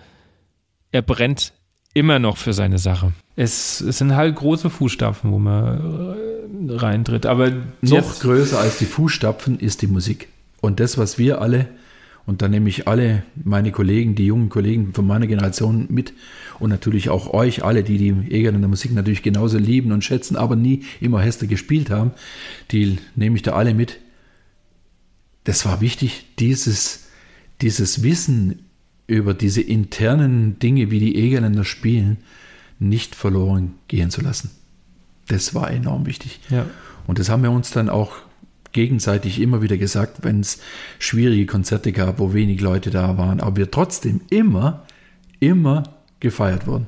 er 0.92 1.02
brennt 1.02 1.52
immer 1.94 2.18
noch 2.18 2.36
für 2.36 2.52
seine 2.52 2.78
Sache. 2.78 3.12
Es, 3.36 3.80
es 3.80 3.98
sind 3.98 4.14
halt 4.14 4.36
große 4.36 4.68
Fußstapfen, 4.68 5.32
wo 5.32 5.38
man 5.38 6.16
äh, 6.68 6.72
reintritt. 6.72 7.24
Aber 7.24 7.52
noch 7.80 8.20
größer 8.20 8.58
als 8.58 8.78
die 8.78 8.84
Fußstapfen 8.84 9.58
ist 9.58 9.82
die 9.82 9.86
Musik. 9.86 10.28
Und 10.60 10.80
das, 10.80 10.98
was 10.98 11.18
wir 11.18 11.40
alle, 11.40 11.68
und 12.26 12.42
da 12.42 12.48
nehme 12.48 12.68
ich 12.68 12.88
alle 12.88 13.22
meine 13.42 13.70
Kollegen, 13.70 14.14
die 14.14 14.26
jungen 14.26 14.48
Kollegen 14.48 14.92
von 14.94 15.06
meiner 15.06 15.26
Generation 15.26 15.86
mit 15.90 16.14
und 16.58 16.70
natürlich 16.70 17.10
auch 17.10 17.32
euch 17.32 17.64
alle, 17.64 17.82
die 17.82 17.98
die 17.98 18.34
Eger 18.34 18.50
in 18.50 18.60
der 18.60 18.68
Musik 18.68 18.92
natürlich 18.92 19.22
genauso 19.22 19.58
lieben 19.58 19.92
und 19.92 20.04
schätzen, 20.04 20.36
aber 20.36 20.56
nie 20.56 20.84
im 21.00 21.14
Orchester 21.14 21.46
gespielt 21.46 21.90
haben, 21.90 22.12
die 22.70 22.98
nehme 23.14 23.36
ich 23.36 23.42
da 23.42 23.52
alle 23.52 23.74
mit. 23.74 23.98
Das 25.44 25.66
war 25.66 25.82
wichtig, 25.82 26.26
dieses, 26.38 27.08
dieses 27.60 28.02
Wissen 28.02 28.63
über 29.06 29.34
diese 29.34 29.60
internen 29.60 30.58
Dinge, 30.58 30.90
wie 30.90 31.00
die 31.00 31.16
Egerländer 31.16 31.64
spielen, 31.64 32.18
nicht 32.78 33.14
verloren 33.14 33.74
gehen 33.88 34.10
zu 34.10 34.20
lassen. 34.20 34.50
Das 35.28 35.54
war 35.54 35.70
enorm 35.70 36.06
wichtig. 36.06 36.40
Ja. 36.50 36.66
Und 37.06 37.18
das 37.18 37.28
haben 37.28 37.42
wir 37.42 37.50
uns 37.50 37.70
dann 37.70 37.88
auch 37.88 38.16
gegenseitig 38.72 39.40
immer 39.40 39.62
wieder 39.62 39.78
gesagt, 39.78 40.18
wenn 40.22 40.40
es 40.40 40.58
schwierige 40.98 41.46
Konzerte 41.46 41.92
gab, 41.92 42.18
wo 42.18 42.32
wenig 42.34 42.60
Leute 42.60 42.90
da 42.90 43.16
waren, 43.16 43.40
aber 43.40 43.56
wir 43.56 43.70
trotzdem 43.70 44.20
immer, 44.30 44.84
immer 45.40 45.84
gefeiert 46.20 46.66
wurden. 46.66 46.86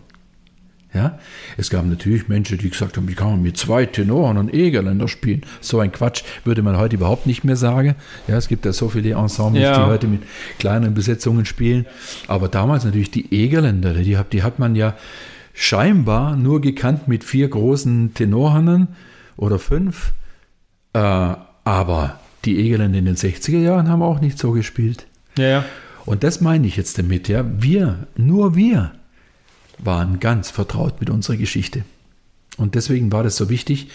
Ja? 0.95 1.18
Es 1.57 1.70
gab 1.70 1.84
natürlich 1.84 2.28
Menschen, 2.28 2.59
die 2.59 2.70
gesagt 2.70 2.97
haben, 2.97 3.09
wie 3.09 3.14
kann 3.14 3.30
man 3.30 3.43
mit 3.43 3.57
zwei 3.57 3.87
Tenoren 3.87 4.39
und 4.39 4.53
Egerländer 4.55 5.09
spielen? 5.09 5.43
So 5.61 5.80
ein 5.80 5.93
Quatsch 5.93 6.22
würde 6.45 6.62
man 6.62 6.76
heute 6.78 6.97
überhaupt 6.97 7.26
nicht 7.26 7.45
mehr 7.45 7.57
sagen. 7.57 7.95
Ja, 8.28 8.37
es 8.37 8.49
gibt 8.49 8.64
ja 8.64 8.72
so 8.72 8.89
viele 8.89 9.12
Ensembles, 9.12 9.62
ja. 9.62 9.78
die 9.78 9.91
heute 9.91 10.07
mit 10.07 10.22
kleineren 10.59 10.95
Besetzungen 10.95 11.45
spielen. 11.45 11.87
Aber 12.28 12.49
damals 12.49 12.84
natürlich 12.84 13.11
die 13.11 13.32
Egerländer, 13.32 13.95
die 13.95 14.16
hat, 14.16 14.32
die 14.32 14.43
hat 14.43 14.59
man 14.59 14.74
ja 14.74 14.97
scheinbar 15.53 16.37
nur 16.37 16.61
gekannt 16.61 17.09
mit 17.09 17.24
vier 17.24 17.49
großen 17.49 18.14
Tenorhannen 18.14 18.89
oder 19.37 19.59
fünf. 19.59 20.12
Äh, 20.93 20.99
aber 20.99 22.20
die 22.45 22.59
Egerländer 22.59 22.99
in 22.99 23.07
den 23.07 23.16
60er 23.16 23.59
Jahren 23.59 23.89
haben 23.89 24.03
auch 24.03 24.20
nicht 24.20 24.39
so 24.39 24.53
gespielt. 24.53 25.07
Ja, 25.37 25.49
ja. 25.49 25.64
Und 26.05 26.22
das 26.22 26.41
meine 26.41 26.66
ich 26.66 26.76
jetzt 26.76 26.99
damit, 26.99 27.28
ja. 27.28 27.45
Wir, 27.59 28.07
nur 28.16 28.55
wir 28.55 28.93
waren 29.78 30.20
ganz 30.20 30.50
vertraut 30.50 31.00
mit 31.00 31.10
unserer 31.10 31.36
Geschichte. 31.36 31.84
Und 32.56 32.74
deswegen 32.74 33.12
war 33.12 33.22
das 33.22 33.36
so 33.36 33.48
wichtig, 33.50 33.88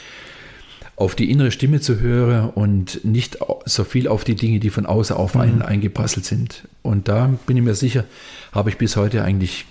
auf 0.95 1.15
die 1.15 1.31
innere 1.31 1.51
Stimme 1.51 1.79
zu 1.79 1.99
hören 1.99 2.49
und 2.51 3.03
nicht 3.03 3.39
so 3.65 3.83
viel 3.83 4.07
auf 4.07 4.23
die 4.23 4.35
Dinge, 4.35 4.59
die 4.59 4.69
von 4.69 4.85
außen 4.85 5.15
auf 5.15 5.35
einen 5.35 5.57
mhm. 5.57 5.61
eingeprasselt 5.63 6.25
sind. 6.25 6.67
Und 6.83 7.07
da 7.07 7.33
bin 7.47 7.57
ich 7.57 7.63
mir 7.63 7.73
sicher, 7.73 8.05
habe 8.51 8.69
ich 8.69 8.77
bis 8.77 8.95
heute 8.97 9.23
eigentlich 9.23 9.65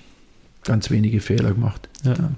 ganz 0.64 0.90
wenige 0.90 1.20
Fehler 1.20 1.52
gemacht. 1.52 1.88
Ja. 2.02 2.14
Ja. 2.14 2.30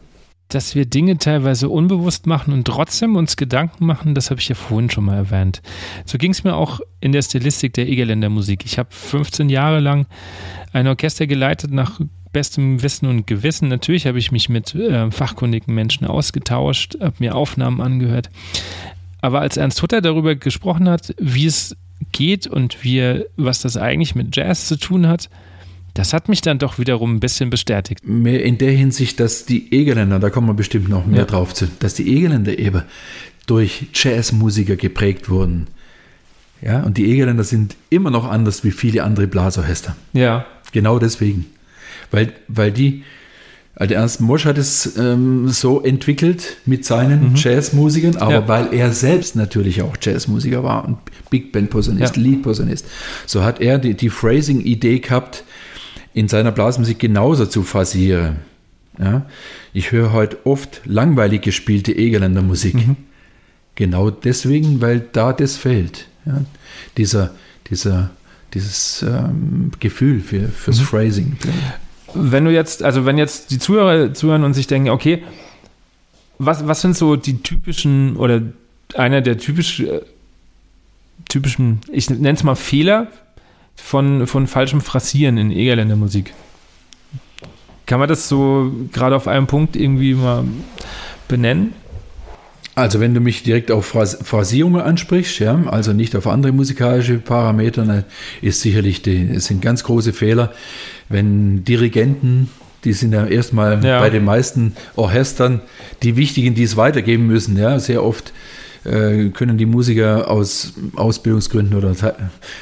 Dass 0.49 0.75
wir 0.75 0.85
Dinge 0.85 1.17
teilweise 1.17 1.71
unbewusst 1.71 2.27
machen 2.27 2.53
und 2.53 2.67
trotzdem 2.67 3.17
uns 3.17 3.39
Gedanken 3.39 3.87
machen, 3.87 4.15
das 4.15 4.31
habe 4.31 4.39
ich 4.41 4.49
ja 4.51 4.55
vorhin 4.55 4.91
schon 4.91 5.07
mal 5.07 5.17
erwähnt. 5.17 5.63
So 6.05 6.19
ging 6.19 6.33
es 6.33 6.45
mir 6.45 6.55
auch 6.55 6.81
in 7.01 7.13
der 7.13 7.23
Stilistik 7.23 7.73
der 7.73 7.89
Egerländer 7.89 8.29
Musik. 8.29 8.67
Ich 8.67 8.79
habe 8.79 8.91
15 8.91 9.49
Jahre 9.49 9.81
lang 9.81 10.07
ein 10.75 10.87
Orchester 10.87 11.27
geleitet 11.27 11.71
nach 11.71 11.99
bestem 12.33 12.83
Wissen 12.83 13.07
und 13.07 13.27
Gewissen. 13.27 13.69
Natürlich 13.69 14.07
habe 14.07 14.19
ich 14.19 14.33
mich 14.33 14.49
mit 14.49 14.75
äh, 14.75 15.11
fachkundigen 15.11 15.75
Menschen 15.75 16.07
ausgetauscht, 16.07 16.97
habe 17.01 17.17
mir 17.19 17.35
Aufnahmen 17.35 17.81
angehört. 17.81 18.31
Aber 19.21 19.41
als 19.41 19.57
Ernst 19.57 19.81
Hutter 19.83 20.01
darüber 20.01 20.35
gesprochen 20.35 20.89
hat, 20.89 21.15
wie 21.19 21.47
es 21.47 21.77
geht 22.11 22.47
und 22.47 22.83
wie 22.83 23.25
was 23.37 23.61
das 23.61 23.77
eigentlich 23.77 24.15
mit 24.15 24.35
Jazz 24.35 24.67
zu 24.67 24.77
tun 24.77 25.07
hat, 25.07 25.31
das 25.95 26.13
hat 26.13 26.29
mich 26.29 26.41
dann 26.41 26.59
doch 26.59 26.79
wiederum 26.79 27.17
ein 27.17 27.21
bisschen 27.21 27.51
bestätigt. 27.51 28.01
Mehr 28.05 28.45
in 28.45 28.59
der 28.59 28.73
Hinsicht, 28.73 29.21
dass 29.21 29.45
die 29.45 29.73
Egerländer, 29.73 30.19
da 30.19 30.31
kommen 30.31 30.49
wir 30.49 30.55
bestimmt 30.55 30.89
noch 30.89 31.07
mehr 31.07 31.21
ja. 31.21 31.25
drauf 31.27 31.53
zu, 31.55 31.69
dass 31.79 31.95
die 31.95 32.17
Egerländer 32.17 32.59
eben 32.59 32.83
durch 33.47 33.87
Jazzmusiker 33.93 34.77
geprägt 34.77 35.29
wurden. 35.29 35.67
Ja, 36.63 36.83
und 36.83 36.97
die 36.97 37.11
Egerländer 37.11 37.45
sind 37.45 37.77
immer 37.91 38.11
noch 38.11 38.29
anders 38.29 38.65
wie 38.65 38.71
viele 38.71 39.03
andere 39.03 39.27
Blasorchester. 39.27 39.97
Ja. 40.13 40.47
Genau 40.73 40.99
deswegen 40.99 41.47
weil, 42.13 42.33
weil 42.49 42.71
die 42.71 43.03
Also 43.75 43.95
Ernst 43.95 44.21
Mosch 44.21 44.45
hat 44.45 44.59
es 44.59 44.97
ähm, 44.97 45.49
so 45.49 45.83
entwickelt 45.83 46.59
mit 46.67 46.85
seinen 46.85 47.31
mhm. 47.31 47.37
Jazzmusikern, 47.37 48.17
aber 48.17 48.33
ja. 48.33 48.49
weil 48.49 48.75
er 48.75 48.93
selbst 48.93 49.35
natürlich 49.35 49.83
auch 49.83 49.97
Jazzmusiker 50.01 50.63
war 50.63 50.85
und 50.85 50.99
Big 51.31 51.53
Band 51.53 51.71
Posaunist, 51.71 52.17
ja. 52.17 52.23
Lead 52.23 52.43
Posaunist, 52.43 52.87
so 53.27 53.43
hat 53.43 53.61
er 53.61 53.79
die, 53.79 53.95
die 53.95 54.11
Phrasing-Idee 54.11 55.01
gehabt, 55.01 55.45
in 56.15 56.29
seiner 56.29 56.53
Blasmusik 56.53 56.99
genauso 56.99 57.47
zu 57.47 57.63
phrasieren. 57.63 58.37
Ja? 58.99 59.27
Ich 59.73 59.93
höre 59.93 60.13
heute 60.13 60.45
oft 60.45 60.83
langweilig 60.85 61.43
gespielte 61.43 61.93
Egerländer 61.93 62.43
Musik. 62.43 62.75
Mhm. 62.75 62.97
Genau 63.75 64.11
deswegen, 64.11 64.83
weil 64.83 65.01
da 65.01 65.33
das 65.33 65.57
fehlt. 65.57 66.09
Ja? 66.27 66.45
Dieser, 66.99 67.35
dieser, 67.71 68.11
dieses 68.53 69.03
ähm, 69.03 69.71
Gefühl 69.81 70.21
für, 70.21 70.49
fürs 70.49 70.81
mhm. 70.81 70.85
Phrasing 70.85 71.37
wenn 72.15 72.45
du 72.45 72.53
jetzt, 72.53 72.83
also 72.83 73.05
wenn 73.05 73.19
jetzt 73.19 73.51
die 73.51 73.59
Zuhörer 73.59 74.15
zuhören 74.15 74.45
und 74.45 74.55
sich 74.55 74.67
denken, 74.67 74.91
okay, 74.91 75.23
was, 76.39 76.67
was 76.67 76.81
sind 76.81 76.97
so 76.97 77.17
die 77.17 77.43
typischen 77.43 78.17
oder 78.17 78.43
einer 78.95 79.21
der 79.21 79.39
typisch, 79.39 79.81
äh, 79.81 80.01
typischen, 81.29 81.81
ich 81.91 82.11
nenne 82.11 82.33
es 82.33 82.43
mal 82.43 82.57
Fehler 82.57 83.09
von, 83.77 84.27
von 84.27 84.47
falschem 84.47 84.81
Phrasieren 84.81 85.39
in 85.39 85.51
Egerländer 85.51 85.97
Musik? 85.97 86.35
Kann 87.87 88.01
man 88.01 88.09
das 88.09 88.29
so 88.29 88.73
gerade 88.93 89.17
auf 89.17 89.29
einem 89.29 89.47
Punkt 89.47 89.77
irgendwie 89.77 90.15
mal 90.15 90.45
benennen? 91.29 91.75
Also 92.75 93.01
wenn 93.01 93.13
du 93.13 93.21
mich 93.21 93.43
direkt 93.43 93.71
auf 93.71 93.87
Phrasierungen 93.87 94.81
ansprichst, 94.81 95.41
ja, 95.41 95.63
also 95.67 95.93
nicht 95.93 96.17
auf 96.17 96.27
andere 96.27 96.53
musikalische 96.53 97.19
Parameter, 97.19 97.85
dann 97.85 98.05
ist 98.41 98.63
sicherlich 98.63 99.03
die, 99.03 99.29
es 99.35 99.47
sind 99.47 99.61
ganz 99.61 99.85
große 99.85 100.15
Fehler, 100.15 100.55
wenn 101.13 101.65
Dirigenten, 101.65 102.49
die 102.85 102.93
sind 102.93 103.13
ja 103.13 103.27
erstmal 103.27 103.85
ja. 103.85 104.01
bei 104.01 104.11
den 104.11 104.25
meisten 104.25 104.75
Orchestern 104.97 105.61
die 106.03 106.17
wichtigen, 106.17 106.55
die 106.55 106.65
es 106.65 106.77
weitergeben 106.77 107.27
müssen, 107.27 107.57
ja, 107.57 107.79
sehr 107.79 108.03
oft 108.03 108.33
äh, 108.85 109.29
können 109.29 109.59
die 109.59 109.67
Musiker 109.67 110.29
aus 110.29 110.75
Ausbildungsgründen 110.97 111.77
oder 111.77 111.95
ta 111.95 112.15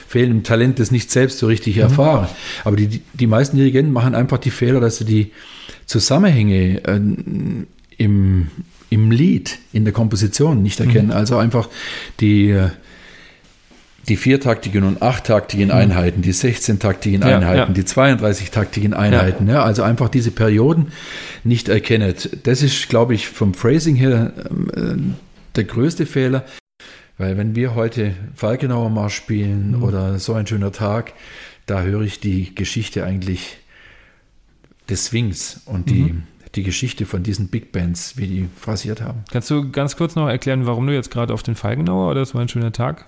fehlendem 0.06 0.42
Talent 0.42 0.78
das 0.78 0.90
nicht 0.90 1.10
selbst 1.10 1.38
so 1.38 1.46
richtig 1.46 1.76
mhm. 1.76 1.82
erfahren. 1.82 2.28
Aber 2.64 2.76
die, 2.76 3.00
die 3.14 3.26
meisten 3.26 3.56
Dirigenten 3.56 3.92
machen 3.92 4.14
einfach 4.14 4.38
die 4.38 4.50
Fehler, 4.50 4.80
dass 4.80 4.98
sie 4.98 5.04
die 5.04 5.32
Zusammenhänge 5.86 6.84
äh, 6.84 7.00
im, 7.96 8.48
im 8.90 9.10
Lied, 9.10 9.58
in 9.72 9.84
der 9.84 9.92
Komposition 9.92 10.62
nicht 10.62 10.80
erkennen. 10.80 11.08
Mhm. 11.08 11.12
Also 11.12 11.38
einfach 11.38 11.68
die, 12.20 12.54
die 14.10 14.16
viertaktigen 14.16 14.82
und 14.82 15.02
achttaktigen 15.02 15.68
mhm. 15.68 15.74
Einheiten, 15.74 16.20
die 16.20 16.34
16-taktigen 16.34 17.22
ja, 17.22 17.38
Einheiten, 17.38 17.74
ja. 17.74 17.82
die 17.82 17.84
32-taktigen 17.84 18.92
Einheiten. 18.92 19.48
Ja. 19.48 19.62
also 19.62 19.84
einfach 19.84 20.08
diese 20.08 20.32
Perioden 20.32 20.88
nicht 21.44 21.68
erkennen. 21.68 22.12
Das 22.42 22.62
ist, 22.62 22.88
glaube 22.88 23.14
ich, 23.14 23.28
vom 23.28 23.54
Phrasing 23.54 23.94
her 23.94 24.32
äh, 24.74 24.96
der 25.54 25.64
größte 25.64 26.06
Fehler. 26.06 26.44
Weil 27.18 27.38
wenn 27.38 27.54
wir 27.54 27.74
heute 27.74 28.14
Falkenauer 28.34 28.90
Marsch 28.90 29.14
spielen 29.14 29.76
mhm. 29.76 29.82
oder 29.84 30.18
so 30.18 30.34
ein 30.34 30.46
schöner 30.46 30.72
Tag, 30.72 31.12
da 31.66 31.82
höre 31.82 32.02
ich 32.02 32.18
die 32.18 32.52
Geschichte 32.54 33.04
eigentlich 33.04 33.58
des 34.88 35.06
Swings 35.06 35.62
und 35.66 35.88
die, 35.88 36.02
mhm 36.02 36.22
die 36.56 36.64
Geschichte 36.64 37.06
von 37.06 37.22
diesen 37.22 37.46
Big 37.46 37.70
Bands, 37.70 38.16
wie 38.16 38.26
die 38.26 38.48
phrasiert 38.56 39.00
haben. 39.00 39.22
Kannst 39.30 39.48
du 39.50 39.70
ganz 39.70 39.96
kurz 39.96 40.16
noch 40.16 40.26
erklären, 40.26 40.66
warum 40.66 40.84
du 40.84 40.92
jetzt 40.92 41.12
gerade 41.12 41.32
auf 41.32 41.44
den 41.44 41.54
Falkenauer 41.54 42.10
oder 42.10 42.24
so 42.26 42.38
ein 42.38 42.48
schöner 42.48 42.72
Tag 42.72 43.06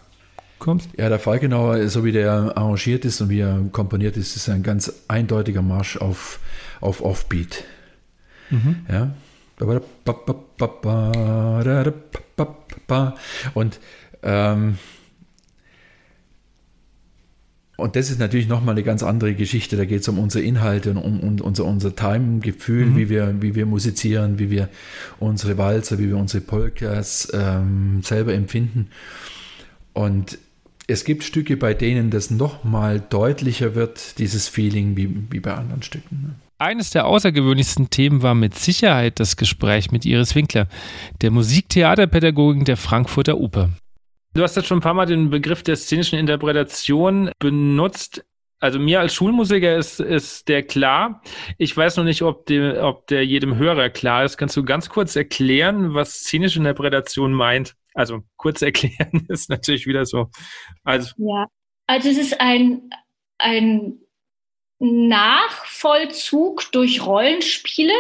kommst? 0.63 0.89
Ja, 0.97 1.09
der 1.09 1.19
Falkenauer, 1.19 1.89
so 1.89 2.05
wie 2.05 2.13
der 2.13 2.57
arrangiert 2.57 3.05
ist 3.05 3.21
und 3.21 3.29
wie 3.29 3.41
er 3.41 3.61
komponiert 3.73 4.17
ist, 4.17 4.37
ist 4.37 4.49
ein 4.49 4.63
ganz 4.63 4.93
eindeutiger 5.09 5.63
Marsch 5.63 5.97
auf, 5.97 6.41
auf 6.81 7.03
Offbeat. 7.03 7.65
Mhm. 8.51 8.77
Ja. 8.91 9.11
Und 13.55 13.81
ähm, 14.23 14.79
und 17.77 17.97
das 17.97 18.11
ist 18.11 18.21
natürlich 18.21 18.47
nochmal 18.47 18.75
eine 18.75 18.85
ganz 18.85 19.03
andere 19.03 19.35
Geschichte. 19.35 19.77
Da 19.77 19.85
geht 19.85 20.03
es 20.03 20.09
um 20.09 20.19
unsere 20.19 20.45
Inhalte 20.45 20.91
und 20.91 20.99
um, 20.99 21.21
um 21.21 21.41
unser, 21.41 21.65
unser 21.65 21.97
Time-Gefühl, 21.97 22.87
mhm. 22.87 22.97
wie, 22.97 23.09
wir, 23.09 23.43
wie 23.43 23.55
wir 23.57 23.67
musizieren, 23.67 24.39
wie 24.39 24.51
wir 24.51 24.69
unsere 25.19 25.59
Walzer, 25.59 25.99
wie 25.99 26.09
wir 26.09 26.17
unsere 26.17 26.43
Polkas 26.43 27.29
ähm, 27.35 28.01
selber 28.05 28.35
empfinden. 28.35 28.89
Und 29.95 30.39
es 30.93 31.05
gibt 31.05 31.25
Stücke, 31.25 31.57
bei 31.57 31.75
denen 31.75 32.11
das 32.11 32.31
nochmal 32.31 33.01
deutlicher 33.01 33.75
wird, 33.75 34.19
dieses 34.19 34.49
Feeling, 34.49 34.97
wie, 34.97 35.09
wie 35.31 35.41
bei 35.41 35.55
anderen 35.55 35.83
Stücken. 35.83 36.23
Ne? 36.23 36.35
Eines 36.59 36.91
der 36.91 37.07
außergewöhnlichsten 37.07 37.91
Themen 37.91 38.23
war 38.23 38.35
mit 38.35 38.57
Sicherheit 38.57 39.19
das 39.19 39.37
Gespräch 39.37 39.91
mit 39.91 40.05
Iris 40.05 40.35
Winkler, 40.35 40.69
der 41.21 41.33
Musiktheaterpädagogin 41.33 42.65
der 42.65 42.77
Frankfurter 42.77 43.39
Oper. 43.39 43.71
Du 44.35 44.43
hast 44.43 44.57
jetzt 44.57 44.67
schon 44.69 44.79
ein 44.79 44.83
paar 44.83 44.95
Mal 44.95 45.07
den 45.07 45.31
Begriff 45.31 45.63
der 45.63 45.77
szenischen 45.77 46.19
Interpretation 46.19 47.31
benutzt. 47.39 48.25
Also 48.63 48.79
mir 48.79 49.01
als 49.01 49.13
Schulmusiker 49.13 49.77
ist, 49.77 49.99
ist 49.99 50.49
der 50.49 50.63
klar. 50.63 51.21
Ich 51.59 51.77
weiß 51.77 51.97
noch 51.97 52.05
nicht, 52.05 52.23
ob, 52.23 52.47
die, 52.47 52.61
ob 52.61 53.09
der 53.09 53.27
jedem 53.27 53.57
Hörer 53.57 53.91
klar 53.91 54.25
ist. 54.25 54.37
Kannst 54.37 54.57
du 54.57 54.65
ganz 54.65 54.89
kurz 54.89 55.17
erklären, 55.17 55.95
was 55.95 56.21
szenische 56.21 56.61
Interpretation 56.61 57.33
meint? 57.33 57.75
Also 57.93 58.21
kurz 58.37 58.63
erklären 58.63 59.27
ist 59.29 59.51
natürlich 59.51 59.89
wieder 59.89 60.07
so. 60.07 60.31
Also, 60.85 61.13
ja, 61.17 61.47
also 61.89 62.09
es 62.09 62.17
ist 62.17 62.41
ein, 62.41 62.89
ein 63.39 63.99
Nachvollzug 64.79 66.71
durch 66.71 67.05
Rollenspiele, 67.05 67.95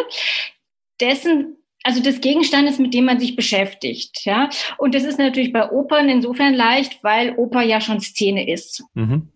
dessen 1.00 1.56
also 1.82 2.00
des 2.00 2.20
Gegenstandes, 2.20 2.78
mit 2.78 2.94
dem 2.94 3.06
man 3.06 3.18
sich 3.18 3.34
beschäftigt. 3.34 4.24
Ja? 4.24 4.48
Und 4.78 4.94
das 4.94 5.02
ist 5.02 5.18
natürlich 5.18 5.52
bei 5.52 5.68
Opern 5.72 6.08
insofern 6.08 6.54
leicht, 6.54 7.02
weil 7.02 7.34
Oper 7.36 7.62
ja 7.62 7.80
schon 7.80 7.98
Szene 7.98 8.48
ist. 8.48 8.84
Mhm. 8.94 9.32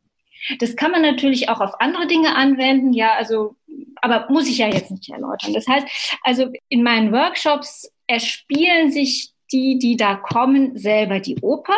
Das 0.58 0.76
kann 0.76 0.90
man 0.90 1.02
natürlich 1.02 1.48
auch 1.48 1.60
auf 1.60 1.80
andere 1.80 2.06
Dinge 2.06 2.34
anwenden, 2.34 2.92
ja, 2.92 3.14
also, 3.14 3.56
aber 3.96 4.26
muss 4.30 4.48
ich 4.48 4.58
ja 4.58 4.68
jetzt 4.68 4.90
nicht 4.90 5.08
erläutern. 5.08 5.52
Das 5.52 5.66
heißt, 5.66 5.86
also 6.22 6.50
in 6.68 6.82
meinen 6.82 7.12
Workshops 7.12 7.90
erspielen 8.06 8.92
sich 8.92 9.32
die, 9.52 9.78
die 9.78 9.96
da 9.96 10.14
kommen, 10.14 10.76
selber 10.76 11.20
die 11.20 11.38
Oper 11.40 11.76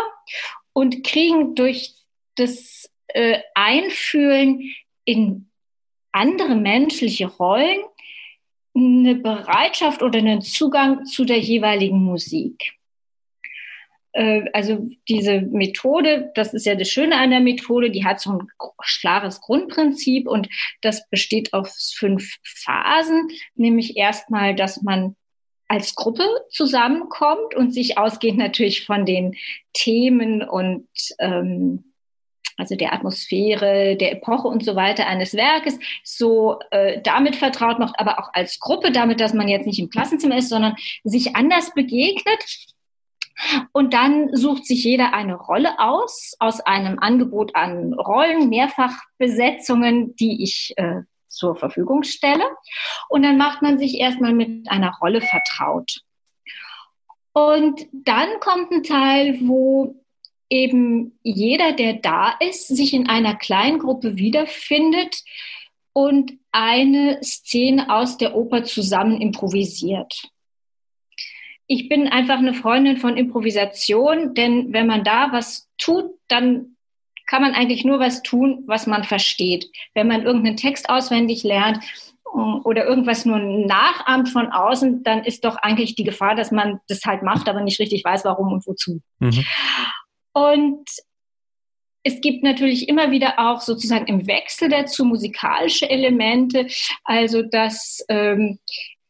und 0.73 1.05
kriegen 1.05 1.55
durch 1.55 1.95
das 2.37 2.91
äh, 3.09 3.41
Einfühlen 3.55 4.73
in 5.05 5.49
andere 6.13 6.55
menschliche 6.55 7.27
Rollen 7.27 7.83
eine 8.75 9.17
Bereitschaft 9.17 10.03
oder 10.03 10.19
einen 10.19 10.43
Zugang 10.43 11.05
zu 11.05 11.25
der 11.25 11.39
jeweiligen 11.39 12.03
Musik. 12.03 12.78
Äh, 14.13 14.45
also 14.53 14.89
diese 15.09 15.41
Methode, 15.41 16.31
das 16.35 16.55
ist 16.55 16.67
ja 16.67 16.75
das 16.75 16.89
Schöne 16.89 17.17
an 17.17 17.31
der 17.31 17.41
Methode, 17.41 17.91
die 17.91 18.05
hat 18.05 18.21
so 18.21 18.33
ein 18.33 18.49
klares 19.01 19.41
Grundprinzip 19.41 20.29
und 20.29 20.49
das 20.81 21.09
besteht 21.09 21.53
aus 21.53 21.95
fünf 21.97 22.37
Phasen, 22.43 23.29
nämlich 23.55 23.97
erstmal, 23.97 24.55
dass 24.55 24.83
man 24.83 25.17
als 25.69 25.95
Gruppe 25.95 26.25
zusammenkommt 26.49 27.55
und 27.55 27.73
sich 27.73 27.99
ausgehend 27.99 28.39
natürlich 28.39 28.87
von 28.87 29.05
den 29.05 29.37
Themen 29.75 30.43
und 30.43 30.89
ähm, 31.19 31.85
also 32.57 32.75
der 32.75 32.93
Atmosphäre, 32.93 33.97
der 33.97 34.13
Epoche 34.13 34.49
und 34.49 34.65
so 34.65 34.75
weiter 34.75 35.07
eines 35.07 35.35
Werkes, 35.35 35.79
so 36.03 36.59
äh, 36.71 37.01
damit 37.03 37.37
vertraut 37.37 37.79
macht, 37.79 37.95
aber 38.01 38.19
auch 38.19 38.31
als 38.33 38.59
Gruppe, 38.59 38.91
damit, 38.91 39.21
dass 39.21 39.33
man 39.33 39.47
jetzt 39.47 39.67
nicht 39.67 39.79
im 39.79 39.91
Klassenzimmer 39.91 40.39
ist, 40.39 40.49
sondern 40.49 40.75
sich 41.05 41.37
anders 41.37 41.73
begegnet. 41.75 42.45
Und 43.73 43.95
dann 43.95 44.35
sucht 44.35 44.67
sich 44.67 44.85
jeder 44.85 45.15
eine 45.15 45.37
Rolle 45.37 45.79
aus, 45.79 46.35
aus 46.39 46.61
einem 46.61 46.99
Angebot 46.99 47.55
an 47.55 47.95
Rollen, 47.95 48.49
Mehrfachbesetzungen, 48.49 50.17
die 50.17 50.43
ich 50.43 50.75
äh, 50.77 51.03
zur 51.29 51.57
Verfügung 51.57 52.03
stelle. 52.03 52.45
Und 53.09 53.23
dann 53.23 53.37
macht 53.37 53.63
man 53.63 53.79
sich 53.79 53.99
erstmal 53.99 54.33
mit 54.33 54.71
einer 54.71 54.93
Rolle 55.01 55.21
vertraut. 55.21 56.01
Und 57.33 57.87
dann 57.93 58.41
kommt 58.41 58.73
ein 58.73 58.83
Teil, 58.83 59.39
wo 59.43 59.95
eben 60.51 61.19
jeder, 61.23 61.73
der 61.73 61.95
da 61.95 62.35
ist, 62.41 62.69
sich 62.69 62.95
in 62.95 63.09
einer 63.09 63.37
Kleingruppe 63.37 64.17
wiederfindet 64.17 65.23
und 65.93 66.33
eine 66.53 67.23
Szene 67.23 67.95
aus 67.95 68.17
der 68.17 68.35
Oper 68.35 68.65
zusammen 68.65 69.21
improvisiert. 69.21 70.31
Ich 71.69 71.89
bin 71.89 72.09
einfach 72.09 72.39
eine 72.39 72.55
Freundin 72.55 72.97
von 72.97 73.17
Improvisation, 73.17 74.35
denn 74.35 74.73
wenn 74.73 74.87
man 74.87 75.05
da 75.05 75.31
was 75.33 75.69
tut, 75.79 76.11
dann 76.27 76.77
kann 77.27 77.43
man 77.43 77.55
eigentlich 77.55 77.85
nur 77.85 78.01
was 78.01 78.23
tun, 78.23 78.65
was 78.67 78.87
man 78.87 79.05
versteht. 79.05 79.71
Wenn 79.95 80.09
man 80.09 80.23
irgendeinen 80.23 80.57
Text 80.57 80.89
auswendig 80.89 81.45
lernt 81.45 81.85
äh, 82.25 82.39
oder 82.39 82.87
irgendwas 82.87 83.25
nur 83.27 83.39
nachahmt 83.39 84.31
von 84.31 84.51
außen, 84.51 85.03
dann 85.03 85.23
ist 85.25 85.45
doch 85.45 85.57
eigentlich 85.57 85.95
die 85.95 86.05
Gefahr, 86.05 86.35
dass 86.35 86.51
man 86.51 86.81
das 86.89 87.05
halt 87.05 87.23
macht, 87.23 87.49
aber 87.49 87.61
nicht 87.61 87.79
richtig 87.79 88.03
weiß, 88.03 88.25
warum 88.25 88.53
und 88.53 88.67
wozu. 88.67 89.01
Mhm. 89.21 89.45
Und 90.33 90.89
es 92.03 92.21
gibt 92.23 92.43
natürlich 92.43 92.89
immer 92.89 93.11
wieder 93.11 93.39
auch 93.39 93.61
sozusagen 93.61 94.07
im 94.07 94.27
Wechsel 94.27 94.71
dazu 94.71 95.05
musikalische 95.05 95.91
Elemente, 95.91 96.67
also 97.05 97.43
dass 97.43 98.05
ähm, 98.09 98.59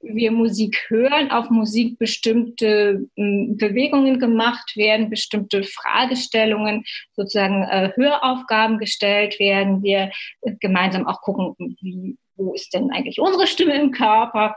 wir 0.01 0.31
Musik 0.31 0.87
hören, 0.89 1.31
auf 1.31 1.51
Musik 1.51 1.99
bestimmte 1.99 3.07
äh, 3.17 3.47
Bewegungen 3.55 4.19
gemacht 4.19 4.77
werden, 4.77 5.11
bestimmte 5.11 5.65
Fragestellungen, 5.65 6.85
sozusagen 7.15 7.65
äh, 7.65 7.93
Höraufgaben 7.95 8.79
gestellt 8.79 9.39
werden, 9.39 9.83
wir 9.83 10.11
äh, 10.43 10.53
gemeinsam 10.61 11.07
auch 11.07 11.21
gucken, 11.21 11.55
wie, 11.81 12.17
wo 12.37 12.55
ist 12.55 12.73
denn 12.75 12.91
eigentlich 12.91 13.21
unsere 13.21 13.47
Stimme 13.47 13.81
im 13.81 13.91
Körper, 13.91 14.57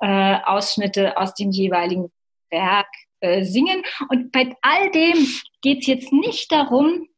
äh, 0.00 0.36
Ausschnitte 0.44 1.16
aus 1.16 1.34
dem 1.34 1.50
jeweiligen 1.50 2.12
Werk 2.50 2.88
äh, 3.20 3.44
singen. 3.44 3.82
Und 4.08 4.30
bei 4.32 4.54
all 4.60 4.90
dem 4.90 5.26
geht 5.62 5.80
es 5.80 5.86
jetzt 5.86 6.12
nicht 6.12 6.52
darum, 6.52 7.08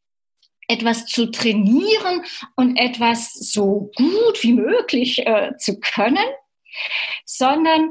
etwas 0.68 1.06
zu 1.06 1.30
trainieren 1.30 2.24
und 2.56 2.76
etwas 2.76 3.34
so 3.34 3.90
gut 3.96 4.42
wie 4.42 4.54
möglich 4.54 5.26
äh, 5.26 5.52
zu 5.58 5.78
können, 5.78 6.24
sondern 7.24 7.90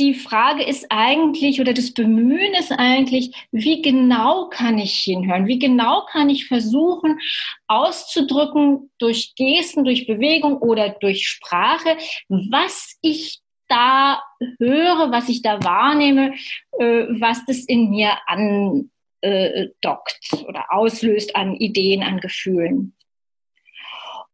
die 0.00 0.14
Frage 0.14 0.62
ist 0.62 0.86
eigentlich 0.88 1.60
oder 1.60 1.74
das 1.74 1.92
Bemühen 1.92 2.54
ist 2.54 2.72
eigentlich, 2.72 3.34
wie 3.52 3.82
genau 3.82 4.48
kann 4.48 4.78
ich 4.78 4.94
hinhören? 4.94 5.46
Wie 5.46 5.58
genau 5.58 6.06
kann 6.10 6.30
ich 6.30 6.48
versuchen 6.48 7.20
auszudrücken 7.66 8.90
durch 8.98 9.34
Gesten, 9.36 9.84
durch 9.84 10.06
Bewegung 10.06 10.56
oder 10.58 10.88
durch 10.88 11.28
Sprache, 11.28 11.98
was 12.28 12.96
ich 13.02 13.40
da 13.68 14.22
höre, 14.58 15.12
was 15.12 15.28
ich 15.28 15.42
da 15.42 15.62
wahrnehme, 15.62 16.34
äh, 16.78 17.06
was 17.20 17.44
das 17.44 17.58
in 17.66 17.90
mir 17.90 18.18
andockt 18.26 20.18
oder 20.46 20.72
auslöst 20.72 21.36
an 21.36 21.54
Ideen, 21.56 22.02
an 22.02 22.20
Gefühlen. 22.20 22.96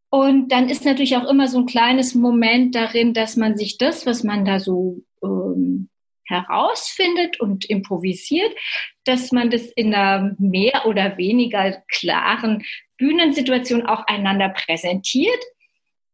Und 0.09 0.49
dann 0.49 0.69
ist 0.69 0.85
natürlich 0.85 1.17
auch 1.17 1.29
immer 1.29 1.47
so 1.47 1.59
ein 1.59 1.65
kleines 1.65 2.15
Moment 2.15 2.75
darin, 2.75 3.13
dass 3.13 3.35
man 3.35 3.57
sich 3.57 3.77
das, 3.77 4.05
was 4.05 4.23
man 4.23 4.45
da 4.45 4.59
so 4.59 5.01
ähm, 5.21 5.89
herausfindet 6.25 7.39
und 7.39 7.65
improvisiert, 7.65 8.55
dass 9.03 9.31
man 9.31 9.49
das 9.49 9.63
in 9.63 9.93
einer 9.93 10.35
mehr 10.39 10.85
oder 10.85 11.17
weniger 11.17 11.83
klaren 11.89 12.63
Bühnensituation 12.97 13.85
auch 13.85 14.05
einander 14.07 14.49
präsentiert. 14.49 15.43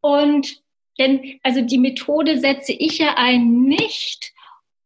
Und 0.01 0.61
denn, 0.99 1.39
also 1.43 1.61
die 1.61 1.79
Methode 1.79 2.39
setze 2.39 2.73
ich 2.73 2.99
ja 2.99 3.15
ein 3.17 3.63
nicht, 3.63 4.33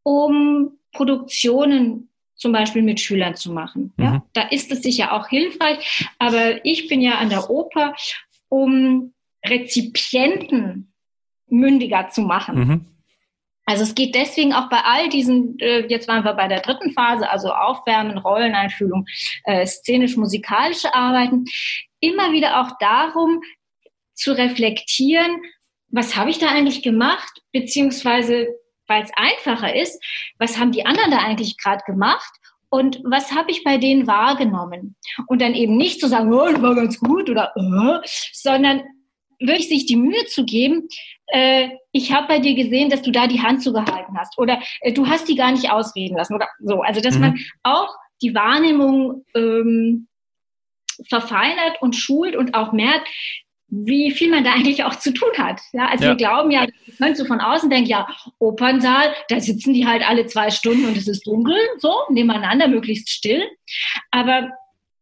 um 0.04 0.78
Produktionen 0.94 2.10
zum 2.36 2.52
Beispiel 2.52 2.84
mit 2.84 3.00
Schülern 3.00 3.36
zu 3.36 3.52
machen. 3.52 3.94
Ja, 3.98 4.12
mhm. 4.12 4.22
da 4.34 4.44
ist 4.44 4.72
es 4.72 4.84
sicher 4.84 5.12
auch 5.12 5.28
hilfreich, 5.28 6.08
aber 6.20 6.64
ich 6.66 6.88
bin 6.88 7.02
ja 7.02 7.16
an 7.16 7.30
der 7.30 7.50
Oper 7.50 7.96
um 8.50 9.14
Rezipienten 9.46 10.94
mündiger 11.48 12.10
zu 12.10 12.22
machen. 12.22 12.58
Mhm. 12.58 12.86
Also 13.66 13.84
es 13.84 13.96
geht 13.96 14.16
deswegen 14.16 14.54
auch 14.54 14.70
bei 14.70 14.80
all 14.84 15.10
diesen, 15.10 15.60
äh, 15.60 15.86
jetzt 15.88 16.08
waren 16.08 16.24
wir 16.24 16.34
bei 16.34 16.48
der 16.48 16.62
dritten 16.62 16.94
Phase, 16.94 17.30
also 17.30 17.52
Aufwärmen, 17.52 18.18
Rolleneinfühlung, 18.18 19.06
äh, 19.44 19.66
szenisch-musikalische 19.66 20.94
Arbeiten, 20.96 21.46
immer 22.00 22.32
wieder 22.32 22.62
auch 22.62 22.78
darum 22.80 23.42
zu 24.14 24.32
reflektieren, 24.32 25.42
was 25.90 26.16
habe 26.16 26.30
ich 26.30 26.40
da 26.40 26.48
eigentlich 26.48 26.82
gemacht, 26.82 27.42
beziehungsweise, 27.52 28.48
weil 28.88 29.04
es 29.04 29.12
einfacher 29.16 29.76
ist, 29.76 30.02
was 30.40 30.58
haben 30.58 30.72
die 30.72 30.86
anderen 30.86 31.12
da 31.12 31.18
eigentlich 31.18 31.58
gerade 31.58 31.84
gemacht 31.86 32.32
und 32.70 33.02
was 33.04 33.32
habe 33.32 33.52
ich 33.52 33.64
bei 33.64 33.78
denen 33.78 34.08
wahrgenommen? 34.08 34.96
Und 35.28 35.42
dann 35.42 35.54
eben 35.54 35.78
nicht 35.78 36.00
zu 36.00 36.08
sagen, 36.08 36.34
oh, 36.34 36.46
das 36.52 36.62
war 36.62 36.76
ganz 36.76 37.00
gut 37.00 37.30
oder, 37.30 37.54
oh, 37.56 38.00
sondern 38.34 38.84
wirklich 39.40 39.70
sich 39.70 39.86
die 39.86 39.96
Mühe 39.96 40.26
zu 40.26 40.46
geben, 40.46 40.88
äh, 41.28 41.70
ich 41.92 42.14
habe 42.14 42.28
bei 42.28 42.40
dir 42.40 42.56
gesehen, 42.56 42.90
dass 42.90 43.02
du 43.02 43.12
da 43.12 43.28
die 43.28 43.42
Hand 43.42 43.62
zugehalten 43.62 44.18
hast 44.18 44.38
oder 44.38 44.60
äh, 44.82 44.94
du 44.94 45.08
hast 45.08 45.28
die 45.28 45.36
gar 45.36 45.52
nicht 45.52 45.70
ausreden 45.72 46.18
lassen 46.18 46.36
oder 46.36 46.48
so. 46.60 46.82
Also 46.82 47.02
dass 47.02 47.16
mhm. 47.16 47.22
man 47.22 47.40
auch 47.64 47.94
die 48.22 48.34
Wahrnehmung 48.34 49.26
ähm, 49.36 50.08
verfeinert 51.08 51.82
und 51.82 51.96
schult 51.96 52.36
und 52.36 52.56
auch 52.56 52.72
merkt, 52.72 53.08
wie 53.70 54.12
viel 54.12 54.30
man 54.30 54.44
da 54.44 54.54
eigentlich 54.54 54.84
auch 54.84 54.96
zu 54.96 55.14
tun 55.14 55.30
hat. 55.38 55.60
Ja, 55.74 55.88
also 55.88 56.06
ja. 56.06 56.10
wir 56.12 56.16
glauben 56.16 56.52
ja, 56.52 56.68
man 57.00 57.16
so 57.16 57.26
von 57.26 57.42
außen 57.42 57.70
denkt, 57.70 57.90
ja, 57.90 58.08
Opernsaal, 58.40 59.14
da 59.30 59.40
sitzen 59.40 59.74
die 59.74 59.86
halt 59.86 60.08
alle 60.08 60.26
zwei 60.26 60.50
Stunden 60.50 60.86
und 60.86 60.96
es 60.96 61.08
ist 61.08 61.28
dunkel, 61.28 61.58
so, 61.78 61.94
nebeneinander, 62.10 62.68
möglichst 62.68 63.10
still. 63.10 63.44
Aber 64.10 64.50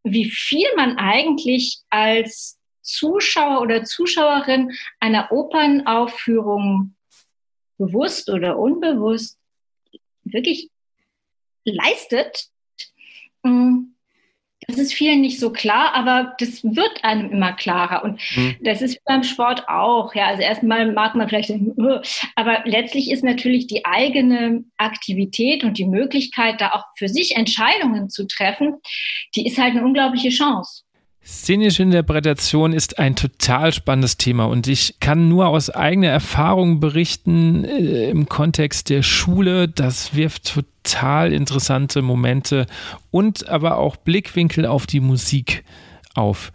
wie 0.03 0.29
viel 0.29 0.67
man 0.75 0.97
eigentlich 0.97 1.79
als 1.89 2.59
Zuschauer 2.81 3.61
oder 3.61 3.83
Zuschauerin 3.83 4.71
einer 4.99 5.31
Opernaufführung 5.31 6.95
bewusst 7.77 8.29
oder 8.29 8.57
unbewusst 8.57 9.37
wirklich 10.23 10.69
leistet, 11.65 12.47
mm, 13.43 13.94
das 14.67 14.77
ist 14.77 14.93
vielen 14.93 15.21
nicht 15.21 15.39
so 15.39 15.51
klar, 15.51 15.93
aber 15.93 16.35
das 16.39 16.63
wird 16.63 17.03
einem 17.03 17.31
immer 17.31 17.53
klarer. 17.53 18.03
Und 18.03 18.19
mhm. 18.35 18.55
das 18.61 18.81
ist 18.81 19.03
beim 19.05 19.23
Sport 19.23 19.67
auch. 19.67 20.13
Ja, 20.15 20.27
also 20.27 20.41
erstmal 20.41 20.91
mag 20.91 21.15
man 21.15 21.27
vielleicht 21.27 21.49
denken, 21.49 21.75
aber 22.35 22.63
letztlich 22.65 23.11
ist 23.11 23.23
natürlich 23.23 23.67
die 23.67 23.85
eigene 23.85 24.63
Aktivität 24.77 25.63
und 25.63 25.77
die 25.77 25.85
Möglichkeit, 25.85 26.61
da 26.61 26.71
auch 26.71 26.85
für 26.97 27.09
sich 27.09 27.35
Entscheidungen 27.35 28.09
zu 28.09 28.25
treffen, 28.27 28.75
die 29.35 29.45
ist 29.45 29.57
halt 29.57 29.71
eine 29.71 29.83
unglaubliche 29.83 30.29
Chance. 30.29 30.84
Szenische 31.25 31.81
Interpretation 31.81 32.71
ist 32.71 32.99
ein 32.99 33.15
total 33.15 33.73
spannendes 33.73 34.17
Thema 34.17 34.45
und 34.45 34.67
ich 34.67 34.99
kann 34.99 35.27
nur 35.27 35.47
aus 35.47 35.71
eigener 35.71 36.09
Erfahrung 36.09 36.79
berichten 36.79 37.65
äh, 37.65 38.11
im 38.11 38.29
Kontext 38.29 38.91
der 38.91 39.01
Schule. 39.01 39.67
Das 39.67 40.13
wirft 40.13 40.53
total 40.53 41.33
interessante 41.33 42.03
Momente 42.03 42.67
und 43.09 43.49
aber 43.49 43.79
auch 43.79 43.95
Blickwinkel 43.95 44.67
auf 44.67 44.85
die 44.85 44.99
Musik 44.99 45.63
auf. 46.13 46.51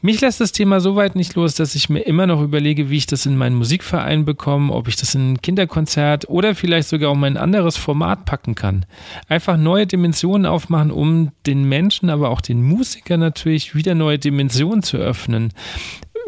Mich 0.00 0.20
lässt 0.20 0.40
das 0.40 0.52
Thema 0.52 0.80
so 0.80 0.94
weit 0.94 1.16
nicht 1.16 1.34
los, 1.34 1.54
dass 1.54 1.74
ich 1.74 1.88
mir 1.88 2.00
immer 2.00 2.26
noch 2.26 2.40
überlege, 2.40 2.88
wie 2.88 2.98
ich 2.98 3.06
das 3.06 3.26
in 3.26 3.36
meinen 3.36 3.56
Musikverein 3.56 4.24
bekomme, 4.24 4.72
ob 4.72 4.86
ich 4.86 4.94
das 4.94 5.14
in 5.16 5.32
ein 5.32 5.42
Kinderkonzert 5.42 6.28
oder 6.28 6.54
vielleicht 6.54 6.88
sogar 6.88 7.10
um 7.10 7.24
ein 7.24 7.36
anderes 7.36 7.76
Format 7.76 8.24
packen 8.24 8.54
kann. 8.54 8.86
Einfach 9.28 9.56
neue 9.56 9.88
Dimensionen 9.88 10.46
aufmachen, 10.46 10.92
um 10.92 11.32
den 11.46 11.64
Menschen, 11.68 12.10
aber 12.10 12.30
auch 12.30 12.40
den 12.40 12.62
Musikern 12.62 13.18
natürlich 13.18 13.74
wieder 13.74 13.96
neue 13.96 14.20
Dimensionen 14.20 14.84
zu 14.84 14.98
öffnen, 14.98 15.52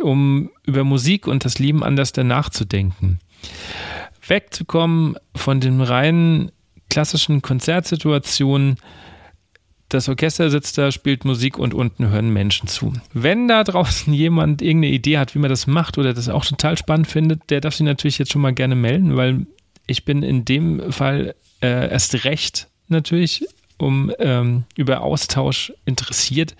um 0.02 0.50
über 0.66 0.82
Musik 0.82 1.28
und 1.28 1.44
das 1.44 1.60
Leben 1.60 1.84
anders 1.84 2.12
danach 2.12 2.50
zu 2.50 2.64
denken. 2.64 3.20
Wegzukommen 4.26 5.16
von 5.36 5.60
den 5.60 5.80
reinen 5.80 6.50
klassischen 6.88 7.40
Konzertsituationen, 7.40 8.76
das 9.90 10.08
Orchester 10.08 10.50
sitzt 10.50 10.78
da, 10.78 10.90
spielt 10.90 11.24
Musik 11.24 11.58
und 11.58 11.74
unten 11.74 12.08
hören 12.08 12.30
Menschen 12.30 12.68
zu. 12.68 12.92
Wenn 13.12 13.48
da 13.48 13.64
draußen 13.64 14.12
jemand 14.14 14.62
irgendeine 14.62 14.94
Idee 14.94 15.18
hat, 15.18 15.34
wie 15.34 15.38
man 15.38 15.50
das 15.50 15.66
macht 15.66 15.98
oder 15.98 16.14
das 16.14 16.28
auch 16.28 16.44
total 16.44 16.76
spannend 16.76 17.06
findet, 17.06 17.50
der 17.50 17.60
darf 17.60 17.74
sich 17.74 17.84
natürlich 17.84 18.18
jetzt 18.18 18.32
schon 18.32 18.42
mal 18.42 18.54
gerne 18.54 18.74
melden, 18.74 19.16
weil 19.16 19.46
ich 19.86 20.04
bin 20.04 20.22
in 20.22 20.44
dem 20.44 20.92
Fall 20.92 21.34
äh, 21.60 21.90
erst 21.90 22.24
recht 22.24 22.68
natürlich 22.88 23.46
um 23.76 24.12
ähm, 24.18 24.64
über 24.76 25.00
Austausch 25.00 25.72
interessiert 25.86 26.54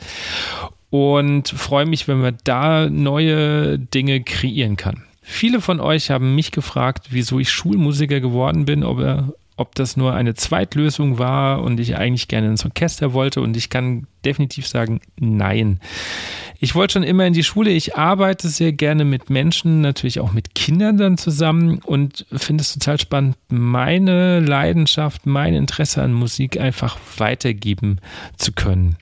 und 0.89 1.49
freue 1.49 1.87
mich, 1.87 2.09
wenn 2.09 2.21
man 2.21 2.39
da 2.45 2.89
neue 2.89 3.79
Dinge 3.79 4.23
kreieren 4.23 4.77
kann. 4.77 5.05
Viele 5.23 5.61
von 5.61 5.81
euch 5.81 6.11
haben 6.11 6.35
mich 6.35 6.51
gefragt, 6.51 7.09
wieso 7.11 7.39
ich 7.39 7.51
Schulmusiker 7.51 8.21
geworden 8.21 8.65
bin, 8.65 8.83
ob 8.83 8.99
er 8.99 9.33
ob 9.61 9.75
das 9.75 9.95
nur 9.95 10.15
eine 10.15 10.33
Zweitlösung 10.33 11.19
war 11.19 11.63
und 11.63 11.79
ich 11.81 11.95
eigentlich 11.95 12.29
gerne 12.29 12.49
ins 12.49 12.65
Orchester 12.65 13.13
wollte. 13.13 13.43
Und 13.43 13.59
ich 13.59 13.69
kann 13.69 14.07
definitiv 14.25 14.67
sagen, 14.67 15.03
nein. 15.19 15.81
Ich 16.59 16.75
wollte 16.75 16.95
schon 16.95 17.03
immer 17.03 17.27
in 17.27 17.35
die 17.35 17.45
Schule. 17.45 17.71
Ich 17.71 17.95
arbeite 17.95 18.49
sehr 18.49 18.73
gerne 18.73 19.05
mit 19.05 19.29
Menschen, 19.29 19.83
natürlich 19.83 20.19
auch 20.19 20.33
mit 20.33 20.55
Kindern 20.55 20.97
dann 20.97 21.19
zusammen 21.19 21.79
und 21.85 22.25
finde 22.33 22.63
es 22.63 22.73
total 22.73 22.99
spannend, 22.99 23.37
meine 23.51 24.41
Leidenschaft, 24.41 25.27
mein 25.27 25.53
Interesse 25.53 26.03
an 26.03 26.15
Musik 26.15 26.59
einfach 26.59 26.99
weitergeben 27.19 27.99
zu 28.39 28.53
können. 28.53 28.97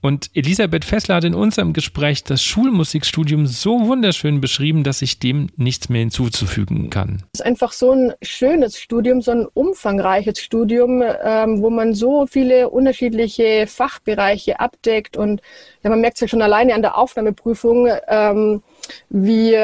Und 0.00 0.30
Elisabeth 0.34 0.84
Fessler 0.84 1.16
hat 1.16 1.24
in 1.24 1.34
unserem 1.34 1.72
Gespräch 1.72 2.22
das 2.22 2.42
Schulmusikstudium 2.42 3.46
so 3.46 3.86
wunderschön 3.86 4.40
beschrieben, 4.40 4.84
dass 4.84 5.02
ich 5.02 5.18
dem 5.18 5.48
nichts 5.56 5.88
mehr 5.88 6.00
hinzuzufügen 6.00 6.88
kann. 6.88 7.24
Es 7.32 7.40
ist 7.40 7.46
einfach 7.46 7.72
so 7.72 7.92
ein 7.92 8.14
schönes 8.22 8.78
Studium, 8.78 9.22
so 9.22 9.32
ein 9.32 9.46
umfangreiches 9.46 10.38
Studium, 10.38 11.02
ähm, 11.02 11.62
wo 11.62 11.70
man 11.70 11.94
so 11.94 12.26
viele 12.26 12.70
unterschiedliche 12.70 13.66
Fachbereiche 13.66 14.60
abdeckt. 14.60 15.16
Und 15.16 15.42
ja, 15.82 15.90
man 15.90 16.00
merkt 16.00 16.18
es 16.18 16.20
ja 16.20 16.28
schon 16.28 16.42
alleine 16.42 16.74
an 16.74 16.82
der 16.82 16.96
Aufnahmeprüfung. 16.96 17.88
Ähm, 18.06 18.62
wie 19.08 19.56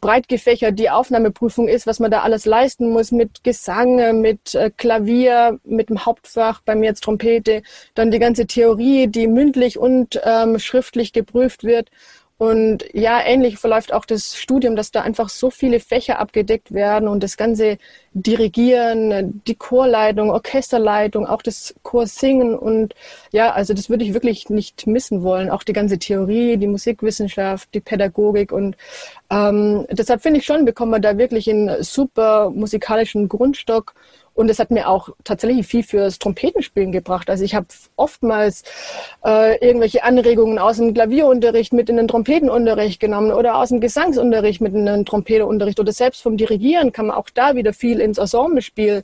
breit 0.00 0.28
gefächert 0.28 0.78
die 0.78 0.90
Aufnahmeprüfung 0.90 1.68
ist, 1.68 1.86
was 1.86 2.00
man 2.00 2.10
da 2.10 2.20
alles 2.20 2.44
leisten 2.46 2.90
muss 2.90 3.12
mit 3.12 3.44
Gesang, 3.44 4.20
mit 4.20 4.54
äh, 4.54 4.70
Klavier, 4.76 5.58
mit 5.64 5.88
dem 5.88 6.04
Hauptfach, 6.06 6.60
bei 6.62 6.74
mir 6.74 6.86
jetzt 6.86 7.04
Trompete, 7.04 7.62
dann 7.94 8.10
die 8.10 8.18
ganze 8.18 8.46
Theorie, 8.46 9.06
die 9.06 9.26
mündlich 9.26 9.78
und 9.78 10.20
ähm, 10.24 10.58
schriftlich 10.58 11.12
geprüft 11.12 11.64
wird. 11.64 11.90
Und 12.40 12.86
ja, 12.94 13.20
ähnlich 13.22 13.58
verläuft 13.58 13.92
auch 13.92 14.06
das 14.06 14.34
Studium, 14.34 14.74
dass 14.74 14.90
da 14.90 15.02
einfach 15.02 15.28
so 15.28 15.50
viele 15.50 15.78
Fächer 15.78 16.18
abgedeckt 16.18 16.72
werden 16.72 17.06
und 17.06 17.22
das 17.22 17.36
ganze 17.36 17.76
Dirigieren, 18.14 19.42
die 19.46 19.56
Chorleitung, 19.56 20.30
Orchesterleitung, 20.30 21.26
auch 21.26 21.42
das 21.42 21.74
Chorsingen 21.82 22.58
und 22.58 22.94
ja, 23.30 23.52
also 23.52 23.74
das 23.74 23.90
würde 23.90 24.04
ich 24.04 24.14
wirklich 24.14 24.48
nicht 24.48 24.86
missen 24.86 25.22
wollen. 25.22 25.50
Auch 25.50 25.64
die 25.64 25.74
ganze 25.74 25.98
Theorie, 25.98 26.56
die 26.56 26.66
Musikwissenschaft, 26.66 27.68
die 27.74 27.80
Pädagogik 27.80 28.52
und 28.52 28.74
ähm, 29.28 29.86
deshalb 29.90 30.22
finde 30.22 30.40
ich 30.40 30.46
schon, 30.46 30.64
bekommen 30.64 30.92
wir 30.92 30.98
da 31.00 31.18
wirklich 31.18 31.50
einen 31.50 31.82
super 31.82 32.48
musikalischen 32.48 33.28
Grundstock 33.28 33.92
und 34.34 34.50
es 34.50 34.58
hat 34.58 34.70
mir 34.70 34.88
auch 34.88 35.10
tatsächlich 35.24 35.66
viel 35.66 35.82
fürs 35.82 36.18
Trompetenspielen 36.18 36.92
gebracht. 36.92 37.28
Also 37.28 37.44
ich 37.44 37.54
habe 37.54 37.66
oftmals 37.96 38.62
äh, 39.24 39.58
irgendwelche 39.64 40.02
Anregungen 40.04 40.58
aus 40.58 40.78
dem 40.78 40.94
Klavierunterricht 40.94 41.72
mit 41.72 41.90
in 41.90 41.96
den 41.96 42.08
Trompetenunterricht 42.08 43.00
genommen 43.00 43.32
oder 43.32 43.56
aus 43.56 43.68
dem 43.70 43.80
Gesangsunterricht 43.80 44.60
mit 44.60 44.74
in 44.74 44.86
den 44.86 45.04
Trompetenunterricht 45.04 45.80
oder 45.80 45.92
selbst 45.92 46.22
vom 46.22 46.36
Dirigieren 46.36 46.92
kann 46.92 47.06
man 47.06 47.16
auch 47.16 47.30
da 47.30 47.54
wieder 47.54 47.72
viel 47.72 48.00
ins 48.00 48.18
Ensemblespiel 48.18 49.02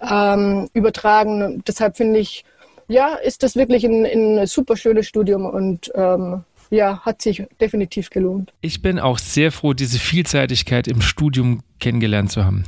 ähm, 0.00 0.68
übertragen. 0.72 1.62
Deshalb 1.66 1.96
finde 1.96 2.20
ich, 2.20 2.44
ja, 2.88 3.14
ist 3.14 3.42
das 3.42 3.56
wirklich 3.56 3.84
ein, 3.84 4.06
ein 4.06 4.46
super 4.46 4.76
schönes 4.76 5.06
Studium 5.06 5.44
und 5.44 5.90
ähm, 5.94 6.44
ja, 6.70 7.00
hat 7.00 7.22
sich 7.22 7.44
definitiv 7.60 8.10
gelohnt. 8.10 8.52
Ich 8.60 8.82
bin 8.82 8.98
auch 8.98 9.18
sehr 9.18 9.52
froh, 9.52 9.72
diese 9.72 9.98
Vielseitigkeit 9.98 10.86
im 10.86 11.00
Studium 11.00 11.62
kennengelernt 11.80 12.30
zu 12.30 12.44
haben. 12.44 12.64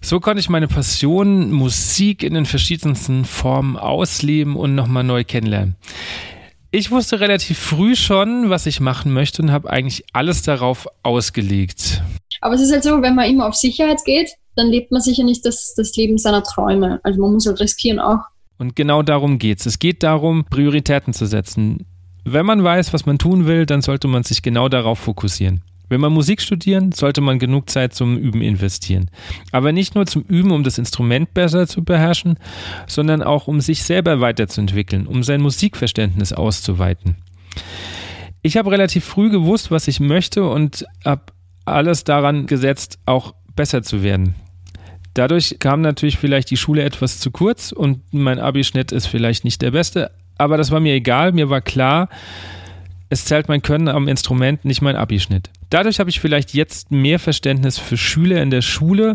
So 0.00 0.20
konnte 0.20 0.40
ich 0.40 0.48
meine 0.48 0.68
Passion 0.68 1.52
Musik 1.52 2.22
in 2.22 2.34
den 2.34 2.46
verschiedensten 2.46 3.24
Formen 3.24 3.76
ausleben 3.76 4.56
und 4.56 4.74
nochmal 4.74 5.04
neu 5.04 5.24
kennenlernen. 5.24 5.76
Ich 6.70 6.90
wusste 6.90 7.20
relativ 7.20 7.58
früh 7.58 7.96
schon, 7.96 8.50
was 8.50 8.66
ich 8.66 8.80
machen 8.80 9.12
möchte 9.12 9.40
und 9.40 9.50
habe 9.50 9.70
eigentlich 9.70 10.04
alles 10.12 10.42
darauf 10.42 10.86
ausgelegt. 11.02 12.02
Aber 12.40 12.54
es 12.54 12.60
ist 12.60 12.72
halt 12.72 12.84
so, 12.84 13.00
wenn 13.02 13.14
man 13.14 13.30
immer 13.30 13.46
auf 13.46 13.54
Sicherheit 13.54 14.04
geht, 14.04 14.30
dann 14.56 14.68
lebt 14.68 14.90
man 14.90 15.00
sicher 15.00 15.24
nicht 15.24 15.46
das, 15.46 15.74
das 15.76 15.94
Leben 15.96 16.18
seiner 16.18 16.42
Träume. 16.42 17.00
Also 17.02 17.20
man 17.20 17.32
muss 17.32 17.46
halt 17.46 17.60
riskieren 17.60 17.98
auch. 17.98 18.20
Und 18.58 18.74
genau 18.74 19.02
darum 19.02 19.38
geht 19.38 19.60
es. 19.60 19.66
Es 19.66 19.78
geht 19.78 20.02
darum, 20.02 20.44
Prioritäten 20.44 21.12
zu 21.12 21.26
setzen. 21.26 21.86
Wenn 22.24 22.46
man 22.46 22.64
weiß, 22.64 22.92
was 22.92 23.06
man 23.06 23.18
tun 23.18 23.46
will, 23.46 23.66
dann 23.66 23.82
sollte 23.82 24.08
man 24.08 24.24
sich 24.24 24.42
genau 24.42 24.68
darauf 24.68 24.98
fokussieren. 24.98 25.62
Wenn 25.88 26.00
man 26.00 26.12
Musik 26.12 26.40
studieren, 26.40 26.92
sollte 26.92 27.20
man 27.20 27.38
genug 27.38 27.70
Zeit 27.70 27.94
zum 27.94 28.16
Üben 28.16 28.42
investieren. 28.42 29.10
Aber 29.52 29.72
nicht 29.72 29.94
nur 29.94 30.06
zum 30.06 30.22
Üben, 30.22 30.50
um 30.50 30.64
das 30.64 30.78
Instrument 30.78 31.32
besser 31.32 31.66
zu 31.66 31.84
beherrschen, 31.84 32.38
sondern 32.86 33.22
auch 33.22 33.46
um 33.46 33.60
sich 33.60 33.84
selber 33.84 34.20
weiterzuentwickeln, 34.20 35.06
um 35.06 35.22
sein 35.22 35.40
Musikverständnis 35.40 36.32
auszuweiten. 36.32 37.16
Ich 38.42 38.56
habe 38.56 38.70
relativ 38.70 39.04
früh 39.04 39.30
gewusst, 39.30 39.70
was 39.70 39.88
ich 39.88 40.00
möchte 40.00 40.48
und 40.48 40.86
habe 41.04 41.22
alles 41.64 42.04
daran 42.04 42.46
gesetzt, 42.46 42.98
auch 43.06 43.34
besser 43.54 43.82
zu 43.82 44.02
werden. 44.02 44.34
Dadurch 45.14 45.56
kam 45.58 45.80
natürlich 45.80 46.18
vielleicht 46.18 46.50
die 46.50 46.56
Schule 46.56 46.82
etwas 46.82 47.20
zu 47.20 47.30
kurz 47.30 47.72
und 47.72 48.02
mein 48.12 48.38
Abischnitt 48.38 48.92
ist 48.92 49.06
vielleicht 49.06 49.44
nicht 49.44 49.62
der 49.62 49.70
beste, 49.70 50.10
aber 50.38 50.58
das 50.58 50.70
war 50.70 50.80
mir 50.80 50.94
egal. 50.94 51.32
Mir 51.32 51.48
war 51.48 51.60
klar, 51.62 52.08
es 53.08 53.24
zählt 53.24 53.48
mein 53.48 53.62
Können 53.62 53.88
am 53.88 54.08
Instrument, 54.08 54.64
nicht 54.64 54.82
mein 54.82 54.96
Abischnitt. 54.96 55.50
Dadurch 55.70 56.00
habe 56.00 56.10
ich 56.10 56.20
vielleicht 56.20 56.54
jetzt 56.54 56.90
mehr 56.90 57.18
Verständnis 57.18 57.78
für 57.78 57.96
Schüler 57.96 58.42
in 58.42 58.50
der 58.50 58.62
Schule, 58.62 59.14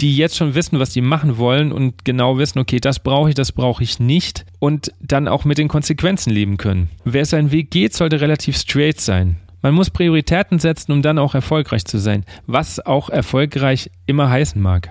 die 0.00 0.16
jetzt 0.16 0.36
schon 0.36 0.54
wissen, 0.54 0.78
was 0.78 0.92
sie 0.92 1.00
machen 1.00 1.38
wollen 1.38 1.72
und 1.72 2.04
genau 2.04 2.38
wissen, 2.38 2.58
okay, 2.58 2.78
das 2.80 2.98
brauche 2.98 3.28
ich, 3.28 3.34
das 3.34 3.52
brauche 3.52 3.82
ich 3.82 4.00
nicht 4.00 4.44
und 4.58 4.92
dann 5.00 5.28
auch 5.28 5.44
mit 5.44 5.58
den 5.58 5.68
Konsequenzen 5.68 6.30
leben 6.30 6.56
können. 6.56 6.90
Wer 7.04 7.24
seinen 7.24 7.52
Weg 7.52 7.70
geht, 7.70 7.94
sollte 7.94 8.20
relativ 8.20 8.56
straight 8.56 9.00
sein. 9.00 9.36
Man 9.60 9.74
muss 9.74 9.90
Prioritäten 9.90 10.58
setzen, 10.58 10.90
um 10.90 11.02
dann 11.02 11.18
auch 11.18 11.36
erfolgreich 11.36 11.84
zu 11.84 11.98
sein, 11.98 12.24
was 12.46 12.84
auch 12.84 13.08
erfolgreich 13.08 13.90
immer 14.06 14.28
heißen 14.28 14.60
mag. 14.60 14.90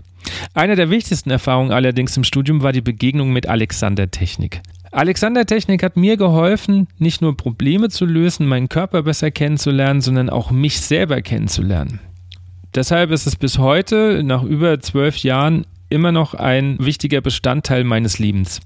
Eine 0.53 0.75
der 0.75 0.89
wichtigsten 0.89 1.29
Erfahrungen 1.29 1.71
allerdings 1.71 2.15
im 2.15 2.23
Studium 2.23 2.63
war 2.63 2.71
die 2.71 2.81
Begegnung 2.81 3.33
mit 3.33 3.47
Alexander 3.47 4.09
Technik. 4.11 4.61
Alexander 4.93 5.45
Technik 5.45 5.83
hat 5.83 5.95
mir 5.95 6.17
geholfen, 6.17 6.89
nicht 6.97 7.21
nur 7.21 7.37
Probleme 7.37 7.89
zu 7.89 8.05
lösen, 8.05 8.45
meinen 8.45 8.67
Körper 8.67 9.03
besser 9.03 9.31
kennenzulernen, 9.31 10.01
sondern 10.01 10.29
auch 10.29 10.51
mich 10.51 10.81
selber 10.81 11.21
kennenzulernen. 11.21 12.01
Deshalb 12.75 13.11
ist 13.11 13.25
es 13.25 13.37
bis 13.37 13.57
heute, 13.57 14.21
nach 14.23 14.43
über 14.43 14.81
zwölf 14.81 15.17
Jahren, 15.19 15.65
immer 15.89 16.11
noch 16.11 16.33
ein 16.33 16.77
wichtiger 16.79 17.21
Bestandteil 17.21 17.85
meines 17.85 18.19
Lebens. 18.19 18.59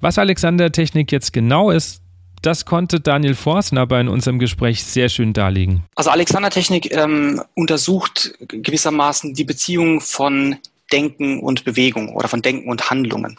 Was 0.00 0.18
Alexander 0.18 0.72
Technik 0.72 1.12
jetzt 1.12 1.34
genau 1.34 1.70
ist, 1.70 2.00
das 2.40 2.64
konnte 2.64 3.00
Daniel 3.00 3.34
Forstner 3.34 3.86
bei 3.86 4.00
in 4.00 4.08
unserem 4.08 4.38
Gespräch 4.38 4.82
sehr 4.84 5.10
schön 5.10 5.34
darlegen. 5.34 5.84
Also 5.94 6.10
Alexander 6.10 6.50
Technik 6.50 6.90
ähm, 6.94 7.42
untersucht 7.54 8.34
gewissermaßen 8.48 9.34
die 9.34 9.44
Beziehung 9.44 10.00
von 10.00 10.56
Denken 10.92 11.40
und 11.40 11.64
Bewegung 11.64 12.14
oder 12.14 12.28
von 12.28 12.42
Denken 12.42 12.70
und 12.70 12.90
Handlungen. 12.90 13.36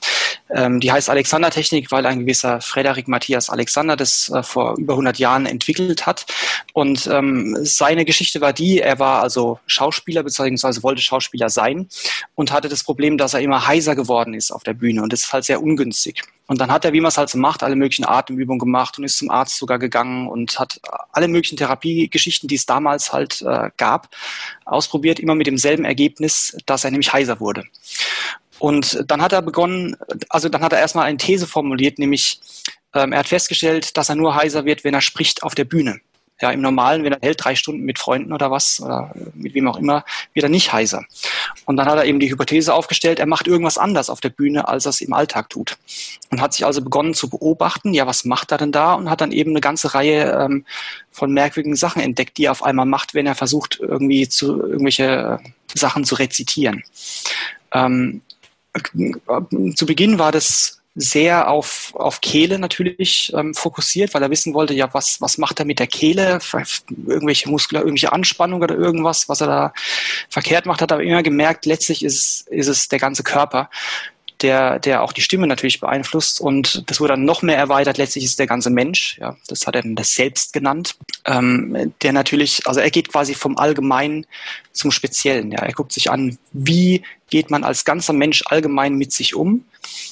Ähm, 0.50 0.80
die 0.80 0.92
heißt 0.92 1.10
Alexander-Technik, 1.10 1.92
weil 1.92 2.06
ein 2.06 2.22
gewisser 2.22 2.62
Frederik 2.62 3.08
Matthias 3.08 3.50
Alexander 3.50 3.96
das 3.96 4.30
äh, 4.30 4.44
vor 4.44 4.78
über 4.78 4.94
100 4.94 5.18
Jahren 5.20 5.46
entwickelt 5.46 6.06
hat. 6.06 6.26
Und 6.74 7.08
ähm, 7.08 7.58
seine 7.62 8.06
Geschichte 8.06 8.42
war 8.42 8.54
die, 8.54 8.80
er 8.80 9.00
war 9.00 9.22
also 9.22 9.60
Schauspieler 9.68 10.24
beziehungsweise 10.24 10.84
wollte 10.84 11.02
Schauspieler 11.02 11.50
sein 11.50 11.88
und 12.36 12.52
hatte 12.52 12.70
das 12.70 12.84
Problem, 12.84 13.18
dass 13.18 13.34
er 13.34 13.42
immer 13.42 13.68
heiser 13.68 13.96
geworden 13.96 14.34
ist 14.34 14.52
auf 14.52 14.64
der 14.64 14.74
Bühne 14.74 15.02
und 15.02 15.14
das 15.14 15.22
ist 15.22 15.34
halt 15.34 15.46
sehr 15.46 15.62
ungünstig. 15.62 16.24
Und 16.48 16.62
dann 16.62 16.72
hat 16.72 16.86
er, 16.86 16.94
wie 16.94 17.02
man 17.02 17.10
es 17.10 17.18
halt 17.18 17.30
so 17.30 17.38
macht, 17.38 17.64
alle 17.64 17.76
möglichen 17.76 18.06
Atemübungen 18.06 18.60
gemacht 18.60 18.98
und 18.98 19.04
ist 19.04 19.18
zum 19.18 19.32
Arzt 19.32 19.58
sogar 19.58 19.80
gegangen 19.80 20.28
und 20.28 20.60
hat 20.60 20.80
alle 21.12 21.28
möglichen 21.28 21.58
Therapiegeschichten, 21.58 22.48
die 22.48 22.56
es 22.56 22.68
damals 22.68 23.12
halt 23.12 23.42
äh, 23.42 23.72
gab, 23.78 24.10
ausprobiert, 24.66 25.20
immer 25.20 25.34
mit 25.34 25.48
demselben 25.48 25.86
Ergebnis, 25.86 26.56
dass 26.66 26.84
er 26.84 26.92
nämlich 26.92 27.12
heiser 27.12 27.40
wurde. 27.40 27.64
Und 28.60 29.04
dann 29.08 29.22
hat 29.22 29.34
er 29.34 29.42
begonnen, 29.42 29.98
also 30.30 30.50
dann 30.50 30.62
hat 30.62 30.74
er 30.74 30.80
erstmal 30.80 31.06
eine 31.06 31.18
These 31.18 31.48
formuliert, 31.48 32.00
nämlich 32.00 32.40
ähm, 32.94 33.12
er 33.12 33.20
hat 33.20 33.28
festgestellt, 33.28 33.98
dass 33.98 34.10
er 34.10 34.16
nur 34.16 34.36
heiser 34.36 34.66
wird, 34.66 34.84
wenn 34.84 34.94
er 34.94 35.02
spricht 35.02 35.44
auf 35.44 35.56
der 35.56 35.66
Bühne. 35.66 36.00
Ja, 36.42 36.52
im 36.52 36.60
Normalen, 36.60 37.06
wenn 37.06 37.14
er 37.14 37.20
hält 37.22 37.46
drei 37.46 37.56
Stunden 37.56 37.84
mit 37.84 37.98
Freunden 37.98 38.34
oder 38.34 38.52
was, 38.52 38.82
oder 38.82 39.14
mit 39.36 39.54
wem 39.54 39.70
auch 39.70 39.78
immer, 39.78 40.04
wird 40.34 40.44
er 40.44 40.50
nicht 40.50 40.74
heiser. 40.74 41.06
Und 41.64 41.78
dann 41.78 41.88
hat 41.88 41.98
er 41.98 42.04
eben 42.04 42.20
die 42.20 42.30
Hypothese 42.30 42.74
aufgestellt, 42.74 43.20
er 43.20 43.26
macht 43.26 43.48
irgendwas 43.48 43.78
anders 43.78 44.10
auf 44.10 44.20
der 44.20 44.30
Bühne, 44.30 44.68
als 44.68 44.86
er 44.86 44.90
es 44.90 45.00
im 45.00 45.14
Alltag 45.14 45.50
tut. 45.50 45.78
Und 46.32 46.42
hat 46.42 46.52
sich 46.52 46.66
also 46.66 46.82
begonnen 46.82 47.14
zu 47.14 47.30
beobachten, 47.30 47.94
ja, 47.94 48.06
was 48.06 48.26
macht 48.26 48.52
er 48.52 48.58
denn 48.58 48.74
da? 48.74 48.96
Und 48.96 49.10
hat 49.10 49.22
dann 49.22 49.32
eben 49.32 49.52
eine 49.52 49.62
ganze 49.62 49.94
Reihe 49.94 50.38
ähm, 50.38 50.66
von 51.10 51.32
merkwürdigen 51.32 51.78
Sachen 51.78 52.02
entdeckt, 52.02 52.38
die 52.38 52.46
er 52.46 52.52
auf 52.52 52.64
einmal 52.64 52.86
macht, 52.86 53.14
wenn 53.14 53.28
er 53.28 53.36
versucht, 53.36 53.80
irgendwie 53.80 54.28
zu 54.28 54.62
irgendwelche 54.62 55.40
äh, 55.42 55.50
Sachen 55.74 56.04
zu 56.04 56.16
rezitieren. 56.16 56.84
Ähm, 57.72 58.22
zu 59.76 59.86
Beginn 59.86 60.20
war 60.20 60.32
das 60.32 60.82
sehr 60.96 61.50
auf, 61.50 61.94
auf 61.96 62.22
Kehle 62.22 62.58
natürlich 62.58 63.34
ähm, 63.36 63.54
fokussiert, 63.54 64.14
weil 64.14 64.24
er 64.24 64.30
wissen 64.30 64.54
wollte, 64.54 64.74
ja, 64.74 64.94
was, 64.94 65.20
was 65.20 65.38
macht 65.38 65.60
er 65.60 65.66
mit 65.66 65.80
der 65.80 65.88
Kehle? 65.88 66.40
Irgendwelche 67.06 67.50
Muskeln, 67.50 67.82
irgendwelche 67.82 68.14
Anspannung 68.14 68.62
oder 68.62 68.76
irgendwas, 68.76 69.28
was 69.28 69.42
er 69.42 69.48
da 69.48 69.74
verkehrt 70.30 70.66
macht, 70.66 70.82
hat 70.82 70.94
aber 70.94 71.04
immer 71.04 71.22
gemerkt, 71.22 71.66
letztlich 71.66 72.04
ist, 72.04 72.48
ist 72.48 72.68
es 72.68 72.88
der 72.88 73.00
ganze 73.00 73.24
Körper 73.24 73.70
der, 74.42 74.80
der 74.80 75.04
auch 75.04 75.14
die 75.14 75.22
Stimme 75.22 75.48
natürlich 75.48 75.80
beeinflusst. 75.80 76.42
Und 76.42 76.90
das 76.90 77.00
wurde 77.00 77.14
dann 77.14 77.26
noch 77.26 77.42
mehr 77.42 77.58
erweitert. 77.58 77.98
Letztlich 77.98 78.24
ist 78.26 78.40
der 78.40 78.48
ganze 78.48 78.70
Mensch, 78.70 79.18
ja, 79.20 79.36
das 79.48 79.68
hat 79.68 79.76
er 79.76 79.82
dann 79.82 79.96
das 79.96 80.14
Selbst 80.14 80.54
genannt, 80.54 80.98
ähm, 81.26 81.94
der 82.02 82.14
natürlich, 82.14 82.68
also 82.68 82.80
er 82.80 82.92
geht 82.92 83.10
quasi 83.10 83.34
vom 83.34 83.58
Allgemeinen 83.58 84.26
zum 84.76 84.92
Speziellen. 84.92 85.52
Ja, 85.52 85.60
er 85.60 85.74
guckt 85.74 85.94
sich 85.94 86.12
an, 86.12 86.38
wie 86.52 87.02
geht 87.30 87.50
man 87.50 87.64
als 87.64 87.86
ganzer 87.86 88.14
Mensch 88.14 88.44
allgemein 88.46 88.96
mit 88.96 89.12
sich 89.12 89.36
um. 89.36 89.66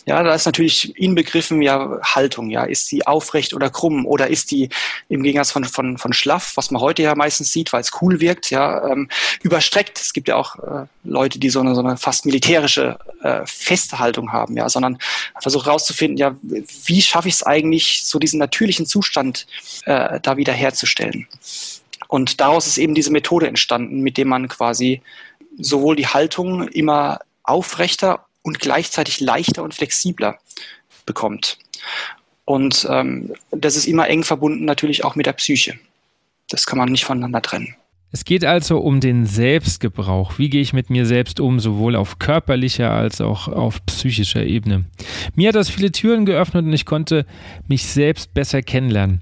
Ja, 0.05 0.23
da 0.23 0.33
ist 0.33 0.45
natürlich 0.45 0.97
inbegriffen 0.97 1.61
ja 1.61 1.99
Haltung. 2.03 2.49
Ja, 2.49 2.63
ist 2.63 2.91
die 2.91 3.05
aufrecht 3.05 3.53
oder 3.53 3.69
krumm 3.69 4.05
oder 4.05 4.27
ist 4.27 4.51
die 4.51 4.69
im 5.09 5.23
Gegensatz 5.23 5.51
von, 5.51 5.63
von, 5.65 5.97
von 5.97 6.13
schlaff, 6.13 6.53
was 6.55 6.71
man 6.71 6.81
heute 6.81 7.03
ja 7.03 7.15
meistens 7.15 7.51
sieht, 7.51 7.71
weil 7.73 7.81
es 7.81 7.91
cool 8.01 8.19
wirkt, 8.19 8.49
ja, 8.49 8.89
ähm, 8.89 9.09
überstreckt. 9.41 9.99
Es 9.99 10.13
gibt 10.13 10.27
ja 10.27 10.35
auch 10.35 10.55
äh, 10.55 10.85
Leute, 11.03 11.39
die 11.39 11.49
so 11.49 11.59
eine, 11.59 11.75
so 11.75 11.81
eine 11.81 11.97
fast 11.97 12.25
militärische 12.25 12.97
äh, 13.21 13.41
feste 13.45 13.99
Haltung 13.99 14.31
haben, 14.31 14.57
ja, 14.57 14.67
sondern 14.69 14.97
versucht 15.39 15.65
herauszufinden, 15.65 16.17
ja, 16.17 16.35
wie 16.41 17.01
schaffe 17.01 17.27
ich 17.27 17.35
es 17.35 17.43
eigentlich, 17.43 18.03
so 18.03 18.19
diesen 18.19 18.39
natürlichen 18.39 18.85
Zustand 18.85 19.45
äh, 19.85 20.19
da 20.19 20.37
wieder 20.37 20.53
herzustellen. 20.53 21.27
Und 22.13 22.41
daraus 22.41 22.67
ist 22.67 22.77
eben 22.77 22.93
diese 22.93 23.11
Methode 23.11 23.47
entstanden, 23.47 24.01
mit 24.01 24.17
dem 24.17 24.27
man 24.27 24.47
quasi 24.47 25.01
sowohl 25.57 25.95
die 25.95 26.05
Haltung 26.05 26.67
immer 26.67 27.21
aufrechter 27.41 28.27
und 28.43 28.59
gleichzeitig 28.59 29.19
leichter 29.19 29.63
und 29.63 29.73
flexibler 29.73 30.37
bekommt. 31.07 31.57
Und 32.45 32.87
ähm, 32.87 33.33
das 33.49 33.75
ist 33.75 33.87
immer 33.87 34.09
eng 34.09 34.23
verbunden 34.23 34.63
natürlich 34.63 35.03
auch 35.03 35.15
mit 35.15 35.25
der 35.25 35.33
Psyche. 35.33 35.73
Das 36.49 36.67
kann 36.67 36.77
man 36.77 36.91
nicht 36.91 37.03
voneinander 37.03 37.41
trennen. 37.41 37.75
Es 38.11 38.25
geht 38.25 38.45
also 38.45 38.77
um 38.77 38.99
den 38.99 39.25
Selbstgebrauch. 39.25 40.37
Wie 40.37 40.51
gehe 40.51 40.61
ich 40.61 40.71
mit 40.71 40.91
mir 40.91 41.07
selbst 41.07 41.39
um, 41.39 41.59
sowohl 41.59 41.95
auf 41.95 42.19
körperlicher 42.19 42.91
als 42.91 43.21
auch 43.21 43.47
auf 43.47 43.83
psychischer 43.87 44.43
Ebene. 44.43 44.85
Mir 45.33 45.47
hat 45.47 45.55
das 45.55 45.71
viele 45.71 45.91
Türen 45.91 46.27
geöffnet 46.27 46.63
und 46.63 46.73
ich 46.73 46.85
konnte 46.85 47.25
mich 47.67 47.87
selbst 47.87 48.35
besser 48.35 48.61
kennenlernen. 48.61 49.21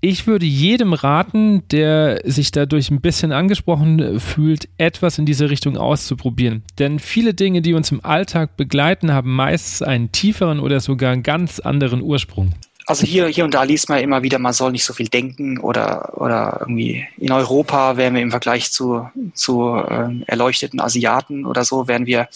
Ich 0.00 0.28
würde 0.28 0.46
jedem 0.46 0.92
raten, 0.92 1.66
der 1.72 2.20
sich 2.24 2.52
dadurch 2.52 2.90
ein 2.90 3.00
bisschen 3.00 3.32
angesprochen 3.32 4.20
fühlt, 4.20 4.68
etwas 4.78 5.18
in 5.18 5.26
diese 5.26 5.50
Richtung 5.50 5.76
auszuprobieren. 5.76 6.62
Denn 6.78 7.00
viele 7.00 7.34
Dinge, 7.34 7.62
die 7.62 7.74
uns 7.74 7.90
im 7.90 8.04
Alltag 8.04 8.56
begleiten, 8.56 9.12
haben 9.12 9.34
meist 9.34 9.82
einen 9.82 10.12
tieferen 10.12 10.60
oder 10.60 10.78
sogar 10.78 11.12
einen 11.12 11.24
ganz 11.24 11.58
anderen 11.58 12.00
Ursprung 12.02 12.54
also 12.88 13.06
hier, 13.06 13.26
hier 13.26 13.44
und 13.44 13.52
da 13.52 13.64
liest 13.64 13.90
man 13.90 14.00
immer 14.00 14.22
wieder, 14.22 14.38
man 14.38 14.54
soll 14.54 14.72
nicht 14.72 14.84
so 14.84 14.94
viel 14.94 15.08
denken 15.08 15.58
oder, 15.58 16.16
oder 16.16 16.56
irgendwie 16.60 17.06
in 17.18 17.30
Europa 17.30 17.98
wären 17.98 18.14
wir 18.14 18.22
im 18.22 18.30
Vergleich 18.30 18.72
zu, 18.72 19.06
zu 19.34 19.74
äh, 19.76 20.22
erleuchteten 20.26 20.80
Asiaten 20.80 21.44
oder 21.44 21.64
so, 21.64 21.86
wären 21.86 22.06
wir, 22.06 22.28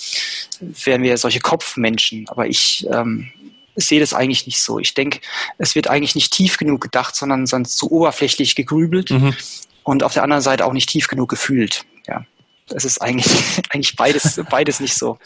wären 0.85 1.03
wir 1.03 1.17
solche 1.17 1.41
Kopfmenschen. 1.41 2.27
Aber 2.29 2.47
ich 2.47 2.87
ähm, 2.93 3.29
sehe 3.77 4.01
das 4.01 4.15
eigentlich 4.15 4.47
nicht 4.47 4.63
so. 4.63 4.79
Ich 4.79 4.95
denke, 4.95 5.21
es 5.59 5.75
wird 5.75 5.89
eigentlich 5.89 6.15
nicht 6.15 6.33
tief 6.33 6.57
genug 6.57 6.81
gedacht, 6.81 7.17
sondern 7.17 7.47
sonst 7.47 7.77
zu 7.77 7.91
oberflächlich 7.91 8.55
gegrübelt 8.55 9.11
mhm. 9.11 9.35
und 9.83 10.03
auf 10.03 10.15
der 10.15 10.23
anderen 10.23 10.43
Seite 10.43 10.67
auch 10.67 10.73
nicht 10.73 10.89
tief 10.89 11.09
genug 11.09 11.29
gefühlt. 11.29 11.85
Ja. 12.07 12.25
Das 12.69 12.85
ist 12.85 13.01
eigentlich, 13.01 13.27
eigentlich 13.71 13.97
beides, 13.97 14.41
beides 14.51 14.81
nicht 14.81 14.95
so 14.95 15.19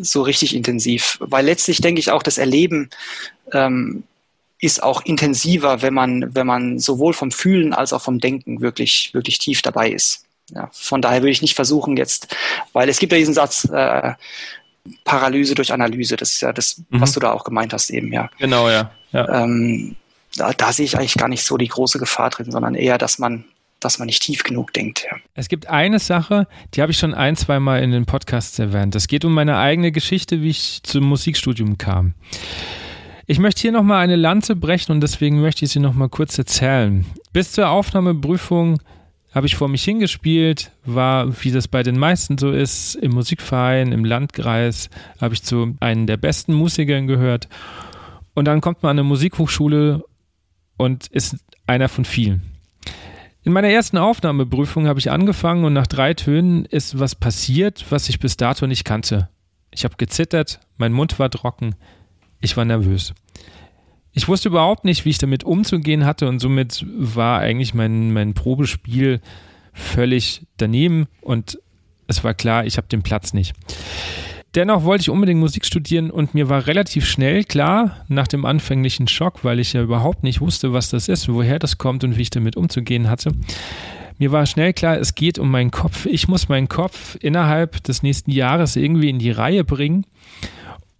so 0.00 0.22
richtig 0.22 0.54
intensiv. 0.54 1.18
Weil 1.20 1.44
letztlich 1.46 1.80
denke 1.80 2.00
ich 2.00 2.10
auch, 2.10 2.22
das 2.22 2.38
Erleben 2.38 2.90
ähm, 3.52 4.04
ist 4.60 4.82
auch 4.82 5.04
intensiver, 5.04 5.82
wenn 5.82 5.94
man, 5.94 6.34
wenn 6.34 6.46
man 6.46 6.78
sowohl 6.78 7.12
vom 7.12 7.30
Fühlen 7.30 7.72
als 7.72 7.92
auch 7.92 8.02
vom 8.02 8.18
Denken 8.18 8.60
wirklich, 8.60 9.10
wirklich 9.12 9.38
tief 9.38 9.62
dabei 9.62 9.90
ist. 9.90 10.24
Ja, 10.50 10.68
von 10.72 11.00
daher 11.00 11.22
würde 11.22 11.30
ich 11.30 11.42
nicht 11.42 11.54
versuchen 11.54 11.96
jetzt, 11.96 12.36
weil 12.72 12.88
es 12.88 12.98
gibt 12.98 13.12
ja 13.12 13.18
diesen 13.18 13.34
Satz, 13.34 13.64
äh, 13.72 14.12
Paralyse 15.04 15.54
durch 15.54 15.72
Analyse, 15.72 16.16
das 16.16 16.32
ist 16.32 16.40
ja 16.40 16.52
das, 16.52 16.82
mhm. 16.90 17.00
was 17.00 17.12
du 17.12 17.20
da 17.20 17.32
auch 17.32 17.44
gemeint 17.44 17.72
hast 17.72 17.90
eben, 17.90 18.12
ja. 18.12 18.30
Genau, 18.38 18.68
ja. 18.68 18.90
ja. 19.12 19.42
Ähm, 19.42 19.96
da, 20.36 20.52
da 20.52 20.72
sehe 20.72 20.84
ich 20.84 20.96
eigentlich 20.98 21.14
gar 21.14 21.28
nicht 21.28 21.44
so 21.44 21.56
die 21.56 21.68
große 21.68 21.98
Gefahr 21.98 22.30
drin, 22.30 22.50
sondern 22.50 22.74
eher, 22.74 22.98
dass 22.98 23.18
man 23.18 23.44
dass 23.80 23.98
man 23.98 24.06
nicht 24.06 24.22
tief 24.22 24.42
genug 24.42 24.72
denkt. 24.72 25.06
Ja. 25.10 25.18
Es 25.34 25.48
gibt 25.48 25.68
eine 25.68 25.98
Sache, 25.98 26.46
die 26.72 26.80
habe 26.80 26.92
ich 26.92 26.98
schon 26.98 27.12
ein, 27.12 27.36
zwei 27.36 27.60
Mal 27.60 27.82
in 27.82 27.90
den 27.90 28.06
Podcasts 28.06 28.58
erwähnt. 28.58 28.94
Es 28.94 29.08
geht 29.08 29.24
um 29.26 29.34
meine 29.34 29.58
eigene 29.58 29.92
Geschichte, 29.92 30.40
wie 30.40 30.48
ich 30.50 30.80
zum 30.82 31.04
Musikstudium 31.04 31.76
kam. 31.76 32.14
Ich 33.26 33.38
möchte 33.38 33.62
hier 33.62 33.72
nochmal 33.72 34.02
eine 34.02 34.16
Lanze 34.16 34.56
brechen 34.56 34.92
und 34.92 35.00
deswegen 35.00 35.40
möchte 35.40 35.64
ich 35.64 35.70
sie 35.70 35.80
nochmal 35.80 36.08
kurz 36.08 36.38
erzählen. 36.38 37.04
Bis 37.32 37.52
zur 37.52 37.68
Aufnahmeprüfung 37.68 38.80
habe 39.34 39.46
ich 39.46 39.56
vor 39.56 39.68
mich 39.68 39.82
hingespielt, 39.82 40.70
war, 40.84 41.42
wie 41.42 41.50
das 41.50 41.66
bei 41.66 41.82
den 41.82 41.98
meisten 41.98 42.38
so 42.38 42.52
ist, 42.52 42.94
im 42.94 43.12
Musikverein, 43.12 43.90
im 43.90 44.04
Landkreis, 44.04 44.90
habe 45.20 45.34
ich 45.34 45.42
zu 45.42 45.76
einem 45.80 46.06
der 46.06 46.16
besten 46.16 46.54
Musikern 46.54 47.08
gehört. 47.08 47.48
Und 48.34 48.46
dann 48.46 48.60
kommt 48.60 48.82
man 48.82 48.90
an 48.90 49.00
eine 49.00 49.08
Musikhochschule 49.08 50.04
und 50.76 51.08
ist 51.08 51.36
einer 51.66 51.88
von 51.88 52.04
vielen. 52.04 52.42
In 53.42 53.52
meiner 53.52 53.68
ersten 53.68 53.98
Aufnahmeprüfung 53.98 54.86
habe 54.86 55.00
ich 55.00 55.10
angefangen 55.10 55.64
und 55.64 55.72
nach 55.72 55.88
drei 55.88 56.14
Tönen 56.14 56.64
ist 56.64 56.98
was 56.98 57.14
passiert, 57.14 57.84
was 57.90 58.08
ich 58.08 58.20
bis 58.20 58.36
dato 58.36 58.66
nicht 58.66 58.84
kannte. 58.84 59.28
Ich 59.72 59.84
habe 59.84 59.96
gezittert, 59.96 60.60
mein 60.76 60.92
Mund 60.92 61.18
war 61.18 61.28
trocken, 61.28 61.74
ich 62.40 62.56
war 62.56 62.64
nervös. 62.64 63.12
Ich 64.16 64.28
wusste 64.28 64.48
überhaupt 64.48 64.84
nicht, 64.84 65.04
wie 65.04 65.10
ich 65.10 65.18
damit 65.18 65.42
umzugehen 65.42 66.06
hatte 66.06 66.28
und 66.28 66.38
somit 66.38 66.86
war 66.96 67.40
eigentlich 67.40 67.74
mein, 67.74 68.12
mein 68.12 68.32
Probespiel 68.32 69.20
völlig 69.72 70.46
daneben 70.56 71.06
und 71.20 71.58
es 72.06 72.22
war 72.22 72.32
klar, 72.32 72.64
ich 72.64 72.76
habe 72.76 72.86
den 72.86 73.02
Platz 73.02 73.34
nicht. 73.34 73.54
Dennoch 74.54 74.84
wollte 74.84 75.02
ich 75.02 75.10
unbedingt 75.10 75.40
Musik 75.40 75.66
studieren 75.66 76.12
und 76.12 76.32
mir 76.32 76.48
war 76.48 76.68
relativ 76.68 77.06
schnell 77.06 77.42
klar, 77.42 78.04
nach 78.06 78.28
dem 78.28 78.44
anfänglichen 78.44 79.08
Schock, 79.08 79.42
weil 79.42 79.58
ich 79.58 79.72
ja 79.72 79.82
überhaupt 79.82 80.22
nicht 80.22 80.40
wusste, 80.40 80.72
was 80.72 80.90
das 80.90 81.08
ist, 81.08 81.28
woher 81.28 81.58
das 81.58 81.76
kommt 81.76 82.04
und 82.04 82.16
wie 82.16 82.22
ich 82.22 82.30
damit 82.30 82.56
umzugehen 82.56 83.10
hatte. 83.10 83.32
Mir 84.18 84.30
war 84.30 84.46
schnell 84.46 84.72
klar, 84.72 84.96
es 84.96 85.16
geht 85.16 85.40
um 85.40 85.50
meinen 85.50 85.72
Kopf. 85.72 86.06
Ich 86.06 86.28
muss 86.28 86.48
meinen 86.48 86.68
Kopf 86.68 87.16
innerhalb 87.20 87.82
des 87.82 88.04
nächsten 88.04 88.30
Jahres 88.30 88.76
irgendwie 88.76 89.10
in 89.10 89.18
die 89.18 89.32
Reihe 89.32 89.64
bringen, 89.64 90.06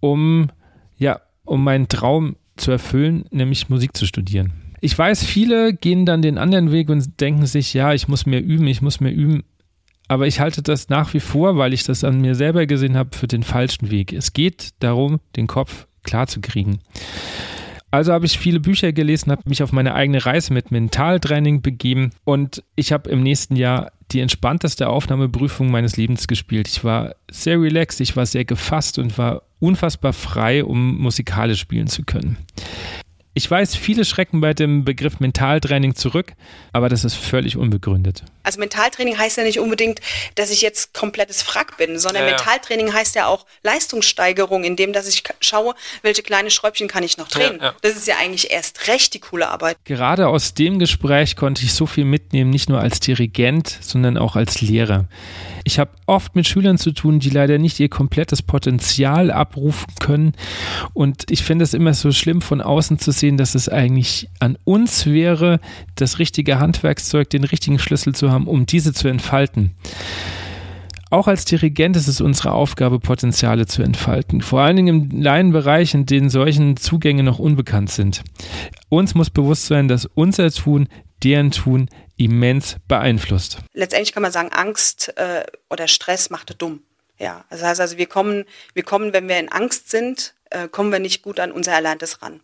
um, 0.01 0.49
ja, 0.97 1.21
um 1.45 1.63
meinen 1.63 1.87
Traum 1.87 2.35
zu 2.57 2.71
erfüllen, 2.71 3.25
nämlich 3.31 3.69
Musik 3.69 3.95
zu 3.95 4.05
studieren. 4.05 4.53
Ich 4.81 4.97
weiß, 4.97 5.23
viele 5.23 5.73
gehen 5.73 6.05
dann 6.05 6.21
den 6.21 6.37
anderen 6.37 6.71
Weg 6.71 6.89
und 6.89 7.19
denken 7.19 7.45
sich, 7.45 7.73
ja, 7.73 7.93
ich 7.93 8.07
muss 8.07 8.25
mehr 8.25 8.43
üben, 8.43 8.67
ich 8.67 8.81
muss 8.81 8.99
mehr 8.99 9.13
üben 9.13 9.43
aber 10.07 10.27
ich 10.27 10.39
halte 10.39 10.61
das 10.61 10.89
nach 10.89 11.13
wie 11.13 11.19
vor, 11.19 11.57
weil 11.57 11.73
ich 11.73 11.83
das 11.83 12.03
an 12.03 12.21
mir 12.21 12.35
selber 12.35 12.65
gesehen 12.65 12.97
habe, 12.97 13.15
für 13.15 13.27
den 13.27 13.43
falschen 13.43 13.89
Weg. 13.89 14.13
Es 14.13 14.33
geht 14.33 14.69
darum, 14.79 15.19
den 15.35 15.47
Kopf 15.47 15.87
klar 16.03 16.27
zu 16.27 16.41
kriegen. 16.41 16.79
Also 17.89 18.13
habe 18.13 18.25
ich 18.25 18.37
viele 18.37 18.59
Bücher 18.59 18.91
gelesen, 18.91 19.31
habe 19.31 19.43
mich 19.45 19.63
auf 19.63 19.71
meine 19.71 19.95
eigene 19.95 20.25
Reise 20.25 20.53
mit 20.53 20.69
Mentaltraining 20.69 21.61
begeben 21.61 22.11
und 22.23 22.61
ich 22.75 22.91
habe 22.91 23.09
im 23.09 23.23
nächsten 23.23 23.55
Jahr 23.55 23.91
die 24.11 24.19
entspannteste 24.19 24.89
Aufnahmeprüfung 24.89 25.71
meines 25.71 25.97
Lebens 25.97 26.27
gespielt. 26.27 26.67
Ich 26.67 26.83
war 26.83 27.15
sehr 27.31 27.59
relaxed, 27.59 28.01
ich 28.01 28.15
war 28.15 28.25
sehr 28.25 28.45
gefasst 28.45 28.99
und 28.99 29.17
war 29.17 29.43
unfassbar 29.65 30.13
frei, 30.13 30.63
um 30.63 30.97
musikalisch 30.99 31.59
spielen 31.59 31.87
zu 31.87 32.03
können. 32.03 32.37
Ich 33.37 33.51
weiß, 33.51 33.75
viele 33.75 34.05
schrecken 34.05 34.39
bei 34.39 34.53
dem 34.53 34.85
Begriff 34.85 35.19
Mentaltraining 35.19 35.93
zurück, 35.93 36.31
aber 36.71 36.87
das 36.87 37.03
ist 37.03 37.15
völlig 37.15 37.57
unbegründet. 37.57 38.23
Also 38.43 38.61
Mentaltraining 38.61 39.17
heißt 39.17 39.35
ja 39.35 39.43
nicht 39.43 39.59
unbedingt, 39.59 39.99
dass 40.35 40.51
ich 40.51 40.61
jetzt 40.61 40.93
komplettes 40.93 41.41
Frack 41.41 41.75
bin, 41.75 41.99
sondern 41.99 42.23
ja, 42.23 42.29
ja. 42.29 42.35
Mentaltraining 42.37 42.93
heißt 42.93 43.13
ja 43.13 43.27
auch 43.27 43.45
Leistungssteigerung, 43.61 44.63
indem 44.63 44.93
dass 44.93 45.09
ich 45.09 45.21
schaue, 45.41 45.75
welche 46.01 46.23
kleine 46.23 46.49
Schräubchen 46.49 46.87
kann 46.87 47.03
ich 47.03 47.17
noch 47.17 47.27
drehen. 47.27 47.59
Ja, 47.61 47.75
das 47.81 47.97
ist 47.97 48.07
ja 48.07 48.15
eigentlich 48.21 48.51
erst 48.51 48.87
recht 48.87 49.13
die 49.13 49.19
coole 49.19 49.49
Arbeit. 49.49 49.75
Gerade 49.83 50.29
aus 50.29 50.53
dem 50.53 50.79
Gespräch 50.79 51.35
konnte 51.35 51.65
ich 51.65 51.73
so 51.73 51.87
viel 51.87 52.05
mitnehmen, 52.05 52.51
nicht 52.51 52.69
nur 52.69 52.79
als 52.79 53.01
Dirigent, 53.01 53.79
sondern 53.81 54.17
auch 54.17 54.37
als 54.37 54.61
Lehrer. 54.61 55.09
Ich 55.67 55.79
habe 55.79 55.91
oft 56.05 56.35
mit 56.35 56.47
Schülern 56.47 56.77
zu 56.77 56.91
tun, 56.91 57.19
die 57.19 57.31
leider 57.31 57.57
nicht 57.57 57.79
ihr 57.79 57.89
komplettes 57.89 58.43
Potenzial 58.43 59.31
abrufen 59.31 59.87
können. 59.99 60.33
Und 60.93 61.25
ich 61.31 61.43
finde 61.43 61.63
es 61.63 61.73
immer 61.73 61.95
so 61.95 62.11
schlimm 62.11 62.41
von 62.41 62.61
außen 62.61 62.99
zu 62.99 63.11
sehen, 63.11 63.35
dass 63.35 63.55
es 63.55 63.67
eigentlich 63.67 64.29
an 64.39 64.59
uns 64.63 65.07
wäre, 65.07 65.59
das 65.95 66.19
richtige 66.19 66.59
Handwerkszeug, 66.59 67.31
den 67.31 67.43
richtigen 67.43 67.79
Schlüssel 67.79 68.13
zu 68.13 68.31
haben, 68.31 68.47
um 68.47 68.67
diese 68.67 68.93
zu 68.93 69.07
entfalten. 69.07 69.71
Auch 71.09 71.27
als 71.27 71.45
Dirigent 71.45 71.95
ist 71.95 72.07
es 72.07 72.21
unsere 72.21 72.51
Aufgabe, 72.51 72.99
Potenziale 72.99 73.65
zu 73.65 73.81
entfalten. 73.81 74.41
Vor 74.41 74.61
allen 74.61 74.75
Dingen 74.75 75.11
im 75.11 75.21
Laienbereich, 75.21 75.93
in 75.93 76.05
denen 76.05 76.29
solchen 76.29 76.77
Zugänge 76.77 77.23
noch 77.23 77.39
unbekannt 77.39 77.89
sind. 77.89 78.23
Uns 78.89 79.15
muss 79.15 79.29
bewusst 79.29 79.65
sein, 79.65 79.87
dass 79.87 80.05
unser 80.05 80.51
Tun 80.51 80.89
deren 81.23 81.51
Tun 81.51 81.89
immens 82.17 82.77
beeinflusst. 82.87 83.57
Letztendlich 83.73 84.13
kann 84.13 84.23
man 84.23 84.31
sagen, 84.31 84.51
Angst 84.51 85.15
äh, 85.17 85.45
oder 85.69 85.87
Stress 85.87 86.29
macht 86.29 86.61
dumm. 86.61 86.83
Ja, 87.17 87.45
das 87.49 87.63
heißt 87.63 87.79
also, 87.79 87.97
wir 87.97 88.07
kommen, 88.07 88.45
wir 88.73 88.83
kommen, 88.83 89.13
wenn 89.13 89.27
wir 89.27 89.39
in 89.39 89.49
Angst 89.49 89.89
sind, 89.89 90.33
äh, 90.49 90.67
kommen 90.67 90.91
wir 90.91 90.99
nicht 90.99 91.21
gut 91.21 91.39
an 91.39 91.51
unser 91.51 91.71
Erlerntes 91.71 92.21
ran. 92.21 92.41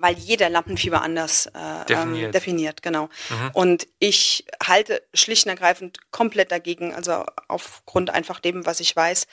Weil 0.00 0.16
jeder 0.16 0.48
Lampenfieber 0.48 1.02
anders 1.02 1.46
äh, 1.46 1.84
definiert. 1.86 2.26
Ähm, 2.26 2.32
definiert, 2.32 2.82
genau. 2.82 3.08
Mhm. 3.30 3.50
Und 3.52 3.88
ich 3.98 4.44
halte 4.64 5.02
schlicht 5.12 5.46
und 5.46 5.50
ergreifend 5.50 5.98
komplett 6.12 6.52
dagegen, 6.52 6.94
also 6.94 7.24
aufgrund 7.48 8.10
einfach 8.10 8.38
dem, 8.38 8.64
was 8.64 8.78
ich 8.78 8.94
weiß, 8.94 9.26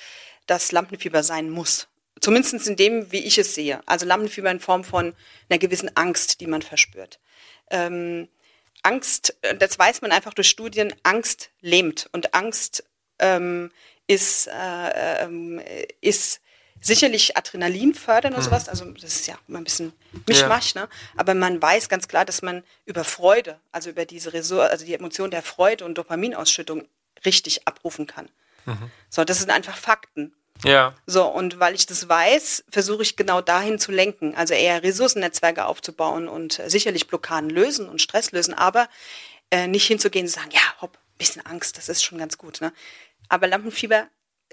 dass 0.48 0.72
Lampenfieber 0.72 1.22
sein 1.22 1.50
muss. 1.52 1.88
Zumindest 2.20 2.68
in 2.68 2.76
dem, 2.76 3.12
wie 3.12 3.20
ich 3.20 3.38
es 3.38 3.54
sehe. 3.54 3.82
Also 3.86 4.06
Lampenfieber 4.06 4.50
in 4.50 4.60
Form 4.60 4.84
von 4.84 5.14
einer 5.50 5.60
gewissen 5.60 5.96
Angst, 5.96 6.42
die 6.42 6.48
man 6.48 6.64
verspürt. 6.64 7.20
Ähm, 7.70 8.28
Angst, 8.86 9.36
äh, 9.42 9.56
das 9.56 9.78
weiß 9.78 10.02
man 10.02 10.12
einfach 10.12 10.34
durch 10.34 10.50
Studien, 10.50 10.94
Angst 11.04 11.50
lähmt 11.62 12.10
und 12.12 12.34
Angst 12.34 12.84
ähm, 13.20 13.72
ist, 14.08 14.48
äh, 14.48 15.24
ähm, 15.24 15.62
ist 16.02 16.42
sicherlich 16.80 17.36
Adrenalin 17.36 17.96
fördern 17.96 18.34
oder 18.34 18.42
mhm. 18.42 18.46
sowas, 18.46 18.70
also 18.70 18.86
das 18.92 19.16
ist 19.16 19.28
ja 19.28 19.40
immer 19.48 19.60
ein 19.60 19.64
bisschen 19.64 19.94
Mischmasch, 20.28 20.76
ja. 20.76 20.82
ne? 20.82 20.90
aber 21.18 21.34
man 21.34 21.60
weiß 21.62 21.90
ganz 21.90 22.08
klar, 22.08 22.26
dass 22.26 22.42
man 22.42 22.64
über 22.86 23.04
Freude, 23.04 23.60
also 23.72 23.90
über 23.90 24.06
diese 24.06 24.34
Resor 24.34 24.70
also 24.70 24.86
die 24.86 24.94
Emotion 24.94 25.32
der 25.32 25.42
Freude 25.42 25.84
und 25.84 25.98
Dopaminausschüttung 25.98 26.88
richtig 27.26 27.68
abrufen 27.68 28.06
kann. 28.06 28.30
Mhm. 28.66 28.92
So, 29.10 29.24
das 29.24 29.40
sind 29.40 29.50
einfach 29.50 29.78
Fakten. 29.78 30.34
Ja. 30.64 30.94
So, 31.06 31.26
und 31.26 31.60
weil 31.60 31.76
ich 31.76 31.86
das 31.86 32.08
weiß, 32.08 32.66
versuche 32.70 33.04
ich 33.04 33.16
genau 33.16 33.42
dahin 33.42 33.78
zu 33.78 33.92
lenken, 33.92 34.36
also 34.36 34.54
eher 34.54 34.84
Ressourcennetzwerke 34.84 35.66
aufzubauen 35.66 36.28
und 36.28 36.60
äh, 36.60 36.70
sicherlich 36.70 37.08
Blockaden 37.08 37.50
lösen 37.50 37.90
und 37.90 38.02
Stress 38.02 38.32
lösen, 38.32 38.54
aber 38.54 38.88
äh, 39.52 39.68
nicht 39.68 39.86
hinzugehen 39.86 40.26
und 40.26 40.32
sagen, 40.32 40.52
ja, 40.52 40.62
hopp, 40.82 40.98
bisschen 41.18 41.46
Angst, 41.46 41.78
das 41.78 41.90
ist 41.90 42.04
schon 42.04 42.18
ganz 42.18 42.38
gut. 42.38 42.62
Ne? 42.62 42.74
Aber 43.30 43.48
Lampenfieber 43.48 44.08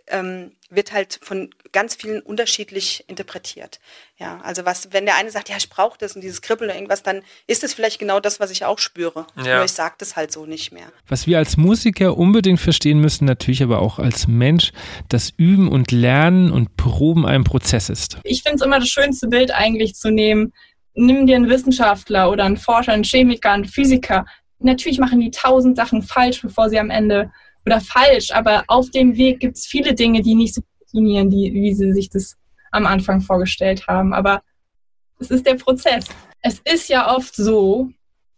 ähm, 0.09 0.53
wird 0.70 0.92
halt 0.92 1.18
von 1.22 1.50
ganz 1.72 1.94
vielen 1.94 2.20
unterschiedlich 2.20 3.05
interpretiert. 3.09 3.80
Ja, 4.18 4.40
also 4.42 4.64
was, 4.64 4.92
wenn 4.92 5.05
der 5.05 5.16
eine 5.16 5.30
sagt, 5.30 5.48
ja, 5.48 5.57
ich 5.57 5.68
brauche 5.68 5.98
das 5.98 6.14
und 6.14 6.22
dieses 6.22 6.42
Kribbeln 6.42 6.70
oder 6.70 6.76
irgendwas, 6.76 7.03
dann 7.03 7.22
ist 7.46 7.64
es 7.64 7.74
vielleicht 7.74 7.98
genau 7.98 8.20
das, 8.20 8.40
was 8.40 8.50
ich 8.50 8.64
auch 8.64 8.78
spüre. 8.78 9.26
Ja. 9.36 9.57
Nur 9.57 9.64
ich 9.64 9.72
sage 9.72 9.94
das 9.98 10.16
halt 10.16 10.32
so 10.32 10.46
nicht 10.46 10.72
mehr. 10.72 10.86
Was 11.09 11.26
wir 11.26 11.38
als 11.38 11.57
Musiker 11.57 12.16
unbedingt 12.16 12.61
verstehen 12.61 13.00
müssen, 13.00 13.24
natürlich 13.24 13.62
aber 13.62 13.80
auch 13.80 13.98
als 13.98 14.26
Mensch, 14.26 14.72
dass 15.09 15.30
Üben 15.36 15.68
und 15.68 15.92
Lernen 15.92 16.50
und 16.50 16.76
Proben 16.76 17.26
ein 17.26 17.44
Prozess 17.44 17.88
ist. 17.88 18.18
Ich 18.24 18.42
finde 18.42 18.57
es 18.57 18.62
immer 18.62 18.78
das 18.78 18.88
schönste 18.88 19.28
Bild 19.28 19.50
eigentlich 19.50 19.94
zu 19.94 20.11
nehmen. 20.11 20.53
Nimm 20.94 21.26
dir 21.26 21.36
einen 21.36 21.48
Wissenschaftler 21.48 22.30
oder 22.30 22.44
einen 22.44 22.59
Forscher, 22.59 22.92
einen 22.92 23.05
Chemiker, 23.05 23.53
einen 23.53 23.64
Physiker. 23.64 24.26
Natürlich 24.59 24.98
machen 24.98 25.20
die 25.20 25.30
tausend 25.30 25.76
Sachen 25.76 26.03
falsch, 26.03 26.42
bevor 26.42 26.68
sie 26.68 26.78
am 26.78 26.90
Ende 26.90 27.30
oder 27.67 27.81
falsch, 27.81 28.31
aber 28.33 28.65
auf 28.69 28.91
dem 28.91 29.17
Weg 29.17 29.41
gibt 29.41 29.57
es 29.57 29.67
viele 29.67 29.95
Dinge, 29.95 30.23
die 30.23 30.35
nicht 30.35 30.55
so 30.55 30.63
funktionieren, 30.79 31.31
die, 31.31 31.53
wie 31.53 31.75
sie 31.75 31.93
sich 31.93 32.11
das 32.11 32.37
am 32.71 32.87
Anfang 32.87 33.21
vorgestellt 33.21 33.87
haben. 33.87 34.13
Aber 34.13 34.43
es 35.21 35.31
ist 35.31 35.47
der 35.47 35.55
Prozess. 35.55 36.07
Es 36.41 36.61
ist 36.65 36.89
ja 36.89 37.15
oft 37.15 37.35
so, 37.35 37.91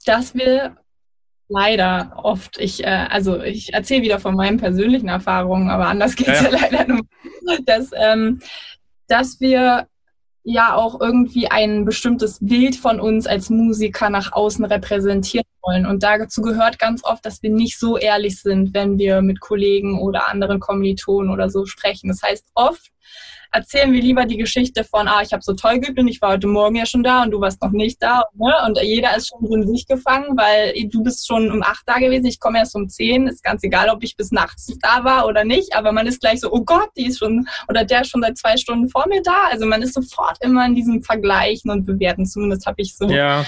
dass 0.04 0.34
wir 0.34 0.76
leider 1.48 2.12
oft, 2.16 2.58
ich, 2.58 2.84
äh, 2.84 3.06
also 3.10 3.42
ich 3.42 3.72
erzähle 3.72 4.02
wieder 4.02 4.18
von 4.18 4.34
meinen 4.34 4.58
persönlichen 4.58 5.08
Erfahrungen, 5.08 5.70
aber 5.70 5.86
anders 5.86 6.16
geht 6.16 6.28
es 6.28 6.42
ja, 6.42 6.50
ja. 6.50 6.58
leider 6.70 6.86
nur, 6.88 7.06
dass, 7.64 7.90
ähm, 7.94 8.40
dass 9.08 9.40
wir 9.40 9.86
ja 10.44 10.74
auch 10.74 11.00
irgendwie 11.00 11.50
ein 11.50 11.86
bestimmtes 11.86 12.38
Bild 12.40 12.76
von 12.76 13.00
uns 13.00 13.26
als 13.26 13.48
Musiker 13.48 14.10
nach 14.10 14.32
außen 14.32 14.64
repräsentieren 14.64 15.46
wollen. 15.62 15.86
Und 15.86 16.02
dazu 16.02 16.42
gehört 16.42 16.78
ganz 16.78 17.02
oft, 17.02 17.24
dass 17.24 17.42
wir 17.42 17.50
nicht 17.50 17.78
so 17.78 17.96
ehrlich 17.96 18.40
sind, 18.40 18.74
wenn 18.74 18.98
wir 18.98 19.22
mit 19.22 19.40
Kollegen 19.40 19.98
oder 19.98 20.28
anderen 20.28 20.60
Kommilitonen 20.60 21.32
oder 21.32 21.48
so 21.48 21.64
sprechen. 21.64 22.08
Das 22.08 22.22
heißt, 22.22 22.46
oft 22.54 22.92
erzählen 23.54 23.92
wir 23.92 24.02
lieber 24.02 24.24
die 24.26 24.36
Geschichte 24.36 24.82
von, 24.82 25.06
ah, 25.06 25.22
ich 25.22 25.32
habe 25.32 25.42
so 25.42 25.54
toll 25.54 25.78
geübt 25.78 25.98
und 25.98 26.08
ich 26.08 26.20
war 26.20 26.32
heute 26.32 26.48
Morgen 26.48 26.74
ja 26.74 26.86
schon 26.86 27.04
da 27.04 27.22
und 27.22 27.30
du 27.30 27.40
warst 27.40 27.62
noch 27.62 27.70
nicht 27.70 28.02
da. 28.02 28.24
Ne? 28.34 28.52
Und 28.66 28.78
jeder 28.82 29.16
ist 29.16 29.28
schon 29.28 29.46
in 29.52 29.68
sich 29.68 29.86
gefangen, 29.86 30.36
weil 30.36 30.74
du 30.88 31.02
bist 31.02 31.26
schon 31.26 31.50
um 31.52 31.62
acht 31.62 31.84
da 31.86 31.98
gewesen, 31.98 32.26
ich 32.26 32.40
komme 32.40 32.58
erst 32.58 32.74
um 32.74 32.88
zehn. 32.88 33.28
Ist 33.28 33.44
ganz 33.44 33.62
egal, 33.62 33.88
ob 33.90 34.02
ich 34.02 34.16
bis 34.16 34.32
nachts 34.32 34.66
da 34.82 35.04
war 35.04 35.26
oder 35.26 35.44
nicht, 35.44 35.74
aber 35.76 35.92
man 35.92 36.06
ist 36.06 36.20
gleich 36.20 36.40
so, 36.40 36.52
oh 36.52 36.64
Gott, 36.64 36.90
die 36.96 37.06
ist 37.06 37.18
schon, 37.18 37.46
oder 37.68 37.84
der 37.84 38.02
ist 38.02 38.10
schon 38.10 38.22
seit 38.22 38.36
zwei 38.36 38.56
Stunden 38.56 38.88
vor 38.88 39.06
mir 39.08 39.22
da. 39.22 39.44
Also 39.50 39.66
man 39.66 39.82
ist 39.82 39.94
sofort 39.94 40.36
immer 40.40 40.66
in 40.66 40.74
diesem 40.74 41.02
Vergleichen 41.02 41.70
und 41.70 41.86
Bewerten, 41.86 42.26
zumindest 42.26 42.66
habe 42.66 42.82
ich 42.82 42.96
so 42.96 43.08
ja 43.08 43.44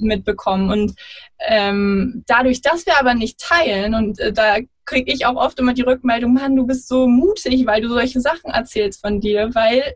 mitbekommen. 0.00 0.70
Und 0.70 0.94
ähm, 1.40 2.24
dadurch, 2.26 2.62
dass 2.62 2.86
wir 2.86 2.98
aber 2.98 3.14
nicht 3.14 3.38
teilen, 3.40 3.94
und 3.94 4.18
äh, 4.20 4.32
da 4.32 4.58
kriege 4.88 5.12
ich 5.12 5.26
auch 5.26 5.36
oft 5.36 5.58
immer 5.60 5.74
die 5.74 5.82
Rückmeldung, 5.82 6.34
Mann, 6.34 6.56
du 6.56 6.66
bist 6.66 6.88
so 6.88 7.06
mutig, 7.06 7.66
weil 7.66 7.82
du 7.82 7.88
solche 7.88 8.20
Sachen 8.20 8.50
erzählst 8.50 9.00
von 9.00 9.20
dir, 9.20 9.54
weil 9.54 9.94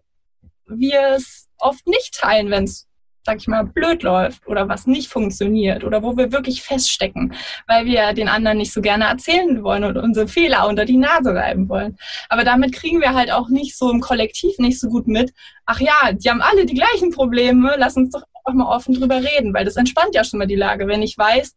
wir 0.67 1.15
es 1.17 1.49
oft 1.59 1.87
nicht 1.87 2.15
teilen, 2.15 2.51
wenn 2.51 2.65
es 2.65 2.89
sag 3.25 3.39
ich 3.39 3.47
mal, 3.47 3.63
blöd 3.63 4.03
läuft 4.03 4.49
oder 4.49 4.69
was 4.69 4.89
nicht 4.89 5.09
funktioniert 5.09 5.85
oder 5.85 6.03
wo 6.03 6.17
wir 6.17 6.33
wirklich 6.33 6.63
feststecken, 6.63 7.35
weil 7.69 7.85
wir 7.85 8.13
den 8.15 8.29
anderen 8.29 8.59
nicht 8.59 8.73
so 8.73 8.81
gerne 8.81 9.05
erzählen 9.05 9.63
wollen 9.63 9.85
und 9.85 9.97
unsere 9.97 10.27
Fehler 10.27 10.67
unter 10.67 10.85
die 10.85 10.97
Nase 10.97 11.33
reiben 11.33 11.69
wollen. 11.69 11.97
Aber 12.29 12.43
damit 12.43 12.73
kriegen 12.73 13.01
wir 13.01 13.15
halt 13.15 13.31
auch 13.31 13.49
nicht 13.49 13.79
so 13.79 13.93
im 13.93 14.01
Kollektiv 14.01 14.59
nicht 14.59 14.81
so 14.81 14.89
gut 14.89 15.07
mit, 15.07 15.33
ach 15.67 15.79
ja, 15.79 16.13
die 16.13 16.29
haben 16.29 16.43
alle 16.43 16.67
die 16.67 16.75
gleichen 16.75 17.13
Probleme, 17.13 17.77
lass 17.79 17.97
uns 17.97 18.11
doch 18.11 18.25
einfach 18.45 18.59
mal 18.59 18.75
offen 18.75 18.95
drüber 18.95 19.23
reden, 19.23 19.55
weil 19.55 19.65
das 19.65 19.77
entspannt 19.77 20.17
ja 20.17 20.25
schon 20.25 20.41
mal 20.41 20.49
die 20.49 20.57
Lage. 20.57 20.89
Wenn 20.89 21.03
ich 21.03 21.17
weiß, 21.17 21.55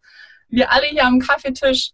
wir 0.50 0.72
alle 0.72 0.86
hier 0.86 1.06
am 1.06 1.20
Kaffeetisch 1.20 1.94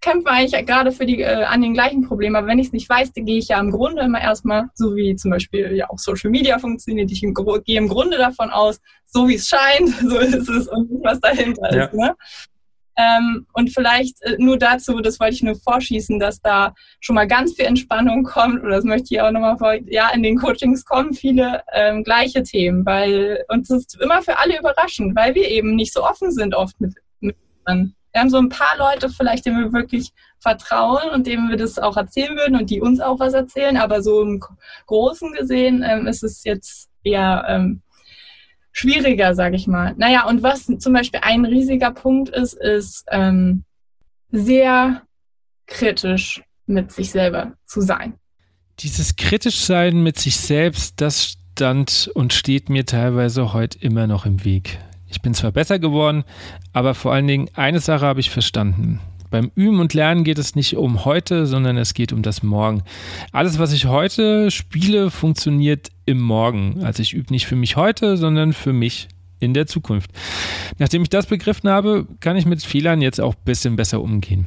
kämpfen 0.00 0.28
eigentlich 0.28 0.66
gerade 0.66 0.92
für 0.92 1.06
die, 1.06 1.20
äh, 1.20 1.44
an 1.44 1.62
den 1.62 1.74
gleichen 1.74 2.06
Problemen. 2.06 2.36
Aber 2.36 2.46
wenn 2.46 2.58
ich 2.58 2.68
es 2.68 2.72
nicht 2.72 2.88
weiß, 2.88 3.12
dann 3.12 3.24
gehe 3.24 3.38
ich 3.38 3.48
ja 3.48 3.60
im 3.60 3.70
Grunde 3.70 4.02
immer 4.02 4.20
erstmal, 4.20 4.68
so 4.74 4.96
wie 4.96 5.14
zum 5.16 5.30
Beispiel 5.30 5.72
ja 5.74 5.90
auch 5.90 5.98
Social 5.98 6.30
Media 6.30 6.58
funktioniert, 6.58 7.10
ich 7.10 7.22
im, 7.22 7.34
gehe 7.34 7.78
im 7.78 7.88
Grunde 7.88 8.16
davon 8.16 8.50
aus, 8.50 8.80
so 9.06 9.28
wie 9.28 9.34
es 9.34 9.48
scheint, 9.48 9.88
so 10.00 10.18
ist 10.18 10.48
es 10.48 10.68
und 10.68 10.90
nicht, 10.90 11.04
was 11.04 11.20
dahinter 11.20 11.74
ja. 11.74 11.84
ist. 11.84 11.94
Ne? 11.94 12.14
Ähm, 12.96 13.46
und 13.54 13.70
vielleicht 13.72 14.20
äh, 14.22 14.36
nur 14.38 14.58
dazu, 14.58 15.00
das 15.00 15.20
wollte 15.20 15.34
ich 15.34 15.42
nur 15.42 15.54
vorschießen, 15.54 16.18
dass 16.18 16.40
da 16.40 16.74
schon 17.00 17.14
mal 17.14 17.26
ganz 17.26 17.54
viel 17.54 17.64
Entspannung 17.64 18.24
kommt, 18.24 18.62
oder 18.62 18.76
das 18.76 18.84
möchte 18.84 19.14
ich 19.14 19.20
auch 19.20 19.30
nochmal 19.30 19.56
vor, 19.58 19.74
ja, 19.86 20.10
in 20.10 20.22
den 20.22 20.36
Coachings 20.36 20.84
kommen 20.84 21.14
viele 21.14 21.62
ähm, 21.72 22.04
gleiche 22.04 22.42
Themen, 22.42 22.84
weil 22.84 23.44
uns 23.48 23.70
ist 23.70 23.98
immer 24.00 24.22
für 24.22 24.38
alle 24.38 24.58
überraschend, 24.58 25.16
weil 25.16 25.34
wir 25.34 25.48
eben 25.48 25.76
nicht 25.76 25.92
so 25.92 26.02
offen 26.02 26.30
sind 26.32 26.54
oft 26.54 26.78
mit, 26.80 26.94
mit 27.20 27.36
anderen 27.64 27.94
wir 28.12 28.20
haben 28.20 28.30
so 28.30 28.38
ein 28.38 28.48
paar 28.48 28.76
Leute 28.78 29.08
vielleicht, 29.08 29.46
denen 29.46 29.64
wir 29.64 29.72
wirklich 29.72 30.12
vertrauen 30.38 31.10
und 31.10 31.26
denen 31.26 31.48
wir 31.48 31.56
das 31.56 31.78
auch 31.78 31.96
erzählen 31.96 32.36
würden 32.36 32.56
und 32.56 32.70
die 32.70 32.80
uns 32.80 33.00
auch 33.00 33.20
was 33.20 33.34
erzählen, 33.34 33.76
aber 33.76 34.02
so 34.02 34.22
im 34.22 34.42
Großen 34.86 35.32
gesehen 35.32 35.84
ähm, 35.86 36.06
ist 36.06 36.22
es 36.22 36.44
jetzt 36.44 36.88
eher 37.02 37.44
ähm, 37.48 37.82
schwieriger, 38.72 39.34
sage 39.34 39.56
ich 39.56 39.66
mal. 39.66 39.94
Naja, 39.96 40.26
und 40.26 40.42
was 40.42 40.66
zum 40.78 40.92
Beispiel 40.92 41.20
ein 41.22 41.44
riesiger 41.44 41.92
Punkt 41.92 42.30
ist, 42.30 42.54
ist 42.54 43.04
ähm, 43.10 43.64
sehr 44.30 45.02
kritisch 45.66 46.42
mit 46.66 46.92
sich 46.92 47.10
selber 47.10 47.54
zu 47.66 47.80
sein. 47.80 48.14
Dieses 48.80 49.16
kritisch 49.16 49.60
sein 49.60 50.02
mit 50.02 50.18
sich 50.18 50.36
selbst, 50.36 51.00
das 51.00 51.36
stand 51.52 52.10
und 52.14 52.32
steht 52.32 52.70
mir 52.70 52.86
teilweise 52.86 53.52
heute 53.52 53.78
immer 53.78 54.06
noch 54.06 54.24
im 54.24 54.44
Weg. 54.44 54.78
Ich 55.10 55.20
bin 55.20 55.34
zwar 55.34 55.52
besser 55.52 55.78
geworden, 55.78 56.24
aber 56.72 56.94
vor 56.94 57.12
allen 57.12 57.26
Dingen 57.26 57.48
eine 57.54 57.80
Sache 57.80 58.06
habe 58.06 58.20
ich 58.20 58.30
verstanden. 58.30 59.00
Beim 59.30 59.52
Üben 59.54 59.78
und 59.78 59.94
Lernen 59.94 60.24
geht 60.24 60.38
es 60.38 60.56
nicht 60.56 60.76
um 60.76 61.04
heute, 61.04 61.46
sondern 61.46 61.76
es 61.76 61.94
geht 61.94 62.12
um 62.12 62.22
das 62.22 62.42
Morgen. 62.42 62.82
Alles, 63.32 63.58
was 63.58 63.72
ich 63.72 63.86
heute 63.86 64.50
spiele, 64.50 65.10
funktioniert 65.10 65.88
im 66.04 66.20
Morgen. 66.20 66.82
Also 66.82 67.02
ich 67.02 67.12
übe 67.12 67.32
nicht 67.32 67.46
für 67.46 67.56
mich 67.56 67.76
heute, 67.76 68.16
sondern 68.16 68.52
für 68.52 68.72
mich 68.72 69.08
in 69.38 69.54
der 69.54 69.66
Zukunft. 69.66 70.10
Nachdem 70.78 71.02
ich 71.02 71.10
das 71.10 71.26
begriffen 71.26 71.70
habe, 71.70 72.06
kann 72.18 72.36
ich 72.36 72.44
mit 72.44 72.62
Fehlern 72.62 73.00
jetzt 73.00 73.20
auch 73.20 73.34
ein 73.34 73.44
bisschen 73.44 73.76
besser 73.76 74.00
umgehen. 74.00 74.46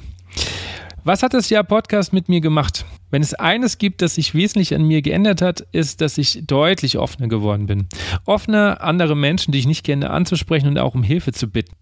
Was 1.06 1.22
hat 1.22 1.34
das 1.34 1.50
Jahr 1.50 1.66
Podcast 1.66 2.14
mit 2.14 2.30
mir 2.30 2.40
gemacht? 2.40 2.86
Wenn 3.12 3.22
es 3.22 3.34
eines 3.34 3.78
gibt, 3.78 4.02
das 4.02 4.16
sich 4.16 4.34
wesentlich 4.36 4.74
an 4.74 4.84
mir 4.84 5.02
geändert 5.02 5.42
hat, 5.42 5.60
ist, 5.74 6.00
dass 6.00 6.18
ich 6.18 6.48
deutlich 6.48 6.98
offener 6.98 7.28
geworden 7.28 7.66
bin. 7.66 7.88
Offener, 8.26 8.82
andere 8.82 9.14
Menschen, 9.14 9.52
die 9.52 9.60
ich 9.60 9.68
nicht 9.68 9.84
kenne, 9.84 10.12
anzusprechen 10.12 10.70
und 10.70 10.78
auch 10.78 10.96
um 10.96 11.04
Hilfe 11.04 11.34
zu 11.34 11.50
bitten. 11.50 11.76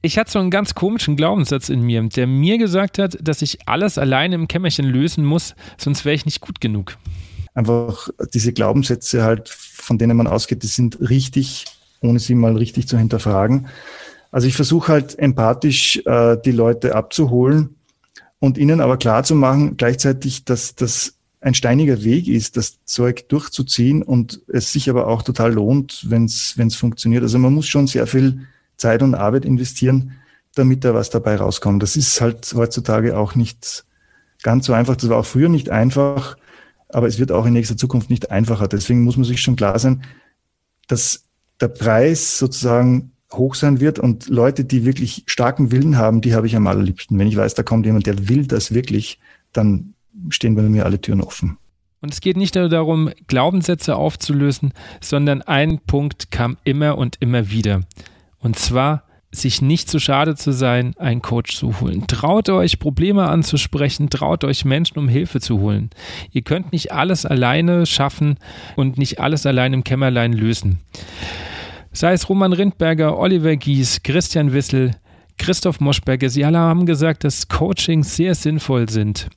Ich 0.00 0.16
hatte 0.16 0.30
so 0.30 0.38
einen 0.38 0.50
ganz 0.50 0.74
komischen 0.74 1.14
Glaubenssatz 1.14 1.68
in 1.68 1.82
mir, 1.82 2.02
der 2.08 2.26
mir 2.26 2.56
gesagt 2.56 2.98
hat, 2.98 3.18
dass 3.20 3.42
ich 3.42 3.68
alles 3.68 3.98
alleine 3.98 4.36
im 4.36 4.48
Kämmerchen 4.48 4.86
lösen 4.86 5.22
muss, 5.22 5.54
sonst 5.76 6.06
wäre 6.06 6.14
ich 6.14 6.24
nicht 6.24 6.40
gut 6.40 6.62
genug. 6.62 6.96
Einfach 7.52 8.08
diese 8.32 8.54
Glaubenssätze 8.54 9.24
halt, 9.24 9.50
von 9.50 9.98
denen 9.98 10.16
man 10.16 10.26
ausgeht, 10.26 10.62
die 10.62 10.68
sind 10.68 10.98
richtig, 11.00 11.66
ohne 12.00 12.18
sie 12.18 12.34
mal 12.34 12.56
richtig 12.56 12.88
zu 12.88 12.96
hinterfragen. 12.96 13.68
Also 14.34 14.48
ich 14.48 14.56
versuche 14.56 14.90
halt 14.90 15.16
empathisch 15.16 16.02
äh, 16.06 16.36
die 16.44 16.50
Leute 16.50 16.96
abzuholen 16.96 17.76
und 18.40 18.58
ihnen 18.58 18.80
aber 18.80 18.96
klar 18.96 19.22
zu 19.22 19.36
machen, 19.36 19.76
gleichzeitig, 19.76 20.44
dass 20.44 20.74
das 20.74 21.14
ein 21.40 21.54
steiniger 21.54 22.02
Weg 22.02 22.26
ist, 22.26 22.56
das 22.56 22.84
Zeug 22.84 23.28
durchzuziehen 23.28 24.02
und 24.02 24.42
es 24.48 24.72
sich 24.72 24.90
aber 24.90 25.06
auch 25.06 25.22
total 25.22 25.52
lohnt, 25.52 26.10
wenn 26.10 26.24
es 26.24 26.74
funktioniert. 26.74 27.22
Also 27.22 27.38
man 27.38 27.54
muss 27.54 27.68
schon 27.68 27.86
sehr 27.86 28.08
viel 28.08 28.40
Zeit 28.76 29.04
und 29.04 29.14
Arbeit 29.14 29.44
investieren, 29.44 30.14
damit 30.56 30.82
da 30.82 30.94
was 30.94 31.10
dabei 31.10 31.36
rauskommt. 31.36 31.80
Das 31.80 31.94
ist 31.94 32.20
halt 32.20 32.52
heutzutage 32.56 33.16
auch 33.16 33.36
nicht 33.36 33.84
ganz 34.42 34.66
so 34.66 34.72
einfach. 34.72 34.96
Das 34.96 35.08
war 35.10 35.18
auch 35.18 35.26
früher 35.26 35.48
nicht 35.48 35.70
einfach, 35.70 36.36
aber 36.88 37.06
es 37.06 37.20
wird 37.20 37.30
auch 37.30 37.46
in 37.46 37.52
nächster 37.52 37.76
Zukunft 37.76 38.10
nicht 38.10 38.32
einfacher. 38.32 38.66
Deswegen 38.66 39.04
muss 39.04 39.16
man 39.16 39.26
sich 39.26 39.40
schon 39.40 39.54
klar 39.54 39.78
sein, 39.78 40.02
dass 40.88 41.22
der 41.60 41.68
Preis 41.68 42.36
sozusagen 42.36 43.12
hoch 43.36 43.54
sein 43.54 43.80
wird. 43.80 43.98
Und 43.98 44.28
Leute, 44.28 44.64
die 44.64 44.84
wirklich 44.84 45.24
starken 45.26 45.72
Willen 45.72 45.96
haben, 45.96 46.20
die 46.20 46.34
habe 46.34 46.46
ich 46.46 46.56
am 46.56 46.66
allerliebsten. 46.66 47.18
Wenn 47.18 47.28
ich 47.28 47.36
weiß, 47.36 47.54
da 47.54 47.62
kommt 47.62 47.86
jemand, 47.86 48.06
der 48.06 48.28
will 48.28 48.46
das 48.46 48.74
wirklich, 48.74 49.18
dann 49.52 49.94
stehen 50.30 50.54
bei 50.54 50.62
mir 50.62 50.84
alle 50.84 51.00
Türen 51.00 51.20
offen. 51.20 51.56
Und 52.00 52.12
es 52.12 52.20
geht 52.20 52.36
nicht 52.36 52.54
nur 52.54 52.68
darum, 52.68 53.10
Glaubenssätze 53.28 53.96
aufzulösen, 53.96 54.72
sondern 55.00 55.40
ein 55.42 55.78
Punkt 55.78 56.30
kam 56.30 56.58
immer 56.64 56.98
und 56.98 57.16
immer 57.20 57.50
wieder. 57.50 57.80
Und 58.40 58.58
zwar, 58.58 59.04
sich 59.36 59.62
nicht 59.62 59.90
zu 59.90 59.98
schade 59.98 60.36
zu 60.36 60.52
sein, 60.52 60.94
einen 60.98 61.22
Coach 61.22 61.56
zu 61.56 61.80
holen. 61.80 62.06
Traut 62.06 62.48
euch, 62.48 62.78
Probleme 62.78 63.28
anzusprechen, 63.28 64.10
traut 64.10 64.44
euch, 64.44 64.64
Menschen 64.64 64.98
um 64.98 65.08
Hilfe 65.08 65.40
zu 65.40 65.60
holen. 65.60 65.90
Ihr 66.30 66.42
könnt 66.42 66.72
nicht 66.72 66.92
alles 66.92 67.26
alleine 67.26 67.86
schaffen 67.86 68.36
und 68.76 68.98
nicht 68.98 69.20
alles 69.20 69.46
allein 69.46 69.72
im 69.72 69.84
Kämmerlein 69.84 70.32
lösen. 70.32 70.78
Sei 71.96 72.12
es 72.12 72.28
Roman 72.28 72.52
Rindberger, 72.52 73.16
Oliver 73.16 73.54
Gies, 73.54 74.02
Christian 74.02 74.52
Wissel, 74.52 74.90
Christoph 75.38 75.78
Moschberger, 75.78 76.28
sie 76.28 76.44
alle 76.44 76.58
haben 76.58 76.86
gesagt, 76.86 77.22
dass 77.22 77.46
Coachings 77.46 78.16
sehr 78.16 78.34
sinnvoll 78.34 78.88
sind. 78.88 79.28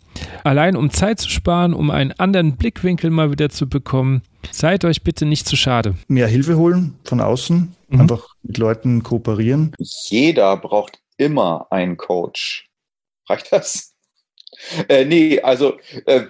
Allein 0.43 0.75
um 0.75 0.89
Zeit 0.89 1.19
zu 1.19 1.29
sparen, 1.29 1.75
um 1.75 1.91
einen 1.91 2.13
anderen 2.13 2.57
Blickwinkel 2.57 3.11
mal 3.11 3.31
wieder 3.31 3.49
zu 3.49 3.69
bekommen, 3.69 4.23
seid 4.51 4.85
euch 4.85 5.03
bitte 5.03 5.27
nicht 5.27 5.47
zu 5.47 5.55
schade. 5.55 5.93
Mehr 6.07 6.27
Hilfe 6.27 6.57
holen 6.57 6.95
von 7.03 7.21
außen, 7.21 7.75
mhm. 7.89 8.01
einfach 8.01 8.27
mit 8.41 8.57
Leuten 8.57 9.03
kooperieren. 9.03 9.73
Jeder 10.09 10.57
braucht 10.57 10.99
immer 11.17 11.67
einen 11.69 11.95
Coach. 11.95 12.71
Reicht 13.29 13.53
das? 13.53 13.93
Äh, 14.87 15.05
nee, 15.05 15.39
also 15.41 15.77
äh, 16.07 16.23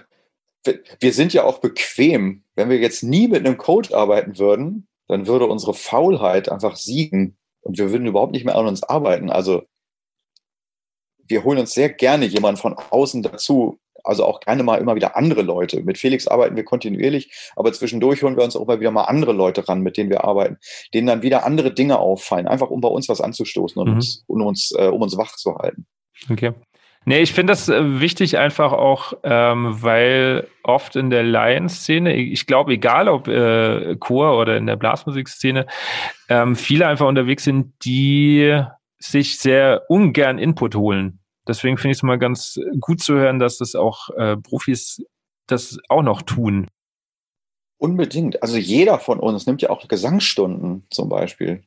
wir 1.00 1.12
sind 1.14 1.32
ja 1.32 1.44
auch 1.44 1.60
bequem. 1.60 2.42
Wenn 2.54 2.68
wir 2.68 2.78
jetzt 2.78 3.02
nie 3.02 3.28
mit 3.28 3.46
einem 3.46 3.56
Coach 3.56 3.92
arbeiten 3.92 4.38
würden, 4.38 4.87
dann 5.08 5.26
würde 5.26 5.46
unsere 5.46 5.74
Faulheit 5.74 6.48
einfach 6.50 6.76
siegen 6.76 7.36
und 7.60 7.78
wir 7.78 7.90
würden 7.90 8.06
überhaupt 8.06 8.32
nicht 8.32 8.44
mehr 8.44 8.56
an 8.56 8.66
uns 8.66 8.82
arbeiten. 8.82 9.30
Also 9.30 9.62
wir 11.26 11.44
holen 11.44 11.58
uns 11.58 11.72
sehr 11.72 11.90
gerne 11.90 12.26
jemanden 12.26 12.60
von 12.60 12.74
außen 12.74 13.22
dazu, 13.22 13.78
also 14.04 14.24
auch 14.24 14.40
gerne 14.40 14.62
mal 14.62 14.80
immer 14.80 14.94
wieder 14.94 15.16
andere 15.16 15.42
Leute. 15.42 15.82
Mit 15.82 15.98
Felix 15.98 16.26
arbeiten 16.26 16.56
wir 16.56 16.64
kontinuierlich, 16.64 17.30
aber 17.56 17.72
zwischendurch 17.72 18.22
holen 18.22 18.36
wir 18.36 18.44
uns 18.44 18.56
auch 18.56 18.62
immer 18.62 18.80
wieder 18.80 18.90
mal 18.90 19.04
andere 19.04 19.32
Leute 19.32 19.68
ran, 19.68 19.82
mit 19.82 19.96
denen 19.96 20.10
wir 20.10 20.24
arbeiten, 20.24 20.56
denen 20.94 21.06
dann 21.06 21.22
wieder 21.22 21.44
andere 21.44 21.72
Dinge 21.72 21.98
auffallen, 21.98 22.46
einfach 22.46 22.70
um 22.70 22.80
bei 22.80 22.88
uns 22.88 23.08
was 23.08 23.20
anzustoßen 23.20 23.80
und 23.80 23.88
mhm. 23.88 23.94
uns, 23.96 24.24
um 24.26 24.42
uns, 24.42 24.72
äh, 24.76 24.86
um 24.86 25.02
uns 25.02 25.16
wach 25.16 25.36
zu 25.36 25.56
halten. 25.56 25.86
Okay. 26.30 26.52
Nee, 27.08 27.20
ich 27.20 27.32
finde 27.32 27.52
das 27.52 27.70
äh, 27.70 28.00
wichtig 28.00 28.36
einfach 28.36 28.74
auch, 28.74 29.14
ähm, 29.22 29.82
weil 29.82 30.46
oft 30.62 30.94
in 30.94 31.08
der 31.08 31.22
Laienszene, 31.22 32.14
ich 32.14 32.44
glaube, 32.44 32.74
egal 32.74 33.08
ob 33.08 33.28
äh, 33.28 33.96
Chor 33.96 34.38
oder 34.38 34.58
in 34.58 34.66
der 34.66 34.76
Blasmusikszene, 34.76 35.66
ähm, 36.28 36.54
viele 36.54 36.86
einfach 36.86 37.06
unterwegs 37.06 37.44
sind, 37.44 37.72
die 37.82 38.62
sich 38.98 39.38
sehr 39.38 39.84
ungern 39.88 40.36
Input 40.36 40.74
holen. 40.74 41.20
Deswegen 41.46 41.78
finde 41.78 41.92
ich 41.92 41.96
es 41.96 42.02
mal 42.02 42.18
ganz 42.18 42.58
gut 42.78 43.00
zu 43.00 43.14
hören, 43.14 43.38
dass 43.38 43.56
das 43.56 43.74
auch 43.74 44.10
äh, 44.10 44.36
Profis 44.36 45.02
das 45.46 45.78
auch 45.88 46.02
noch 46.02 46.20
tun. 46.20 46.66
Unbedingt. 47.78 48.42
Also 48.42 48.58
jeder 48.58 48.98
von 48.98 49.18
uns 49.18 49.46
nimmt 49.46 49.62
ja 49.62 49.70
auch 49.70 49.88
Gesangsstunden 49.88 50.86
zum 50.90 51.08
Beispiel. 51.08 51.62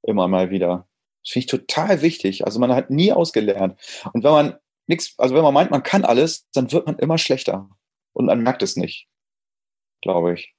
Immer 0.00 0.28
mal 0.28 0.48
wieder. 0.48 0.88
Das 1.26 1.32
finde 1.32 1.44
ich 1.44 1.50
total 1.50 2.02
wichtig. 2.02 2.44
Also 2.44 2.60
man 2.60 2.72
hat 2.72 2.90
nie 2.90 3.12
ausgelernt. 3.12 3.76
Und 4.12 4.22
wenn 4.22 4.30
man 4.30 4.54
nichts, 4.86 5.14
also 5.18 5.34
wenn 5.34 5.42
man 5.42 5.54
meint, 5.54 5.72
man 5.72 5.82
kann 5.82 6.04
alles, 6.04 6.46
dann 6.54 6.70
wird 6.70 6.86
man 6.86 7.00
immer 7.00 7.18
schlechter. 7.18 7.68
Und 8.12 8.26
man 8.26 8.44
merkt 8.44 8.62
es 8.62 8.76
nicht. 8.76 9.08
Glaube 10.02 10.34
ich. 10.34 10.54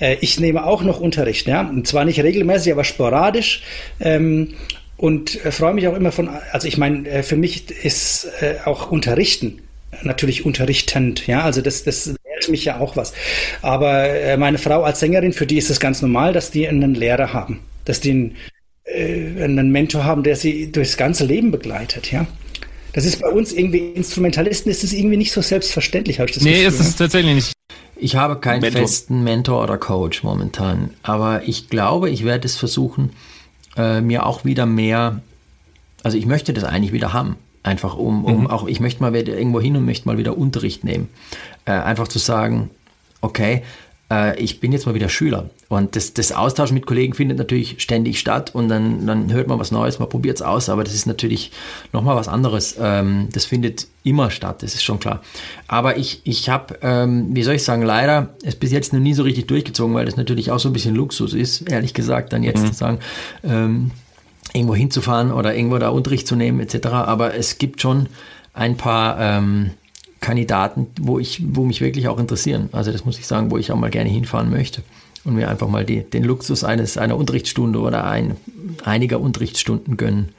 Äh, 0.00 0.18
ich 0.20 0.38
nehme 0.38 0.66
auch 0.66 0.82
noch 0.82 1.00
Unterricht, 1.00 1.46
ja. 1.46 1.66
Und 1.66 1.86
zwar 1.86 2.04
nicht 2.04 2.20
regelmäßig, 2.20 2.72
aber 2.72 2.84
sporadisch. 2.84 3.62
Ähm, 4.00 4.54
und 4.98 5.42
äh, 5.46 5.50
freue 5.50 5.72
mich 5.72 5.88
auch 5.88 5.96
immer 5.96 6.12
von, 6.12 6.28
also 6.28 6.68
ich 6.68 6.76
meine, 6.76 7.08
äh, 7.08 7.22
für 7.22 7.36
mich 7.36 7.70
ist 7.70 8.28
auch 8.66 8.90
Unterrichten 8.90 9.62
natürlich 10.02 10.44
unterrichtend, 10.44 11.26
ja, 11.26 11.42
also 11.42 11.60
das, 11.60 11.84
das 11.84 12.06
lehrt 12.06 12.48
mich 12.48 12.64
ja 12.64 12.80
auch 12.80 12.96
was. 12.96 13.12
Aber 13.60 14.36
meine 14.38 14.58
Frau 14.58 14.82
als 14.82 15.00
Sängerin, 15.00 15.32
für 15.32 15.46
die 15.46 15.58
ist 15.58 15.70
es 15.70 15.80
ganz 15.80 16.00
normal, 16.02 16.32
dass 16.32 16.50
die 16.50 16.66
einen 16.66 16.94
Lehrer 16.94 17.32
haben, 17.32 17.60
dass 17.84 18.00
die 18.00 18.10
einen, 18.10 18.36
äh, 18.92 19.42
einen 19.42 19.70
Mentor 19.70 20.04
haben, 20.04 20.22
der 20.22 20.36
sie 20.36 20.70
durchs 20.70 20.96
ganze 20.96 21.24
Leben 21.24 21.50
begleitet, 21.50 22.12
ja. 22.12 22.26
Das 22.92 23.06
ist 23.06 23.20
bei 23.20 23.28
uns 23.28 23.52
irgendwie 23.52 23.78
Instrumentalisten, 23.78 24.70
ist 24.70 24.84
es 24.84 24.92
irgendwie 24.92 25.16
nicht 25.16 25.32
so 25.32 25.40
selbstverständlich, 25.40 26.20
habe 26.20 26.28
ich 26.28 26.34
das 26.34 26.44
Nee, 26.44 26.64
Gefühl, 26.64 26.68
ist 26.68 26.80
es 26.80 26.96
tatsächlich 26.96 27.34
nicht. 27.34 27.52
Ich 27.96 28.16
habe 28.16 28.36
keinen 28.36 28.60
Mentor. 28.60 28.82
festen 28.82 29.22
Mentor 29.22 29.62
oder 29.62 29.78
Coach 29.78 30.22
momentan, 30.22 30.90
aber 31.02 31.42
ich 31.46 31.68
glaube, 31.68 32.10
ich 32.10 32.24
werde 32.24 32.46
es 32.46 32.56
versuchen, 32.56 33.10
äh, 33.76 34.00
mir 34.00 34.26
auch 34.26 34.44
wieder 34.44 34.66
mehr, 34.66 35.22
also 36.02 36.18
ich 36.18 36.26
möchte 36.26 36.52
das 36.52 36.64
eigentlich 36.64 36.92
wieder 36.92 37.12
haben. 37.12 37.36
Einfach 37.64 37.96
um, 37.96 38.24
um 38.24 38.40
mhm. 38.40 38.46
auch, 38.48 38.66
ich 38.66 38.80
möchte 38.80 39.00
mal 39.02 39.14
wieder 39.14 39.38
irgendwo 39.38 39.60
hin 39.60 39.76
und 39.76 39.84
möchte 39.84 40.08
mal 40.08 40.18
wieder 40.18 40.36
Unterricht 40.36 40.82
nehmen. 40.82 41.08
Äh, 41.64 41.70
einfach 41.70 42.08
zu 42.08 42.18
sagen, 42.18 42.70
okay, 43.20 43.62
äh, 44.12 44.38
ich 44.38 44.60
bin 44.60 44.72
jetzt 44.72 44.86
mal 44.86 44.94
wieder 44.94 45.08
Schüler. 45.08 45.48
Und 45.68 45.96
das, 45.96 46.12
das 46.12 46.32
Austauschen 46.32 46.74
mit 46.74 46.86
Kollegen 46.86 47.14
findet 47.14 47.38
natürlich 47.38 47.76
ständig 47.82 48.18
statt 48.18 48.54
und 48.54 48.68
dann, 48.68 49.06
dann 49.06 49.32
hört 49.32 49.48
man 49.48 49.58
was 49.58 49.70
Neues, 49.70 49.98
man 49.98 50.08
probiert 50.08 50.36
es 50.36 50.42
aus, 50.42 50.68
aber 50.68 50.84
das 50.84 50.94
ist 50.94 51.06
natürlich 51.06 51.50
nochmal 51.92 52.16
was 52.16 52.28
anderes. 52.28 52.76
Ähm, 52.78 53.28
das 53.32 53.46
findet 53.46 53.86
immer 54.04 54.30
statt, 54.30 54.62
das 54.62 54.74
ist 54.74 54.82
schon 54.82 55.00
klar. 55.00 55.22
Aber 55.68 55.96
ich, 55.96 56.20
ich 56.24 56.48
habe, 56.50 56.78
ähm, 56.82 57.34
wie 57.34 57.42
soll 57.42 57.54
ich 57.54 57.64
sagen, 57.64 57.82
leider 57.82 58.34
es 58.42 58.56
bis 58.56 58.70
jetzt 58.70 58.92
noch 58.92 59.00
nie 59.00 59.14
so 59.14 59.22
richtig 59.22 59.46
durchgezogen, 59.46 59.94
weil 59.94 60.04
das 60.04 60.16
natürlich 60.16 60.50
auch 60.50 60.58
so 60.58 60.68
ein 60.68 60.74
bisschen 60.74 60.94
Luxus 60.94 61.32
ist, 61.32 61.62
ehrlich 61.70 61.94
gesagt, 61.94 62.32
dann 62.32 62.42
jetzt 62.42 62.62
mhm. 62.62 62.66
zu 62.66 62.74
sagen, 62.74 62.98
ähm, 63.44 63.90
irgendwo 64.52 64.74
hinzufahren 64.74 65.32
oder 65.32 65.54
irgendwo 65.54 65.78
da 65.78 65.88
Unterricht 65.88 66.26
zu 66.26 66.36
nehmen 66.36 66.60
etc. 66.60 66.88
Aber 66.88 67.34
es 67.34 67.56
gibt 67.56 67.80
schon 67.80 68.08
ein 68.52 68.76
paar 68.76 69.18
ähm, 69.18 69.70
Kandidaten, 70.22 70.86
wo 70.98 71.18
ich, 71.18 71.42
wo 71.46 71.64
mich 71.64 71.82
wirklich 71.82 72.08
auch 72.08 72.18
interessieren. 72.18 72.70
Also 72.72 72.92
das 72.92 73.04
muss 73.04 73.18
ich 73.18 73.26
sagen, 73.26 73.50
wo 73.50 73.58
ich 73.58 73.70
auch 73.70 73.76
mal 73.76 73.90
gerne 73.90 74.08
hinfahren 74.08 74.50
möchte 74.50 74.82
und 75.24 75.34
mir 75.34 75.50
einfach 75.50 75.68
mal 75.68 75.84
die, 75.84 76.02
den 76.02 76.24
Luxus 76.24 76.64
eines 76.64 76.96
einer 76.96 77.16
Unterrichtsstunde 77.16 77.78
oder 77.78 78.04
ein, 78.04 78.36
einiger 78.84 79.20
Unterrichtsstunden 79.20 79.98
gönnen 79.98 80.30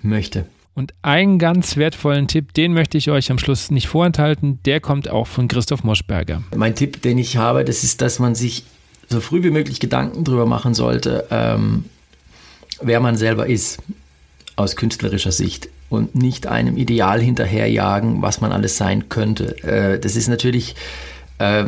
möchte. 0.00 0.46
Und 0.74 0.94
einen 1.02 1.38
ganz 1.38 1.76
wertvollen 1.76 2.28
Tipp, 2.28 2.54
den 2.54 2.72
möchte 2.72 2.96
ich 2.96 3.10
euch 3.10 3.30
am 3.30 3.38
Schluss 3.38 3.70
nicht 3.70 3.88
vorenthalten, 3.88 4.58
der 4.64 4.80
kommt 4.80 5.10
auch 5.10 5.26
von 5.26 5.46
Christoph 5.46 5.84
Moschberger. 5.84 6.42
Mein 6.56 6.74
Tipp, 6.74 7.02
den 7.02 7.18
ich 7.18 7.36
habe, 7.36 7.64
das 7.64 7.84
ist, 7.84 8.00
dass 8.00 8.18
man 8.18 8.34
sich 8.34 8.64
so 9.08 9.20
früh 9.20 9.42
wie 9.42 9.50
möglich 9.50 9.80
Gedanken 9.80 10.24
darüber 10.24 10.46
machen 10.46 10.72
sollte, 10.72 11.26
ähm, 11.30 11.84
wer 12.80 13.00
man 13.00 13.16
selber 13.16 13.46
ist 13.48 13.82
aus 14.56 14.76
künstlerischer 14.76 15.32
Sicht 15.32 15.68
und 15.92 16.14
nicht 16.14 16.46
einem 16.46 16.76
Ideal 16.76 17.20
hinterherjagen, 17.20 18.22
was 18.22 18.40
man 18.40 18.52
alles 18.52 18.76
sein 18.76 19.08
könnte. 19.08 19.62
Äh, 19.62 19.98
das 19.98 20.16
ist 20.16 20.28
natürlich, 20.28 20.74
äh, 21.38 21.64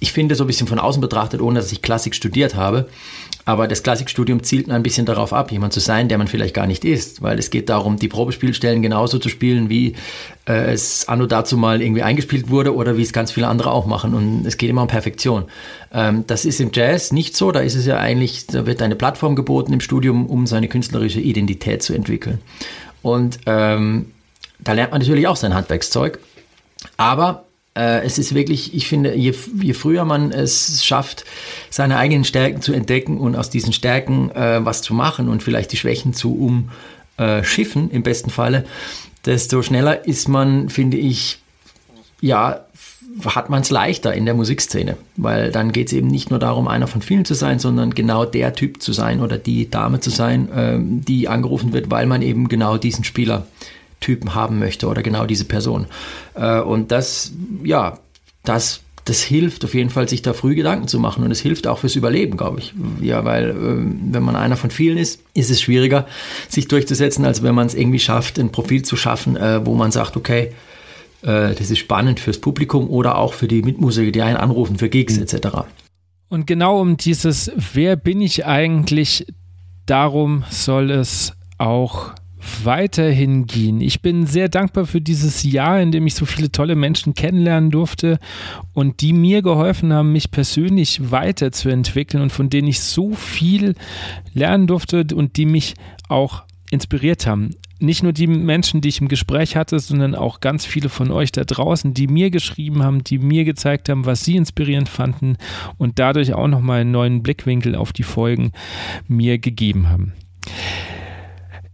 ich 0.00 0.12
finde 0.12 0.34
so 0.34 0.44
ein 0.44 0.46
bisschen 0.46 0.66
von 0.66 0.78
außen 0.78 1.00
betrachtet, 1.00 1.40
ohne 1.40 1.60
dass 1.60 1.72
ich 1.72 1.82
Klassik 1.82 2.14
studiert 2.14 2.54
habe, 2.54 2.88
aber 3.48 3.68
das 3.68 3.84
Klassikstudium 3.84 4.42
zielt 4.42 4.68
ein 4.68 4.82
bisschen 4.82 5.06
darauf 5.06 5.32
ab, 5.32 5.52
jemand 5.52 5.72
zu 5.72 5.78
sein, 5.78 6.08
der 6.08 6.18
man 6.18 6.26
vielleicht 6.26 6.52
gar 6.52 6.66
nicht 6.66 6.84
ist, 6.84 7.22
weil 7.22 7.38
es 7.38 7.50
geht 7.50 7.68
darum, 7.68 7.96
die 7.96 8.08
Probespielstellen 8.08 8.82
genauso 8.82 9.20
zu 9.20 9.28
spielen, 9.28 9.70
wie 9.70 9.94
äh, 10.48 10.72
es 10.72 11.06
anno 11.06 11.26
dazu 11.26 11.56
mal 11.56 11.80
irgendwie 11.80 12.02
eingespielt 12.02 12.50
wurde 12.50 12.74
oder 12.74 12.96
wie 12.96 13.02
es 13.02 13.12
ganz 13.12 13.30
viele 13.30 13.46
andere 13.46 13.70
auch 13.70 13.86
machen. 13.86 14.14
Und 14.14 14.44
es 14.46 14.56
geht 14.56 14.68
immer 14.68 14.82
um 14.82 14.88
Perfektion. 14.88 15.44
Ähm, 15.92 16.24
das 16.26 16.44
ist 16.44 16.60
im 16.60 16.70
Jazz 16.74 17.12
nicht 17.12 17.36
so. 17.36 17.52
Da 17.52 17.60
ist 17.60 17.76
es 17.76 17.86
ja 17.86 17.98
eigentlich, 17.98 18.48
da 18.48 18.66
wird 18.66 18.82
eine 18.82 18.96
Plattform 18.96 19.36
geboten 19.36 19.72
im 19.72 19.80
Studium, 19.80 20.26
um 20.26 20.48
seine 20.48 20.66
künstlerische 20.66 21.20
Identität 21.20 21.84
zu 21.84 21.94
entwickeln. 21.94 22.40
Und 23.06 23.38
ähm, 23.46 24.10
da 24.58 24.72
lernt 24.72 24.90
man 24.90 25.00
natürlich 25.00 25.28
auch 25.28 25.36
sein 25.36 25.54
Handwerkszeug. 25.54 26.18
Aber 26.96 27.44
äh, 27.76 28.04
es 28.04 28.18
ist 28.18 28.34
wirklich, 28.34 28.74
ich 28.74 28.88
finde, 28.88 29.14
je, 29.14 29.32
je, 29.62 29.74
früher 29.74 30.04
man 30.04 30.32
es 30.32 30.84
schafft, 30.84 31.24
seine 31.70 31.98
eigenen 31.98 32.24
Stärken 32.24 32.62
zu 32.62 32.72
entdecken 32.72 33.18
und 33.18 33.36
aus 33.36 33.48
diesen 33.48 33.72
Stärken 33.72 34.32
äh, 34.32 34.64
was 34.64 34.82
zu 34.82 34.92
machen 34.92 35.28
und 35.28 35.44
vielleicht 35.44 35.70
die 35.70 35.76
Schwächen 35.76 36.14
zu 36.14 36.58
umschiffen, 37.16 37.90
im 37.92 38.02
besten 38.02 38.30
Falle, 38.30 38.64
desto 39.24 39.62
schneller 39.62 40.04
ist 40.04 40.28
man, 40.28 40.68
finde 40.68 40.96
ich, 40.96 41.38
ja, 42.20 42.65
hat 43.24 43.48
man 43.50 43.62
es 43.62 43.70
leichter 43.70 44.14
in 44.14 44.24
der 44.24 44.34
Musikszene, 44.34 44.96
weil 45.16 45.50
dann 45.50 45.72
geht 45.72 45.88
es 45.88 45.92
eben 45.92 46.08
nicht 46.08 46.30
nur 46.30 46.38
darum, 46.38 46.68
einer 46.68 46.86
von 46.86 47.02
vielen 47.02 47.24
zu 47.24 47.34
sein, 47.34 47.58
sondern 47.58 47.94
genau 47.94 48.24
der 48.24 48.54
Typ 48.54 48.82
zu 48.82 48.92
sein 48.92 49.20
oder 49.20 49.38
die 49.38 49.70
Dame 49.70 50.00
zu 50.00 50.10
sein, 50.10 50.48
ähm, 50.54 51.04
die 51.04 51.28
angerufen 51.28 51.72
wird, 51.72 51.90
weil 51.90 52.06
man 52.06 52.22
eben 52.22 52.48
genau 52.48 52.76
diesen 52.76 53.04
Spielertypen 53.04 54.34
haben 54.34 54.58
möchte 54.58 54.88
oder 54.88 55.02
genau 55.02 55.26
diese 55.26 55.44
Person. 55.44 55.86
Äh, 56.34 56.60
und 56.60 56.92
das, 56.92 57.32
ja, 57.64 57.98
das 58.44 58.80
das 59.06 59.22
hilft 59.22 59.64
auf 59.64 59.72
jeden 59.72 59.88
Fall, 59.88 60.08
sich 60.08 60.20
da 60.20 60.32
früh 60.32 60.56
Gedanken 60.56 60.88
zu 60.88 60.98
machen 60.98 61.22
und 61.22 61.30
es 61.30 61.40
hilft 61.40 61.68
auch 61.68 61.78
fürs 61.78 61.94
Überleben, 61.94 62.36
glaube 62.36 62.58
ich. 62.58 62.74
Ja, 63.00 63.24
weil 63.24 63.50
äh, 63.50 64.12
wenn 64.12 64.22
man 64.22 64.34
einer 64.34 64.56
von 64.56 64.70
vielen 64.70 64.98
ist, 64.98 65.20
ist 65.32 65.48
es 65.48 65.60
schwieriger, 65.62 66.06
sich 66.48 66.66
durchzusetzen, 66.66 67.24
als 67.24 67.44
wenn 67.44 67.54
man 67.54 67.68
es 67.68 67.74
irgendwie 67.74 68.00
schafft, 68.00 68.38
ein 68.38 68.50
Profil 68.50 68.82
zu 68.82 68.96
schaffen, 68.96 69.36
äh, 69.36 69.64
wo 69.64 69.76
man 69.76 69.92
sagt, 69.92 70.16
okay, 70.16 70.52
äh, 71.26 71.54
das 71.54 71.70
ist 71.70 71.78
spannend 71.78 72.20
fürs 72.20 72.38
Publikum 72.38 72.88
oder 72.88 73.18
auch 73.18 73.34
für 73.34 73.48
die 73.48 73.62
Mitmusiker, 73.62 74.12
die 74.12 74.22
einen 74.22 74.36
anrufen, 74.36 74.78
für 74.78 74.88
Gigs 74.88 75.16
mhm. 75.16 75.22
etc. 75.24 75.48
Und 76.28 76.46
genau 76.46 76.80
um 76.80 76.96
dieses 76.96 77.50
Wer 77.74 77.96
bin 77.96 78.20
ich 78.20 78.46
eigentlich, 78.46 79.26
darum 79.86 80.44
soll 80.50 80.90
es 80.90 81.32
auch 81.58 82.12
weiterhin 82.62 83.46
gehen. 83.46 83.80
Ich 83.80 84.02
bin 84.02 84.26
sehr 84.26 84.48
dankbar 84.48 84.86
für 84.86 85.00
dieses 85.00 85.42
Jahr, 85.42 85.80
in 85.80 85.90
dem 85.90 86.06
ich 86.06 86.14
so 86.14 86.26
viele 86.26 86.52
tolle 86.52 86.76
Menschen 86.76 87.14
kennenlernen 87.14 87.70
durfte 87.70 88.18
und 88.72 89.00
die 89.00 89.12
mir 89.12 89.42
geholfen 89.42 89.92
haben, 89.92 90.12
mich 90.12 90.30
persönlich 90.30 91.10
weiterzuentwickeln 91.10 92.22
und 92.22 92.30
von 92.30 92.50
denen 92.50 92.68
ich 92.68 92.80
so 92.80 93.14
viel 93.14 93.74
lernen 94.32 94.68
durfte 94.68 95.06
und 95.12 95.36
die 95.36 95.46
mich 95.46 95.74
auch 96.08 96.45
inspiriert 96.70 97.26
haben 97.26 97.50
nicht 97.78 98.02
nur 98.02 98.12
die 98.12 98.26
Menschen, 98.26 98.80
die 98.80 98.88
ich 98.88 99.00
im 99.00 99.08
Gespräch 99.08 99.56
hatte, 99.56 99.78
sondern 99.78 100.14
auch 100.14 100.40
ganz 100.40 100.64
viele 100.64 100.88
von 100.88 101.10
euch 101.10 101.32
da 101.32 101.44
draußen, 101.44 101.92
die 101.92 102.06
mir 102.06 102.30
geschrieben 102.30 102.82
haben, 102.82 103.04
die 103.04 103.18
mir 103.18 103.44
gezeigt 103.44 103.88
haben, 103.88 104.06
was 104.06 104.24
sie 104.24 104.36
inspirierend 104.36 104.88
fanden 104.88 105.36
und 105.76 105.98
dadurch 105.98 106.32
auch 106.32 106.48
nochmal 106.48 106.80
einen 106.80 106.90
neuen 106.90 107.22
Blickwinkel 107.22 107.74
auf 107.74 107.92
die 107.92 108.02
Folgen 108.02 108.52
mir 109.08 109.38
gegeben 109.38 109.90
haben. 109.90 110.12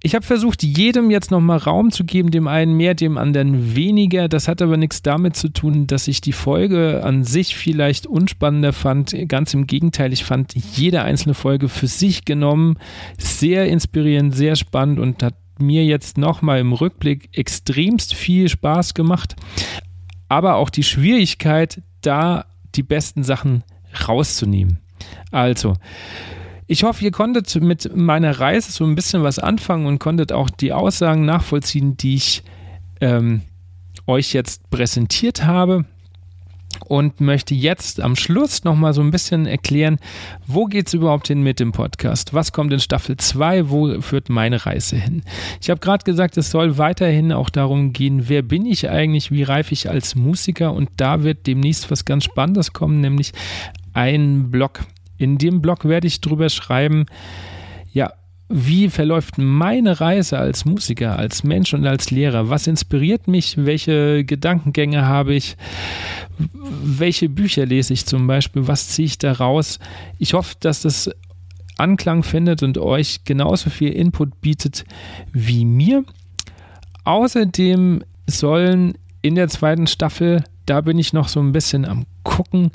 Ich 0.05 0.17
habe 0.17 0.27
versucht, 0.27 0.65
jedem 0.65 1.13
jetzt 1.13 1.31
nochmal 1.31 1.59
Raum 1.59 1.93
zu 1.93 2.05
geben, 2.05 2.33
dem 2.33 2.49
einen 2.49 2.77
mehr, 2.77 2.95
dem 2.95 3.19
anderen 3.19 3.77
weniger. 3.77 4.29
Das 4.29 4.49
hat 4.49 4.61
aber 4.61 4.77
nichts 4.77 5.03
damit 5.03 5.37
zu 5.37 5.49
tun, 5.49 5.87
dass 5.87 6.09
ich 6.09 6.21
die 6.21 6.33
Folge 6.33 7.05
an 7.05 7.23
sich 7.23 7.55
vielleicht 7.55 8.09
unspannender 8.09 8.73
fand. 8.73 9.15
Ganz 9.29 9.55
im 9.55 9.69
Gegenteil, 9.69 10.13
ich 10.13 10.25
fand 10.25 10.55
jede 10.55 11.03
einzelne 11.03 11.35
Folge 11.35 11.69
für 11.69 11.87
sich 11.87 12.25
genommen 12.25 12.79
sehr 13.17 13.69
inspirierend, 13.69 14.35
sehr 14.35 14.57
spannend 14.57 14.99
und 14.99 15.23
hat 15.23 15.37
mir 15.61 15.85
jetzt 15.85 16.19
nochmal 16.19 16.59
im 16.59 16.73
Rückblick 16.73 17.29
extremst 17.39 18.13
viel 18.15 18.49
Spaß 18.49 18.95
gemacht. 18.95 19.37
Aber 20.29 20.57
auch 20.57 20.71
die 20.71 20.83
Schwierigkeit, 20.83 21.81
da 22.01 22.47
die 22.75 22.83
besten 22.83 23.23
Sachen 23.23 23.63
rauszunehmen. 24.09 24.81
Also, 25.31 25.75
ich 26.73 26.85
hoffe, 26.85 27.05
ihr 27.05 27.11
konntet 27.11 27.55
mit 27.61 27.95
meiner 27.95 28.41
Reise 28.41 28.73
so 28.73 28.85
ein 28.85 28.95
bisschen 28.95 29.23
was 29.23 29.39
anfangen 29.39 29.85
und 29.85 29.99
konntet 29.99 30.33
auch 30.33 30.49
die 30.49 30.73
Aussagen 30.73 31.27
nachvollziehen, 31.27 31.99
die 31.99 32.15
ich 32.15 32.43
ähm, 33.03 33.43
euch 34.07 34.33
jetzt 34.33 34.71
präsentiert 34.71 35.45
habe 35.45 35.85
und 36.87 37.21
möchte 37.21 37.55
jetzt 37.55 38.01
am 38.01 38.17
Schluss 38.17 38.65
nochmal 38.65 38.95
so 38.95 39.03
ein 39.03 39.11
bisschen 39.11 39.45
erklären, 39.45 39.99
wo 40.47 40.65
geht 40.65 40.87
es 40.87 40.95
überhaupt 40.95 41.29
hin 41.29 41.43
mit 41.43 41.61
dem 41.61 41.73
Podcast? 41.73 42.33
Was 42.33 42.53
kommt 42.53 42.73
in 42.73 42.81
Staffel 42.81 43.19
2? 43.19 43.69
Wo 43.69 44.01
führt 44.01 44.31
meine 44.31 44.65
Reise 44.65 44.97
hin? 44.97 45.25
Ich 45.61 45.69
habe 45.69 45.79
gerade 45.79 46.05
gesagt, 46.05 46.39
es 46.39 46.51
soll 46.51 46.79
weiterhin 46.79 47.33
auch 47.33 47.51
darum 47.51 47.93
gehen, 47.93 48.31
wer 48.31 48.41
bin 48.41 48.65
ich 48.65 48.89
eigentlich, 48.89 49.31
wie 49.31 49.43
reif 49.43 49.73
ich 49.73 49.91
als 49.91 50.15
Musiker 50.15 50.73
und 50.73 50.89
da 50.97 51.23
wird 51.23 51.47
demnächst 51.47 51.91
was 51.91 52.07
ganz 52.07 52.25
Spannendes 52.25 52.73
kommen, 52.73 53.03
nämlich 53.03 53.33
ein 53.93 54.51
Blog. 54.51 54.81
In 55.23 55.39
dem 55.39 55.63
Blog 55.63 55.85
werde 55.85 56.09
ich 56.09 56.21
drüber 56.21 56.49
schreiben, 56.49 57.07
ja, 57.93 58.13
wie 58.49 58.91
verläuft 58.91 59.39
meine 59.39 60.01
Reise 60.01 60.37
als 60.39 60.65
Musiker, 60.65 61.19
als 61.19 61.45
Mensch 61.45 61.73
und 61.73 61.87
als 61.87 62.11
Lehrer? 62.11 62.51
Was 62.51 62.67
inspiriert 62.67 63.29
mich? 63.29 63.57
Welche 63.57 64.25
Gedankengänge 64.25 65.07
habe 65.07 65.35
ich? 65.35 65.57
Welche 66.39 67.29
Bücher 67.29 67.65
lese 67.65 67.95
ich 67.95 68.05
zum 68.05 68.27
Beispiel? 68.27 68.67
Was 68.67 68.89
ziehe 68.89 69.07
ich 69.07 69.17
da 69.17 69.33
raus? 69.33 69.79
Ich 70.19 70.35
hoffe, 70.35 70.57
dass 70.61 70.83
das 70.83 71.09
Anklang 71.79 72.25
findet 72.25 72.63
und 72.63 72.77
euch 72.77 73.25
genauso 73.25 73.71
viel 73.71 73.93
Input 73.93 74.41
bietet 74.41 74.85
wie 75.33 75.65
mir. 75.65 76.05
Außerdem 77.05 78.03
sollen 78.27 78.95
in 79.23 79.37
der 79.37 79.49
zweiten 79.49 79.87
Staffel, 79.87 80.45
da 80.67 80.81
bin 80.81 80.99
ich 80.99 81.13
noch 81.13 81.29
so 81.29 81.41
ein 81.41 81.53
bisschen 81.53 81.85
am 81.85 82.07
gucken, 82.23 82.73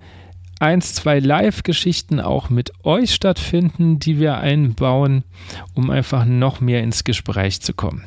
eins, 0.60 0.94
zwei 0.94 1.20
Live-Geschichten 1.20 2.20
auch 2.20 2.50
mit 2.50 2.72
euch 2.84 3.14
stattfinden, 3.14 4.00
die 4.00 4.20
wir 4.20 4.38
einbauen, 4.38 5.24
um 5.74 5.90
einfach 5.90 6.26
noch 6.26 6.62
mehr 6.62 6.84
ins 6.84 7.04
Gespräch 7.04 7.62
zu 7.62 7.74
kommen. 7.74 8.04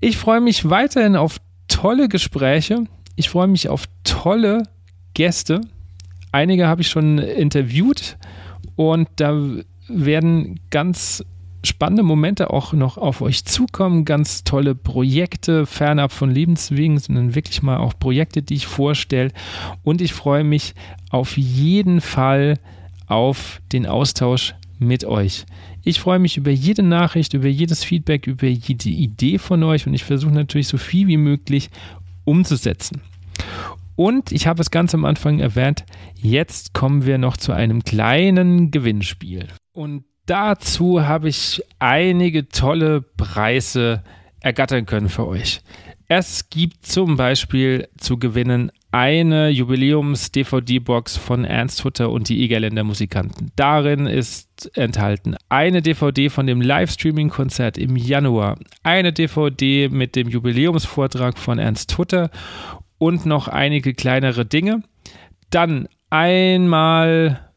Ich 0.00 0.16
freue 0.16 0.40
mich 0.40 0.68
weiterhin 0.68 1.16
auf 1.16 1.38
tolle 1.68 2.08
Gespräche. 2.08 2.84
Ich 3.16 3.30
freue 3.30 3.48
mich 3.48 3.68
auf 3.68 3.84
tolle 4.04 4.62
Gäste. 5.14 5.60
Einige 6.32 6.66
habe 6.66 6.82
ich 6.82 6.88
schon 6.88 7.18
interviewt 7.18 8.16
und 8.76 9.08
da 9.16 9.34
werden 9.88 10.60
ganz 10.70 11.24
spannende 11.64 12.02
Momente 12.02 12.50
auch 12.50 12.72
noch 12.72 12.96
auf 12.96 13.20
euch 13.20 13.44
zukommen, 13.44 14.04
ganz 14.04 14.44
tolle 14.44 14.74
Projekte, 14.74 15.66
fernab 15.66 16.12
von 16.12 16.30
Lebenswegen, 16.30 16.98
sondern 16.98 17.34
wirklich 17.34 17.62
mal 17.62 17.78
auch 17.78 17.98
Projekte, 17.98 18.42
die 18.42 18.54
ich 18.54 18.66
vorstelle. 18.66 19.30
Und 19.82 20.00
ich 20.00 20.12
freue 20.12 20.44
mich 20.44 20.74
auf 21.10 21.36
jeden 21.36 22.00
Fall 22.00 22.58
auf 23.06 23.60
den 23.72 23.86
Austausch 23.86 24.54
mit 24.78 25.04
euch. 25.04 25.44
Ich 25.82 26.00
freue 26.00 26.18
mich 26.18 26.36
über 26.36 26.50
jede 26.50 26.82
Nachricht, 26.82 27.34
über 27.34 27.48
jedes 27.48 27.84
Feedback, 27.84 28.26
über 28.26 28.46
jede 28.46 28.88
Idee 28.88 29.38
von 29.38 29.62
euch 29.62 29.86
und 29.86 29.94
ich 29.94 30.04
versuche 30.04 30.32
natürlich 30.32 30.68
so 30.68 30.78
viel 30.78 31.06
wie 31.06 31.16
möglich 31.16 31.70
umzusetzen. 32.24 33.02
Und 33.96 34.32
ich 34.32 34.46
habe 34.46 34.62
es 34.62 34.70
ganz 34.70 34.94
am 34.94 35.04
Anfang 35.04 35.40
erwähnt, 35.40 35.84
jetzt 36.14 36.72
kommen 36.72 37.04
wir 37.04 37.18
noch 37.18 37.36
zu 37.36 37.52
einem 37.52 37.84
kleinen 37.84 38.70
Gewinnspiel. 38.70 39.48
Und 39.72 40.04
dazu 40.26 41.06
habe 41.06 41.28
ich 41.28 41.62
einige 41.78 42.48
tolle 42.48 43.02
Preise 43.02 44.02
ergattern 44.40 44.86
können 44.86 45.08
für 45.08 45.26
euch. 45.26 45.60
Es 46.12 46.50
gibt 46.50 46.86
zum 46.86 47.16
Beispiel 47.16 47.88
zu 47.96 48.18
gewinnen 48.18 48.72
eine 48.90 49.48
Jubiläums-DVD-Box 49.50 51.16
von 51.16 51.44
Ernst 51.44 51.84
Hutter 51.84 52.10
und 52.10 52.28
die 52.28 52.42
Egerländer 52.42 52.82
Musikanten. 52.82 53.52
Darin 53.54 54.06
ist 54.06 54.76
enthalten 54.76 55.36
eine 55.48 55.82
DVD 55.82 56.28
von 56.28 56.48
dem 56.48 56.60
Livestreaming-Konzert 56.60 57.78
im 57.78 57.96
Januar, 57.96 58.58
eine 58.82 59.12
DVD 59.12 59.88
mit 59.88 60.16
dem 60.16 60.28
Jubiläumsvortrag 60.28 61.38
von 61.38 61.60
Ernst 61.60 61.96
Hutter 61.96 62.30
und 62.98 63.24
noch 63.24 63.46
einige 63.46 63.94
kleinere 63.94 64.44
Dinge. 64.44 64.82
Dann 65.50 65.88
einmal 66.10 67.52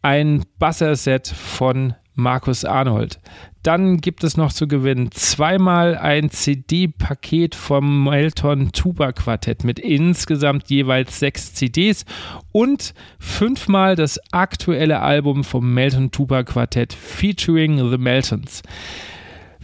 ein 0.00 0.44
Basserset 0.58 1.28
von 1.28 1.94
Markus 2.20 2.64
Arnold. 2.64 3.18
Dann 3.62 3.98
gibt 3.98 4.24
es 4.24 4.36
noch 4.36 4.52
zu 4.52 4.66
gewinnen 4.66 5.10
zweimal 5.12 5.96
ein 5.96 6.30
CD-Paket 6.30 7.54
vom 7.54 8.04
Melton 8.04 8.72
Tuba 8.72 9.12
Quartett 9.12 9.64
mit 9.64 9.78
insgesamt 9.78 10.70
jeweils 10.70 11.18
sechs 11.18 11.52
CDs 11.52 12.06
und 12.52 12.94
fünfmal 13.18 13.96
das 13.96 14.18
aktuelle 14.32 15.00
Album 15.00 15.44
vom 15.44 15.74
Melton 15.74 16.10
Tuba 16.10 16.42
Quartett 16.42 16.92
featuring 16.94 17.90
The 17.90 17.98
Meltons. 17.98 18.62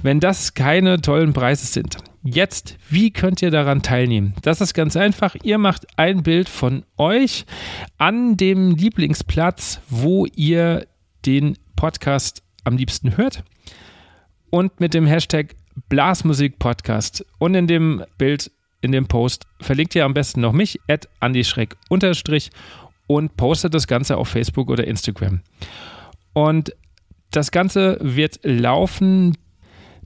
Wenn 0.03 0.21
das 0.21 0.53
keine 0.55 1.01
tollen 1.01 1.33
Preise 1.33 1.67
sind. 1.67 1.97
Jetzt, 2.23 2.77
wie 2.91 3.13
könnt 3.13 3.41
ihr 3.41 3.53
daran 3.53 3.83
teilnehmen? 3.83 4.35
Das 4.43 4.61
ist 4.61 4.75
ganz 4.75 4.97
einfach. 4.97 5.37
Ihr 5.43 5.59
macht 5.59 5.87
ein 5.97 6.23
Bild 6.23 6.49
von 6.49 6.85
euch 6.99 7.47
an 7.99 8.37
dem 8.37 8.75
Lieblingsplatz, 8.75 9.81
wo 9.89 10.27
ihr 10.35 10.87
den 11.25 11.57
Podcast 11.77 12.43
am 12.67 12.77
liebsten 12.77 13.17
hört. 13.17 13.45
Und 14.51 14.81
mit 14.81 14.95
dem 14.95 15.07
Hashtag 15.07 15.55
Blasmusik-Podcast. 15.89 17.25
Und 17.39 17.55
in 17.55 17.67
dem 17.67 18.05
Bild, 18.19 18.51
in 18.81 18.93
dem 18.93 19.07
Post, 19.07 19.47
verlinkt 19.61 19.95
ihr 19.95 20.05
am 20.05 20.15
besten 20.15 20.41
noch 20.41 20.53
mich, 20.53 20.81
at 20.89 21.09
Schreck 21.43 21.77
unterstrich 21.89 22.51
und 23.07 23.37
postet 23.37 23.75
das 23.75 23.87
Ganze 23.87 24.17
auf 24.17 24.29
Facebook 24.29 24.69
oder 24.69 24.87
Instagram. 24.87 25.41
Und 26.33 26.75
das 27.31 27.51
Ganze 27.51 27.99
wird 28.01 28.41
laufen 28.43 29.37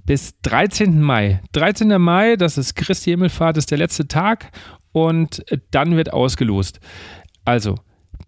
bis 0.05 0.35
13. 0.43 1.01
Mai. 1.01 1.41
13. 1.53 2.01
Mai, 2.01 2.37
das 2.37 2.59
ist 2.59 2.75
Christi 2.75 3.11
Himmelfahrt, 3.11 3.57
ist 3.57 3.71
der 3.71 3.79
letzte 3.79 4.09
Tag 4.09 4.51
und 4.93 5.45
dann 5.71 5.97
wird 5.97 6.13
ausgelost. 6.13 6.81
Also, 7.45 7.77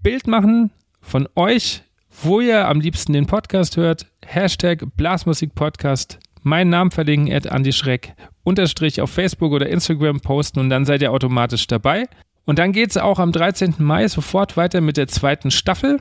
Bild 0.02 0.26
machen 0.26 0.70
von 1.00 1.28
euch 1.34 1.82
wo 2.20 2.40
ihr 2.40 2.68
am 2.68 2.80
liebsten 2.80 3.12
den 3.12 3.26
Podcast 3.26 3.76
hört. 3.76 4.06
Hashtag 4.34 4.82
Blasmusik-Podcast. 4.96 6.18
Meinen 6.42 6.70
Namen 6.70 6.90
verlinken, 6.90 7.32
at 7.32 7.44
Andy 7.44 7.70
Schreck, 7.70 8.14
unterstrich 8.44 9.02
auf 9.02 9.10
Facebook 9.10 9.52
oder 9.52 9.68
Instagram 9.68 10.20
posten 10.20 10.58
und 10.58 10.70
dann 10.70 10.86
seid 10.86 11.02
ihr 11.02 11.12
automatisch 11.12 11.66
dabei. 11.66 12.08
Und 12.46 12.58
dann 12.58 12.72
geht 12.72 12.90
es 12.90 12.96
auch 12.96 13.18
am 13.18 13.30
13. 13.30 13.74
Mai 13.78 14.08
sofort 14.08 14.56
weiter 14.56 14.80
mit 14.80 14.96
der 14.96 15.06
zweiten 15.06 15.50
Staffel. 15.50 16.00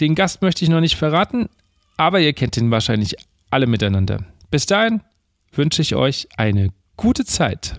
Den 0.00 0.14
Gast 0.14 0.40
möchte 0.40 0.64
ich 0.64 0.70
noch 0.70 0.80
nicht 0.80 0.96
verraten, 0.96 1.50
aber 1.98 2.20
ihr 2.20 2.32
kennt 2.32 2.56
ihn 2.56 2.70
wahrscheinlich 2.70 3.16
alle 3.50 3.66
miteinander. 3.66 4.24
Bis 4.50 4.64
dahin 4.64 5.02
wünsche 5.52 5.82
ich 5.82 5.94
euch 5.94 6.26
eine 6.38 6.70
gute 6.96 7.26
Zeit. 7.26 7.76